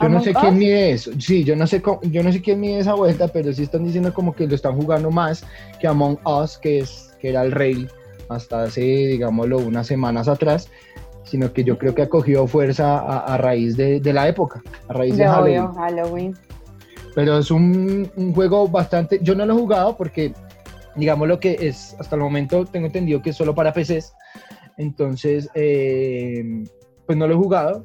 Yo 0.00 0.08
no 0.08 0.20
sé 0.22 0.34
quién 0.34 0.58
mide 0.58 0.90
eso. 0.92 1.10
Sí, 1.18 1.42
yo 1.44 1.54
no 1.56 1.66
sé 1.66 1.80
cómo- 1.80 2.00
yo 2.02 2.22
no 2.22 2.30
sé 2.32 2.42
quién 2.42 2.60
mide 2.60 2.80
esa 2.80 2.94
vuelta, 2.94 3.28
pero 3.28 3.52
sí 3.52 3.62
están 3.62 3.84
diciendo 3.84 4.12
como 4.12 4.34
que 4.34 4.46
lo 4.46 4.54
están 4.54 4.74
jugando 4.76 5.10
más 5.10 5.44
que 5.80 5.86
Among 5.86 6.18
Us, 6.24 6.58
que 6.58 6.80
es 6.80 7.14
que 7.20 7.30
era 7.30 7.42
el 7.42 7.52
rey 7.52 7.86
hasta 8.28 8.64
hace, 8.64 8.80
digámoslo, 8.82 9.58
unas 9.58 9.86
semanas 9.86 10.28
atrás, 10.28 10.68
sino 11.26 11.52
que 11.52 11.62
yo 11.64 11.76
creo 11.76 11.94
que 11.94 12.02
ha 12.02 12.08
cogido 12.08 12.46
fuerza 12.46 12.98
a, 12.98 13.34
a 13.34 13.36
raíz 13.36 13.76
de, 13.76 14.00
de 14.00 14.12
la 14.14 14.26
época, 14.28 14.62
a 14.88 14.92
raíz 14.94 15.16
de 15.16 15.24
De 15.24 15.28
Halloween. 15.28 15.60
obvio, 15.60 15.74
Halloween. 15.74 16.34
Pero 17.14 17.38
es 17.38 17.50
un, 17.50 18.10
un 18.16 18.32
juego 18.34 18.66
bastante, 18.68 19.18
yo 19.22 19.34
no 19.34 19.44
lo 19.44 19.54
he 19.54 19.56
jugado 19.60 19.96
porque, 19.96 20.32
digamos 20.94 21.26
lo 21.28 21.38
que 21.40 21.56
es, 21.60 21.94
hasta 21.98 22.14
el 22.16 22.22
momento 22.22 22.64
tengo 22.64 22.86
entendido 22.86 23.20
que 23.22 23.30
es 23.30 23.36
solo 23.36 23.54
para 23.54 23.72
PCs, 23.72 24.12
entonces, 24.78 25.48
eh, 25.54 26.64
pues 27.06 27.16
no 27.18 27.26
lo 27.26 27.34
he 27.34 27.36
jugado, 27.36 27.84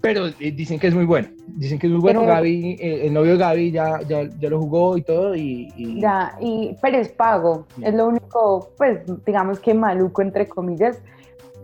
pero 0.00 0.26
eh, 0.26 0.52
dicen 0.52 0.78
que 0.78 0.88
es 0.88 0.94
muy 0.94 1.06
bueno, 1.06 1.28
dicen 1.56 1.78
que 1.78 1.86
es 1.86 1.92
muy 1.92 2.00
bueno, 2.02 2.20
Pero- 2.20 2.32
Gaby, 2.34 2.76
eh, 2.78 3.06
el 3.06 3.14
novio 3.14 3.32
de 3.32 3.38
Gaby 3.38 3.70
ya, 3.70 4.00
ya, 4.06 4.28
ya 4.38 4.50
lo 4.50 4.60
jugó 4.60 4.98
y 4.98 5.02
todo, 5.02 5.34
y, 5.34 5.72
y- 5.76 6.00
Ya, 6.00 6.36
y, 6.40 6.76
pero 6.82 6.98
es 6.98 7.08
pago, 7.08 7.66
es 7.80 7.94
lo 7.94 8.08
único, 8.08 8.70
pues 8.76 9.00
digamos 9.24 9.58
que 9.60 9.72
maluco 9.72 10.20
entre 10.20 10.46
comillas, 10.46 10.98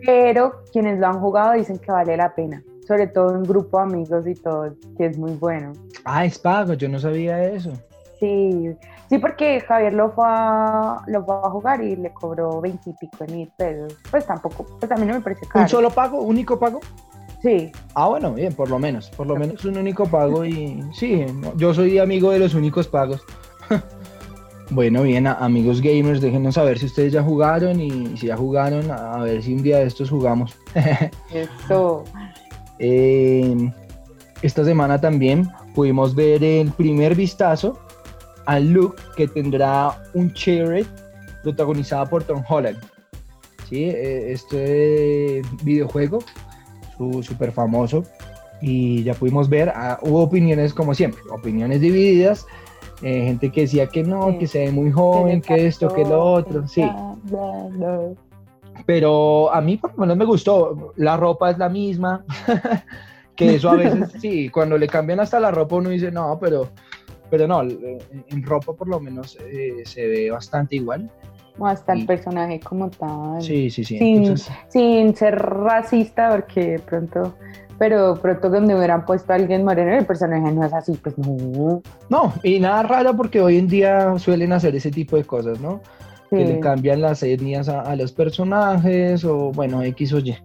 pero 0.05 0.63
quienes 0.73 0.99
lo 0.99 1.07
han 1.07 1.21
jugado 1.21 1.53
dicen 1.53 1.79
que 1.79 1.93
vale 1.93 2.17
la 2.17 2.35
pena, 2.35 2.63
sobre 2.87 3.07
todo 3.07 3.35
en 3.35 3.43
grupo 3.45 3.79
de 3.79 3.83
amigos 3.85 4.27
y 4.27 4.35
todo, 4.35 4.75
que 4.97 5.07
es 5.07 5.19
muy 5.19 5.33
bueno. 5.33 5.73
Ah, 6.05 6.25
es 6.25 6.39
pago, 6.39 6.75
yo 6.75 6.89
no 6.89 6.99
sabía 6.99 7.43
eso. 7.45 7.73
Sí, 8.19 8.71
sí, 9.09 9.19
porque 9.19 9.61
Javier 9.61 9.95
lo 9.95 10.11
fue 10.11 10.25
a, 10.27 11.03
lo 11.07 11.25
fue 11.25 11.35
a 11.37 11.51
jugar 11.51 11.83
y 11.83 11.97
le 11.97 12.13
cobró 12.13 12.61
20 12.61 12.91
y 12.91 12.93
pico 12.95 13.25
de 13.25 13.33
mil 13.35 13.53
pesos. 13.57 13.97
Pues 14.11 14.27
tampoco, 14.27 14.67
pues 14.79 14.93
a 14.93 14.97
mí 14.97 15.07
no 15.07 15.15
me 15.15 15.21
parece 15.21 15.47
caro. 15.47 15.63
¿Un 15.63 15.69
solo 15.69 15.91
pago? 15.91 16.21
¿Único 16.21 16.59
pago? 16.59 16.81
Sí, 17.43 17.73
Ah, 17.95 18.07
bueno, 18.09 18.35
bien, 18.35 18.53
por 18.53 18.69
lo 18.69 18.79
menos, 18.79 19.09
por 19.11 19.27
lo 19.27 19.35
menos 19.35 19.65
un 19.65 19.79
único 19.79 20.05
pago 20.05 20.45
y 20.45 20.85
sí, 20.93 21.25
yo 21.57 21.73
soy 21.73 21.99
amigo 21.99 22.31
de 22.31 22.39
los 22.39 22.55
únicos 22.55 22.87
pagos. 22.87 23.23
bueno, 24.71 25.03
bien, 25.03 25.27
a- 25.27 25.35
amigos 25.35 25.81
gamers, 25.81 26.21
déjenos 26.21 26.55
saber 26.55 26.79
si 26.79 26.87
ustedes 26.87 27.13
ya 27.13 27.23
jugaron 27.23 27.81
y 27.81 28.17
si 28.17 28.27
ya 28.29 28.37
jugaron, 28.37 28.91
a 28.91 29.15
a 29.15 29.23
ver 29.23 29.43
si 29.43 29.53
un 29.55 29.63
día 29.63 29.79
de 29.79 29.87
estos 29.87 30.11
jugamos. 30.11 30.57
eso. 31.33 32.05
Eh, 32.79 33.71
esta 34.43 34.65
semana 34.65 35.01
también 35.01 35.49
pudimos 35.75 36.15
ver 36.15 36.43
el 36.43 36.71
primer 36.71 37.15
vistazo 37.15 37.79
al 38.47 38.71
look 38.73 38.97
que 39.17 39.29
tendrá 39.29 40.03
un 40.15 40.33
Cherry 40.33 40.87
protagonizada 41.43 42.07
por 42.07 42.25
Tom 42.25 42.43
Holland. 42.49 42.79
¿Sí? 43.69 43.85
Eh, 43.85 44.33
Este 44.33 45.43
videojuego, 45.63 46.19
súper 47.23 47.53
famoso, 47.53 48.03
y 48.61 49.03
ya 49.05 49.15
pudimos 49.15 49.49
ver, 49.49 49.71
ah, 49.75 49.99
hubo 50.03 50.23
opiniones 50.23 50.75
como 50.75 50.95
siempre, 50.95 51.21
opiniones 51.31 51.81
divididas, 51.81 52.47
eh, 53.03 53.23
gente 53.25 53.51
que 53.51 53.63
decía 53.63 53.87
que 53.87 54.03
no, 54.03 54.31
Sí. 54.31 54.39
que 54.39 54.47
se 54.47 54.59
ve 54.67 54.73
muy 54.73 54.91
joven, 54.91 55.41
que 55.41 55.67
esto, 55.67 55.89
que 55.89 56.05
lo 56.05 56.23
otro, 56.23 56.67
sí. 56.69 56.83
Bla, 56.83 57.17
bla, 57.25 57.99
bla. 57.99 58.01
Pero 58.87 59.53
a 59.53 59.61
mí 59.61 59.77
por 59.77 59.93
lo 59.93 59.99
menos 60.01 60.17
me 60.17 60.25
gustó. 60.25 60.93
La 60.97 61.17
ropa 61.17 61.51
es 61.51 61.59
la 61.59 61.69
misma. 61.69 62.25
que 63.37 63.55
eso 63.55 63.71
a 63.71 63.75
veces, 63.75 64.13
sí, 64.21 64.49
cuando 64.49 64.77
le 64.77 64.87
cambian 64.87 65.21
hasta 65.21 65.41
la 65.41 65.51
ropa 65.51 65.77
uno 65.77 65.91
dice, 65.91 66.11
no, 66.11 66.39
pero, 66.41 66.69
pero 67.31 67.47
no, 67.47 67.63
eh, 67.63 67.99
en 68.29 68.43
ropa 68.43 68.75
por 68.75 68.89
lo 68.89 69.01
menos 69.01 69.39
eh, 69.41 69.83
se 69.85 70.07
ve 70.07 70.31
bastante 70.31 70.77
igual. 70.77 71.11
O 71.59 71.67
hasta 71.67 71.93
el 71.93 72.07
personaje 72.07 72.61
como 72.61 72.91
tal. 72.91 73.43
Sí, 73.43 73.71
sí, 73.71 73.85
sí. 73.85 73.99
Sin, 73.99 74.23
Entonces, 74.23 74.53
sin 74.69 75.15
ser 75.15 75.37
racista, 75.37 76.31
porque 76.31 76.73
de 76.73 76.79
pronto, 76.79 77.35
pero 77.81 78.15
pronto 78.21 78.51
donde 78.51 78.77
hubieran 78.77 79.07
puesto 79.07 79.33
a 79.33 79.37
alguien 79.37 79.65
moreno, 79.65 79.97
el 79.97 80.05
personaje 80.05 80.53
no 80.53 80.67
es 80.67 80.75
así, 80.75 80.93
pues 81.03 81.17
no. 81.17 81.81
no, 82.11 82.35
y 82.43 82.61
nada 82.61 82.83
raro 82.83 83.17
porque 83.17 83.41
hoy 83.41 83.57
en 83.57 83.69
día 83.69 84.19
suelen 84.19 84.53
hacer 84.53 84.77
ese 84.77 84.91
tipo 84.91 85.17
de 85.17 85.25
cosas, 85.25 85.59
¿no? 85.61 85.81
Que 86.29 86.45
le 86.45 86.57
Sí. 86.57 86.61
cambian 86.61 87.01
las 87.01 87.23
etnias 87.23 87.71
a, 87.71 87.81
a 87.81 87.97
los 87.97 88.13
personajes 88.13 89.25
o 89.25 89.51
bueno, 89.53 89.83
X 89.83 90.13
o 90.13 90.19
Y. 90.19 90.37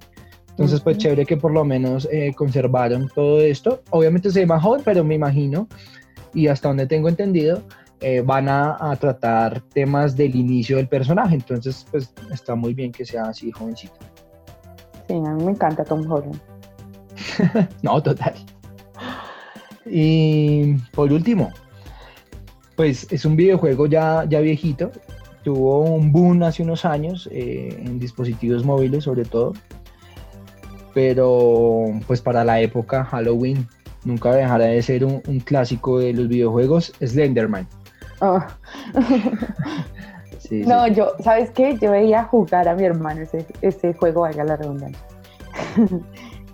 Entonces, 0.52 0.80
pues 0.80 0.96
Ujú. 0.96 1.02
chévere 1.02 1.26
que 1.26 1.36
por 1.36 1.52
lo 1.52 1.66
menos 1.66 2.08
eh, 2.10 2.34
conservaron 2.38 3.10
todo 3.14 3.42
esto. 3.42 3.82
Obviamente 3.90 4.32
se 4.32 4.46
ve 4.46 4.58
joven, 4.58 4.82
pero 4.86 5.04
me 5.04 5.16
imagino, 5.16 5.68
y 6.34 6.48
hasta 6.48 6.70
donde 6.70 6.88
tengo 6.88 7.10
entendido, 7.10 7.64
eh, 8.00 8.22
van 8.26 8.48
a, 8.48 8.78
a 8.80 8.96
tratar 8.96 9.62
temas 9.74 10.16
del 10.16 10.38
inicio 10.38 10.78
del 10.78 10.88
personaje. 10.88 11.36
Entonces, 11.36 11.86
pues 11.92 12.14
está 12.32 12.56
muy 12.56 12.74
bien 12.74 12.94
que 12.94 13.04
sea 13.04 13.24
así 13.24 13.52
jovencito. 13.52 13.96
Sí, 15.10 15.16
a 15.16 15.34
mí 15.34 15.44
me 15.44 15.52
encanta 15.52 15.84
Tom 15.84 16.10
Holland. 16.10 16.40
No, 17.82 18.02
total. 18.02 18.34
Y 19.86 20.76
por 20.92 21.12
último, 21.14 21.52
pues 22.76 23.08
es 23.12 23.26
un 23.26 23.36
videojuego 23.36 23.88
ya, 23.88 24.26
ya 24.28 24.40
viejito. 24.40 24.92
Tuvo 25.44 25.82
un 25.82 26.12
boom 26.12 26.42
hace 26.44 26.64
unos 26.64 26.86
años 26.86 27.30
eh, 27.32 27.78
en 27.86 28.00
dispositivos 28.00 28.66
móviles 28.66 29.04
sobre 29.04 29.26
todo. 29.26 29.54
Pero 30.94 31.86
pues 32.08 32.22
para 32.22 32.44
la 32.44 32.60
época 32.62 33.04
Halloween 33.06 33.68
nunca 34.06 34.34
dejará 34.34 34.66
de 34.66 34.82
ser 34.82 35.06
un, 35.06 35.22
un 35.28 35.40
clásico 35.40 36.00
de 36.00 36.14
los 36.14 36.28
videojuegos, 36.28 36.94
Slenderman. 37.02 37.68
Oh. 38.22 38.40
Sí, 40.40 40.48
sí. 40.50 40.62
No, 40.62 40.88
yo, 40.88 41.14
¿sabes 41.20 41.52
qué? 41.52 41.78
Yo 41.78 41.92
veía 41.92 42.24
jugar 42.24 42.68
a 42.68 42.76
mi 42.76 42.86
hermano 42.86 43.22
ese, 43.22 43.46
ese 43.62 43.94
juego, 43.94 44.22
valga 44.22 44.44
la 44.44 44.56
redundancia. 44.56 45.02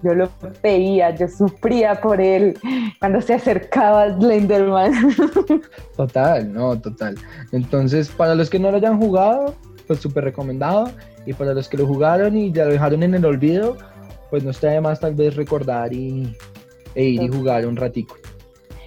Yo 0.03 0.13
lo 0.13 0.29
veía, 0.61 1.13
yo 1.15 1.27
sufría 1.27 1.99
por 1.99 2.19
él 2.19 2.57
cuando 2.99 3.21
se 3.21 3.35
acercaba 3.35 4.03
a 4.03 4.13
Slenderman. 4.17 4.93
Total, 5.95 6.51
no, 6.51 6.79
total. 6.79 7.15
Entonces, 7.51 8.09
para 8.09 8.35
los 8.35 8.49
que 8.49 8.59
no 8.59 8.71
lo 8.71 8.77
hayan 8.77 8.99
jugado, 8.99 9.55
pues 9.87 9.99
súper 9.99 10.23
recomendado. 10.23 10.89
Y 11.25 11.33
para 11.33 11.53
los 11.53 11.69
que 11.69 11.77
lo 11.77 11.85
jugaron 11.85 12.35
y 12.35 12.51
ya 12.51 12.65
lo 12.65 12.71
dejaron 12.71 13.03
en 13.03 13.13
el 13.13 13.25
olvido, 13.25 13.77
pues 14.29 14.43
no 14.43 14.51
está 14.51 14.69
de 14.69 14.81
más 14.81 14.99
tal 14.99 15.13
vez 15.13 15.35
recordar 15.35 15.93
y, 15.93 16.35
e 16.95 17.03
ir 17.03 17.21
y 17.21 17.27
jugar 17.27 17.65
un 17.67 17.75
ratico. 17.75 18.15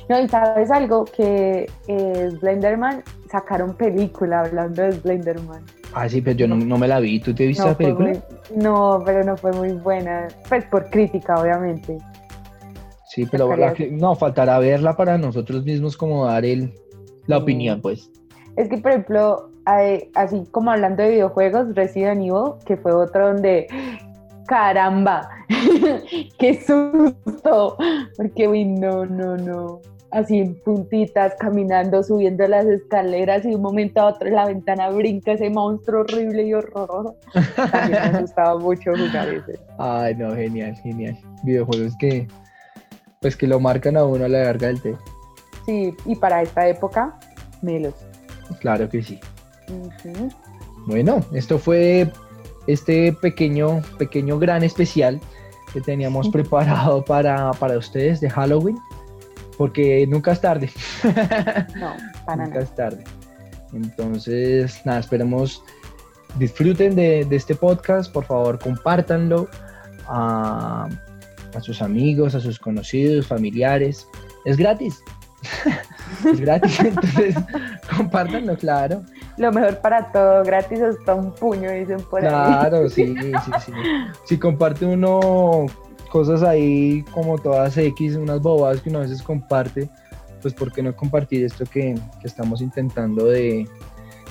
no, 0.09 0.21
y 0.21 0.29
sabes 0.29 0.71
algo, 0.71 1.05
que 1.05 1.71
eh, 1.87 2.31
Slenderman 2.41 3.05
sacaron 3.31 3.75
película 3.75 4.41
hablando 4.41 4.83
de 4.83 4.93
Slenderman. 4.93 5.63
Ah, 5.95 6.09
sí, 6.09 6.21
pero 6.21 6.37
yo 6.37 6.49
no, 6.49 6.57
no 6.57 6.77
me 6.77 6.89
la 6.89 6.99
vi. 7.01 7.21
¿Tú 7.21 7.35
te 7.35 7.47
viste 7.47 7.65
la 7.65 7.75
fue 7.75 7.85
película? 7.85 8.09
muy- 8.11 8.63
no, 8.63 9.03
pero 9.05 9.23
no 9.25 9.37
fue 9.37 9.53
muy 9.53 9.73
buena. 9.73 10.29
Pues 10.49 10.65
por 10.67 10.91
crítica, 10.91 11.37
obviamente. 11.37 11.99
Sí, 13.07 13.27
pero 13.31 13.55
la 13.57 13.75
no, 13.93 14.15
faltará 14.17 14.59
verla 14.59 14.97
para 14.97 15.17
nosotros 15.19 15.65
mismos 15.65 15.97
como 15.97 16.27
dar 16.27 16.45
el, 16.45 16.75
la 17.27 17.37
Sí. 17.37 17.43
opinión, 17.43 17.81
pues. 17.81 18.11
Es 18.57 18.69
que, 18.69 18.79
por 18.79 18.91
ejemplo, 18.91 19.51
hay- 19.67 20.11
así 20.15 20.43
como 20.51 20.73
hablando 20.73 21.03
de 21.03 21.11
videojuegos, 21.11 21.75
Resident 21.77 22.21
Evil, 22.23 22.55
que 22.67 22.77
fue 22.77 22.93
otro 22.93 23.29
donde, 23.33 23.67
caramba, 24.47 25.29
qué 26.39 26.61
susto, 26.61 27.77
porque, 28.17 28.49
uy, 28.49 28.65
no, 28.65 29.07
no, 29.07 29.37
no, 29.37 29.81
así 30.15 30.39
en 30.39 30.55
puntitas, 30.63 31.35
caminando, 31.39 32.03
subiendo 32.03 32.47
las 32.47 32.65
escaleras 32.67 33.45
y 33.45 33.51
de 33.51 33.57
un 33.57 33.63
momento 33.63 34.01
a 34.01 34.07
otro 34.07 34.29
en 34.29 34.37
la 34.37 34.47
ventana 34.47 34.89
brinca 34.91 35.33
ese 35.33 35.51
monstruo 35.51 36.03
horrible 36.03 36.45
y 36.45 36.55
horroroso. 36.55 37.17
También 37.57 37.91
me 37.91 38.19
asustaba 38.19 38.59
mucho 38.59 38.93
jugar 38.93 39.29
ese. 39.29 39.59
Ay, 39.79 40.15
no, 40.15 40.35
genial, 40.35 40.77
genial. 40.77 41.19
Videojuegos 41.43 41.95
que, 41.99 42.29
pues 43.21 43.37
que 43.37 43.47
lo 43.47 43.59
marcan 43.59 43.97
a 43.97 44.05
uno 44.05 44.25
a 44.25 44.29
la 44.29 44.45
larga 44.45 44.69
del 44.69 44.81
té. 44.81 44.97
Sí, 45.67 45.95
y 46.07 46.15
para 46.15 46.43
esta 46.43 46.69
época, 46.69 47.19
melos. 47.61 47.95
Claro 48.61 48.89
que 48.89 49.03
sí. 49.03 49.19
Bueno, 50.87 51.21
esto 51.33 51.59
fue 51.59 52.11
este 52.67 53.13
pequeño, 53.13 53.83
pequeño 53.99 54.39
gran 54.39 54.63
especial 54.63 55.21
que 55.73 55.81
teníamos 55.81 56.29
preparado 56.33 57.05
para, 57.05 57.51
para 57.53 57.77
ustedes 57.79 58.21
de 58.21 58.31
Halloween, 58.31 58.79
porque 59.57 60.07
nunca 60.07 60.33
es 60.33 60.41
tarde. 60.41 60.71
No, 61.77 61.95
para 62.25 62.45
nunca 62.45 62.61
nada. 62.61 62.63
es 62.63 62.75
tarde. 62.75 63.05
Entonces, 63.73 64.81
nada, 64.85 65.01
esperemos 65.01 65.63
disfruten 66.39 66.95
de, 66.95 67.25
de 67.25 67.37
este 67.37 67.55
podcast, 67.55 68.13
por 68.13 68.25
favor, 68.25 68.59
compártanlo 68.59 69.49
a, 70.09 70.89
a 71.55 71.61
sus 71.61 71.83
amigos, 71.83 72.35
a 72.35 72.41
sus 72.41 72.59
conocidos, 72.59 73.27
familiares. 73.27 74.09
Es 74.45 74.57
gratis. 74.57 75.03
es 76.25 76.41
gratis, 76.41 76.81
entonces 76.81 77.35
compártanlo, 77.97 78.57
claro. 78.57 79.03
Lo 79.37 79.53
mejor 79.53 79.79
para 79.81 80.11
todo, 80.13 80.45
gratis 80.45 80.81
hasta 80.81 81.15
un 81.15 81.33
puño, 81.35 81.71
dicen 81.71 82.01
por 82.03 82.25
ahí. 82.25 82.29
Claro, 82.29 82.89
sí, 82.89 83.15
sí, 83.21 83.51
sí. 83.65 83.73
Si 84.25 84.39
comparte 84.39 84.87
uno 84.87 85.67
cosas 86.15 86.45
ahí 86.45 87.05
como 87.11 87.37
todas 87.39 87.77
X, 87.77 88.15
unas 88.15 88.41
bobadas 88.41 88.81
que 88.81 88.89
uno 88.89 89.01
a 89.01 89.03
veces 89.03 89.21
comparte, 89.21 89.91
pues 90.41 90.55
¿por 90.55 90.71
qué 90.71 90.81
no 90.81 90.95
compartir 90.95 91.45
esto 91.45 91.65
que, 91.65 91.97
que 92.21 92.29
estamos 92.29 92.61
intentando 92.61 93.27
de 93.27 93.69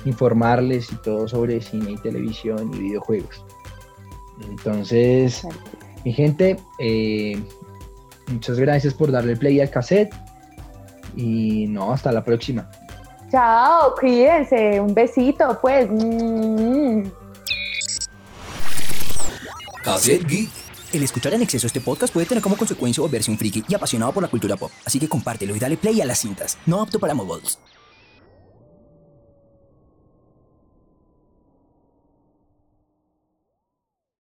informarles 0.06 0.90
y 0.94 0.96
todo 1.02 1.28
sobre 1.28 1.60
cine 1.60 1.92
y 1.92 1.98
televisión 1.98 2.74
y 2.74 2.78
videojuegos? 2.84 3.44
Entonces, 4.48 5.46
mi 6.06 6.14
gente, 6.14 6.56
eh, 6.80 7.38
muchas 8.28 8.58
gracias 8.58 8.94
por 8.94 9.12
darle 9.12 9.36
play 9.36 9.60
al 9.60 9.70
cassette 9.70 10.16
y 11.18 11.68
no, 11.68 11.92
hasta 11.92 12.14
la 12.14 12.24
próxima. 12.24 12.72
Chao, 13.30 13.94
cuídense, 14.00 14.80
un 14.80 14.94
besito, 14.94 15.60
pues. 15.62 15.90
Mm. 15.92 17.10
Cassette 19.84 20.26
Geek. 20.26 20.63
El 20.94 21.02
escuchar 21.02 21.34
en 21.34 21.42
exceso 21.42 21.66
este 21.66 21.82
podcast 21.82 22.14
puede 22.14 22.28
tener 22.28 22.44
como 22.44 22.56
consecuencia 22.56 23.02
volverse 23.02 23.32
un 23.32 23.38
friki 23.40 23.64
y 23.68 23.74
apasionado 23.74 24.14
por 24.14 24.22
la 24.22 24.30
cultura 24.30 24.56
pop, 24.56 24.72
así 24.86 25.00
que 25.00 25.10
compártelo 25.10 25.56
y 25.56 25.60
dale 25.60 25.76
play 25.76 26.00
a 26.02 26.06
las 26.06 26.20
cintas. 26.20 26.60
No 26.68 26.84
apto 26.84 27.00
para 27.00 27.16
mobiles. 27.16 27.58